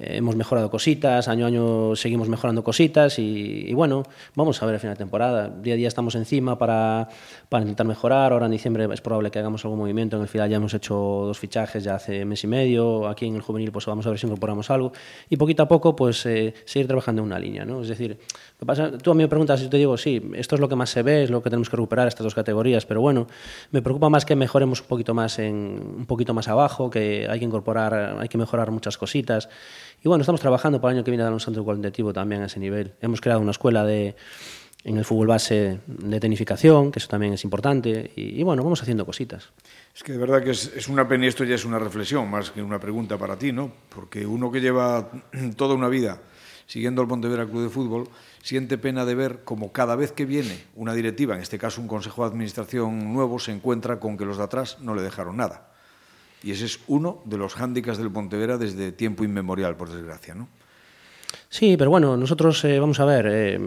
eh, 0.00 0.16
hemos 0.16 0.34
mejorado 0.34 0.70
cositas, 0.70 1.28
año 1.28 1.44
a 1.44 1.48
año 1.48 1.96
seguimos 1.96 2.28
mejorando 2.28 2.64
cositas 2.64 3.18
y, 3.18 3.72
bueno, 3.74 4.02
vamos 4.34 4.62
a 4.62 4.66
ver 4.66 4.76
el 4.76 4.80
final 4.80 4.94
de 4.94 4.98
temporada. 4.98 5.48
Día 5.48 5.74
a 5.74 5.76
día 5.76 5.88
estamos 5.88 6.14
encima 6.14 6.58
para, 6.58 7.08
para, 7.48 7.62
intentar 7.62 7.86
mejorar. 7.86 8.32
Ahora 8.32 8.46
en 8.46 8.52
diciembre 8.52 8.88
es 8.92 9.00
probable 9.00 9.30
que 9.30 9.38
hagamos 9.38 9.64
algún 9.64 9.78
movimiento. 9.78 10.16
En 10.16 10.22
el 10.22 10.28
final 10.28 10.48
ya 10.48 10.56
hemos 10.56 10.72
hecho 10.72 10.94
dos 10.94 11.38
fichajes 11.38 11.84
ya 11.84 11.96
hace 11.96 12.24
mes 12.24 12.42
y 12.44 12.46
medio. 12.46 13.08
Aquí 13.08 13.26
en 13.26 13.36
el 13.36 13.42
juvenil 13.42 13.70
pues 13.72 13.84
vamos 13.86 14.06
a 14.06 14.10
ver 14.10 14.18
si 14.18 14.26
incorporamos 14.26 14.70
algo. 14.70 14.92
Y 15.28 15.36
poquito 15.36 15.62
a 15.62 15.68
poco 15.68 15.94
pues 15.94 16.24
eh, 16.24 16.54
seguir 16.64 16.86
trabajando 16.86 17.20
en 17.20 17.26
una 17.26 17.38
línea. 17.38 17.64
¿no? 17.66 17.82
Es 17.82 17.88
decir, 17.88 18.18
pasa? 18.66 18.98
tú 18.98 19.10
a 19.10 19.14
mí 19.14 19.22
me 19.22 19.28
preguntas 19.28 19.62
y 19.62 19.68
te 19.68 19.76
digo, 19.76 19.96
sí, 19.96 20.30
esto 20.34 20.54
es 20.54 20.60
lo 20.60 20.68
que 20.68 20.76
más 20.76 20.90
se 20.90 21.02
ve, 21.02 21.24
es 21.24 21.30
lo 21.30 21.42
que 21.42 21.50
tenemos 21.50 21.70
que 21.70 21.76
recuperar, 21.76 22.08
estas 22.08 22.24
dos 22.24 22.34
categorías, 22.34 22.86
pero 22.86 23.00
bueno, 23.00 23.26
me 23.70 23.82
preocupa 23.82 24.08
más 24.10 24.24
que 24.24 24.36
mejoremos 24.36 24.80
un 24.80 24.86
poquito 24.86 25.14
más, 25.14 25.38
en, 25.38 25.54
un 25.98 26.06
poquito 26.06 26.34
más 26.34 26.48
abajo, 26.48 26.90
que 26.90 27.26
hay 27.28 27.38
que 27.38 27.44
incorporar, 27.44 28.18
hay 28.20 28.28
que 28.28 28.38
mejorar 28.38 28.70
muchas 28.70 28.98
cositas. 28.98 29.48
Y 30.02 30.08
bueno, 30.08 30.22
estamos 30.22 30.40
trabajando 30.40 30.80
para 30.80 30.92
el 30.92 30.98
año 30.98 31.04
que 31.04 31.10
viene 31.10 31.22
a 31.22 31.26
dar 31.26 31.32
un 31.32 31.40
centro 31.40 31.64
cualitativo 31.64 32.12
también 32.12 32.42
a 32.42 32.46
ese 32.46 32.60
nivel. 32.60 32.92
Hemos 33.00 33.20
creado 33.20 33.40
una 33.40 33.50
escuela 33.50 33.84
de, 33.84 34.16
en 34.84 34.96
el 34.96 35.04
fútbol 35.04 35.26
base 35.26 35.80
de 35.86 36.20
tenificación, 36.20 36.90
que 36.90 36.98
eso 36.98 37.08
también 37.08 37.34
es 37.34 37.44
importante. 37.44 38.12
Y, 38.16 38.42
bueno, 38.42 38.62
vamos 38.62 38.80
haciendo 38.82 39.04
cositas. 39.04 39.50
Es 39.94 40.02
que 40.02 40.12
de 40.12 40.18
verdad 40.18 40.42
que 40.42 40.50
es, 40.50 40.72
es, 40.74 40.88
una 40.88 41.06
pena 41.06 41.26
y 41.26 41.28
esto 41.28 41.44
ya 41.44 41.54
es 41.54 41.64
una 41.64 41.78
reflexión 41.78 42.30
más 42.30 42.50
que 42.50 42.62
una 42.62 42.78
pregunta 42.78 43.18
para 43.18 43.36
ti, 43.36 43.52
¿no? 43.52 43.70
Porque 43.88 44.24
uno 44.26 44.50
que 44.50 44.60
lleva 44.60 45.10
toda 45.56 45.74
una 45.74 45.88
vida 45.88 46.20
siguiendo 46.70 47.02
al 47.02 47.08
Pontevedra 47.08 47.46
Club 47.46 47.64
de 47.64 47.68
Fútbol 47.68 48.08
siente 48.42 48.78
pena 48.78 49.04
de 49.04 49.16
ver 49.16 49.40
como 49.42 49.72
cada 49.72 49.96
vez 49.96 50.12
que 50.12 50.24
viene 50.24 50.56
una 50.76 50.94
directiva, 50.94 51.34
en 51.34 51.40
este 51.40 51.58
caso 51.58 51.80
un 51.80 51.88
consejo 51.88 52.22
de 52.22 52.28
administración 52.28 53.12
nuevo, 53.12 53.40
se 53.40 53.50
encuentra 53.50 53.98
con 53.98 54.16
que 54.16 54.24
los 54.24 54.38
de 54.38 54.44
atrás 54.44 54.78
no 54.80 54.94
le 54.94 55.02
dejaron 55.02 55.36
nada. 55.36 55.72
Y 56.44 56.52
ese 56.52 56.66
es 56.66 56.78
uno 56.86 57.22
de 57.24 57.38
los 57.38 57.54
hándicaps 57.54 57.98
del 57.98 58.12
Pontevedra 58.12 58.56
desde 58.56 58.92
tiempo 58.92 59.24
inmemorial, 59.24 59.76
por 59.76 59.90
desgracia, 59.90 60.36
¿no? 60.36 60.46
Sí, 61.48 61.76
pero 61.76 61.90
bueno, 61.90 62.16
nosotros, 62.16 62.64
eh, 62.64 62.78
vamos 62.78 63.00
a 63.00 63.04
ver, 63.04 63.26
eh, 63.28 63.58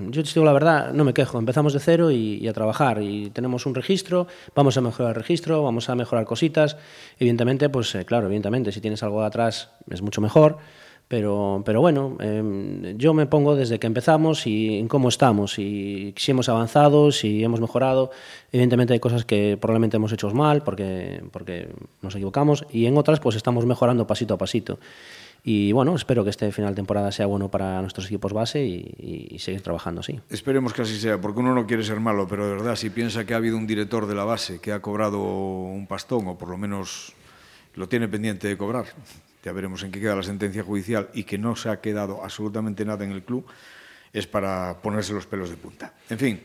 yo 0.00 0.22
te 0.24 0.30
digo 0.30 0.46
la 0.46 0.54
verdad, 0.54 0.94
no 0.94 1.04
me 1.04 1.12
quejo, 1.12 1.38
empezamos 1.38 1.74
de 1.74 1.80
cero 1.80 2.10
y, 2.10 2.48
a 2.48 2.54
trabajar 2.54 3.02
y 3.02 3.28
tenemos 3.28 3.66
un 3.66 3.74
registro, 3.74 4.26
vamos 4.54 4.78
a 4.78 4.80
mejorar 4.80 5.10
el 5.10 5.16
registro, 5.16 5.62
vamos 5.62 5.90
a 5.90 5.94
mejorar 5.94 6.24
cositas, 6.24 6.78
evidentemente, 7.18 7.68
pues 7.68 7.94
eh, 7.94 8.06
claro, 8.06 8.26
evidentemente, 8.26 8.72
si 8.72 8.80
tienes 8.80 9.02
algo 9.02 9.20
de 9.20 9.26
atrás 9.26 9.68
es 9.90 10.00
mucho 10.00 10.22
mejor, 10.22 10.58
pero, 11.12 11.62
pero 11.66 11.82
bueno, 11.82 12.16
eh, 12.20 12.94
yo 12.96 13.12
me 13.12 13.26
pongo 13.26 13.54
desde 13.54 13.78
que 13.78 13.86
empezamos 13.86 14.46
y 14.46 14.78
en 14.78 14.88
cómo 14.88 15.10
estamos, 15.10 15.58
y 15.58 16.14
si 16.16 16.30
hemos 16.30 16.48
avanzado, 16.48 17.12
si 17.12 17.44
hemos 17.44 17.60
mejorado. 17.60 18.10
Evidentemente 18.50 18.94
hay 18.94 18.98
cosas 18.98 19.26
que 19.26 19.58
probablemente 19.60 19.98
hemos 19.98 20.10
hecho 20.14 20.30
mal 20.30 20.62
porque, 20.62 21.22
porque 21.30 21.68
nos 22.00 22.14
equivocamos 22.14 22.64
y 22.72 22.86
en 22.86 22.96
otras 22.96 23.20
pues 23.20 23.36
estamos 23.36 23.66
mejorando 23.66 24.06
pasito 24.06 24.32
a 24.32 24.38
pasito. 24.38 24.78
Y 25.44 25.72
bueno, 25.72 25.94
espero 25.94 26.24
que 26.24 26.30
este 26.30 26.50
final 26.50 26.70
de 26.70 26.76
temporada 26.76 27.12
sea 27.12 27.26
bueno 27.26 27.50
para 27.50 27.82
nuestros 27.82 28.06
equipos 28.06 28.32
base 28.32 28.64
y, 28.64 29.28
y, 29.32 29.38
seguir 29.38 29.60
trabajando 29.60 30.00
así. 30.00 30.18
Esperemos 30.30 30.72
que 30.72 30.80
así 30.80 30.98
sea, 30.98 31.20
porque 31.20 31.40
uno 31.40 31.54
no 31.54 31.66
quiere 31.66 31.84
ser 31.84 32.00
malo, 32.00 32.26
pero 32.26 32.46
de 32.46 32.54
verdad, 32.54 32.74
si 32.74 32.88
piensa 32.88 33.26
que 33.26 33.34
ha 33.34 33.36
habido 33.36 33.58
un 33.58 33.66
director 33.66 34.06
de 34.06 34.14
la 34.14 34.24
base 34.24 34.62
que 34.62 34.72
ha 34.72 34.80
cobrado 34.80 35.20
un 35.20 35.86
pastón, 35.86 36.26
o 36.26 36.38
por 36.38 36.48
lo 36.48 36.56
menos 36.56 37.12
lo 37.74 37.86
tiene 37.86 38.08
pendiente 38.08 38.48
de 38.48 38.56
cobrar, 38.56 38.86
ya 39.42 39.52
veremos 39.52 39.82
en 39.82 39.90
qué 39.90 40.00
queda 40.00 40.14
la 40.14 40.22
sentencia 40.22 40.62
judicial 40.62 41.08
y 41.14 41.24
que 41.24 41.38
no 41.38 41.56
se 41.56 41.68
ha 41.68 41.80
quedado 41.80 42.24
absolutamente 42.24 42.84
nada 42.84 43.04
en 43.04 43.12
el 43.12 43.22
club, 43.22 43.44
es 44.12 44.26
para 44.26 44.80
ponerse 44.82 45.12
los 45.12 45.26
pelos 45.26 45.50
de 45.50 45.56
punta. 45.56 45.94
En 46.10 46.18
fin, 46.18 46.40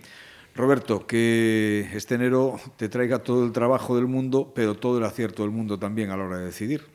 Roberto, 0.55 1.05
que 1.05 1.87
este 1.93 2.15
enero 2.15 2.59
te 2.77 2.89
traiga 2.89 3.19
todo 3.19 3.45
el 3.45 3.51
trabajo 3.51 3.95
del 3.95 4.07
mundo, 4.07 4.51
pero 4.55 4.75
todo 4.75 4.97
el 4.97 5.03
acierto 5.03 5.43
del 5.43 5.51
mundo 5.51 5.77
también 5.77 6.09
a 6.09 6.17
la 6.17 6.23
hora 6.23 6.37
de 6.39 6.45
decidir. 6.45 6.85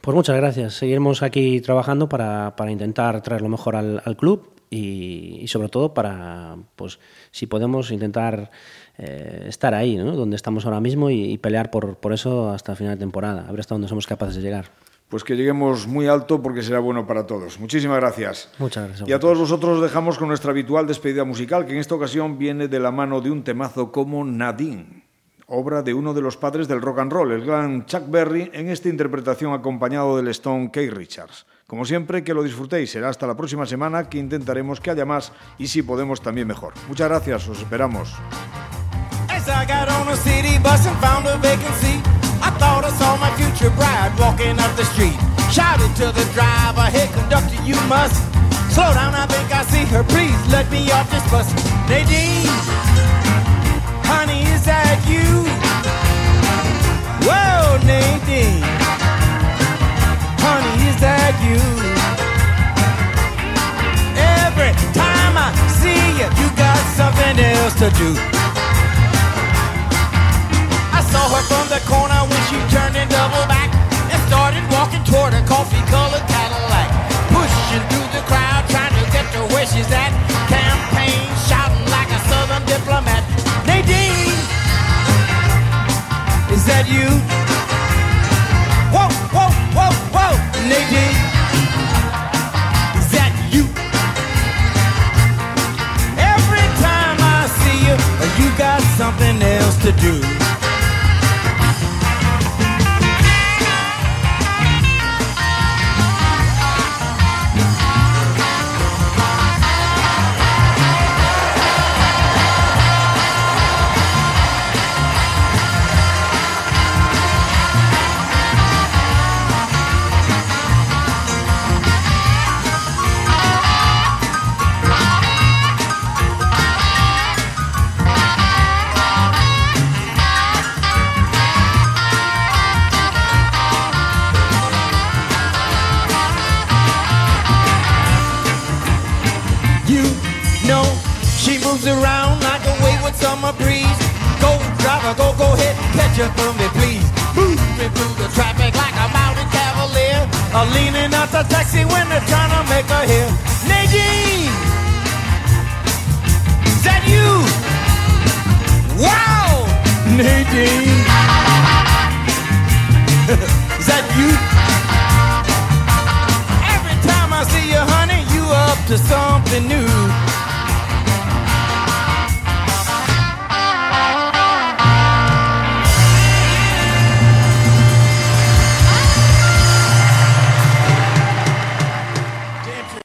Pues 0.00 0.14
muchas 0.14 0.36
gracias. 0.36 0.74
Seguiremos 0.74 1.22
aquí 1.22 1.60
trabajando 1.60 2.08
para, 2.08 2.54
para 2.56 2.70
intentar 2.70 3.20
traer 3.20 3.42
lo 3.42 3.48
mejor 3.48 3.76
al, 3.76 4.16
club 4.16 4.54
y, 4.70 5.44
sobre 5.48 5.68
todo 5.68 5.92
para, 5.92 6.56
pues, 6.76 7.00
si 7.32 7.46
podemos 7.46 7.90
intentar 7.90 8.50
eh, 8.96 9.46
estar 9.48 9.74
ahí, 9.74 9.96
¿no? 9.96 10.12
donde 10.12 10.36
estamos 10.36 10.64
ahora 10.64 10.80
mismo 10.80 11.10
y, 11.10 11.32
y 11.32 11.38
pelear 11.38 11.70
por, 11.70 11.96
por 11.96 12.12
eso 12.12 12.50
hasta 12.50 12.72
el 12.72 12.78
final 12.78 12.94
de 12.94 13.00
temporada, 13.00 13.44
a 13.46 13.50
ver 13.50 13.60
hasta 13.60 13.74
dónde 13.74 13.88
somos 13.88 14.06
capaces 14.06 14.36
de 14.36 14.42
llegar 14.42 14.70
pues 15.08 15.24
que 15.24 15.36
lleguemos 15.36 15.86
muy 15.86 16.06
alto 16.06 16.42
porque 16.42 16.62
será 16.62 16.78
bueno 16.78 17.06
para 17.06 17.26
todos. 17.26 17.58
Muchísimas 17.58 17.98
gracias. 17.98 18.50
Muchas 18.58 18.86
gracias. 18.86 19.08
Y 19.08 19.12
a 19.12 19.18
todos 19.18 19.38
vosotros 19.38 19.80
dejamos 19.80 20.18
con 20.18 20.28
nuestra 20.28 20.50
habitual 20.50 20.86
despedida 20.86 21.24
musical, 21.24 21.66
que 21.66 21.72
en 21.72 21.78
esta 21.78 21.94
ocasión 21.94 22.38
viene 22.38 22.68
de 22.68 22.78
la 22.78 22.90
mano 22.90 23.20
de 23.20 23.30
un 23.30 23.42
temazo 23.42 23.90
como 23.90 24.24
Nadine, 24.24 25.04
obra 25.46 25.82
de 25.82 25.94
uno 25.94 26.12
de 26.12 26.20
los 26.20 26.36
padres 26.36 26.68
del 26.68 26.82
rock 26.82 26.98
and 26.98 27.12
roll, 27.12 27.32
el 27.32 27.44
gran 27.44 27.86
Chuck 27.86 28.08
Berry, 28.08 28.50
en 28.52 28.68
esta 28.68 28.88
interpretación 28.88 29.54
acompañado 29.54 30.16
del 30.16 30.28
Stone 30.28 30.70
K. 30.70 30.80
Richards. 30.90 31.46
Como 31.66 31.84
siempre, 31.84 32.24
que 32.24 32.32
lo 32.32 32.42
disfrutéis. 32.42 32.90
Será 32.90 33.10
hasta 33.10 33.26
la 33.26 33.36
próxima 33.36 33.66
semana 33.66 34.08
que 34.08 34.18
intentaremos 34.18 34.80
que 34.80 34.90
haya 34.90 35.04
más 35.04 35.32
y 35.58 35.68
si 35.68 35.82
podemos 35.82 36.20
también 36.22 36.46
mejor. 36.46 36.72
Muchas 36.88 37.08
gracias, 37.08 37.48
os 37.48 37.58
esperamos. 37.58 38.14
I 42.48 42.50
thought 42.56 42.82
I 42.82 42.88
saw 42.96 43.12
my 43.20 43.28
future 43.36 43.68
bride 43.76 44.16
walking 44.16 44.56
up 44.56 44.72
the 44.80 44.84
street. 44.96 45.20
Shouted 45.52 45.92
to 46.00 46.08
the 46.16 46.24
driver, 46.32 46.88
hey 46.88 47.04
conductor, 47.12 47.60
you 47.60 47.76
must 47.92 48.16
slow 48.72 48.88
down. 48.96 49.12
I 49.12 49.26
think 49.28 49.52
I 49.52 49.68
see 49.68 49.84
her. 49.92 50.02
Please 50.02 50.40
let 50.48 50.64
me 50.72 50.90
off 50.90 51.10
this 51.12 51.20
bus. 51.28 51.44
Nadine, 51.92 52.48
honey, 54.08 54.48
is 54.48 54.64
that 54.64 54.96
you? 55.04 55.28
Whoa, 57.28 57.76
Nadine, 57.84 58.64
honey, 60.40 60.88
is 60.88 60.96
that 61.04 61.36
you? 61.44 61.60
Every 64.40 64.72
time 64.96 65.36
I 65.36 65.52
see 65.84 66.00
you, 66.16 66.28
you 66.40 66.48
got 66.56 66.80
something 66.96 67.36
else 67.44 67.76
to 67.84 67.90
do 68.00 68.38
I 70.98 71.00
saw 71.02 71.30
her 71.30 71.42
from 71.46 71.68
the 71.70 71.78
corner 71.86 72.37
and 72.98 73.10
doubled 73.10 73.46
back 73.46 73.70
and 74.10 74.20
started 74.26 74.64
walking 74.74 75.02
toward 75.04 75.32
a 75.32 75.42
coffee-colored 75.46 76.24
Cadillac. 76.26 76.88
Pushing 77.30 77.84
through 77.90 78.08
the 78.10 78.22
crowd, 78.26 78.66
trying 78.68 78.94
to 78.98 79.04
get 79.14 79.24
to 79.34 79.40
where 79.54 79.66
she's 79.66 79.86
at. 79.94 80.10
Campaign 80.50 81.22
shouting 81.46 81.86
like 81.94 82.10
a 82.10 82.20
southern 82.26 82.64
diplomat. 82.66 83.22
Nadine, 83.70 84.34
is 86.50 86.66
that 86.66 86.90
you? 86.90 87.06
Whoa, 88.90 89.06
whoa, 89.30 89.50
whoa, 89.76 89.92
whoa, 90.14 90.34
Nadine. 90.66 91.18
Is 92.98 93.08
that 93.14 93.32
you? 93.54 93.62
Every 96.18 96.66
time 96.82 97.16
I 97.22 97.46
see 97.62 97.78
you, 97.86 97.96
you 98.42 98.48
got 98.58 98.82
something 98.98 99.40
else 99.42 99.76
to 99.86 99.92
do. 100.02 100.57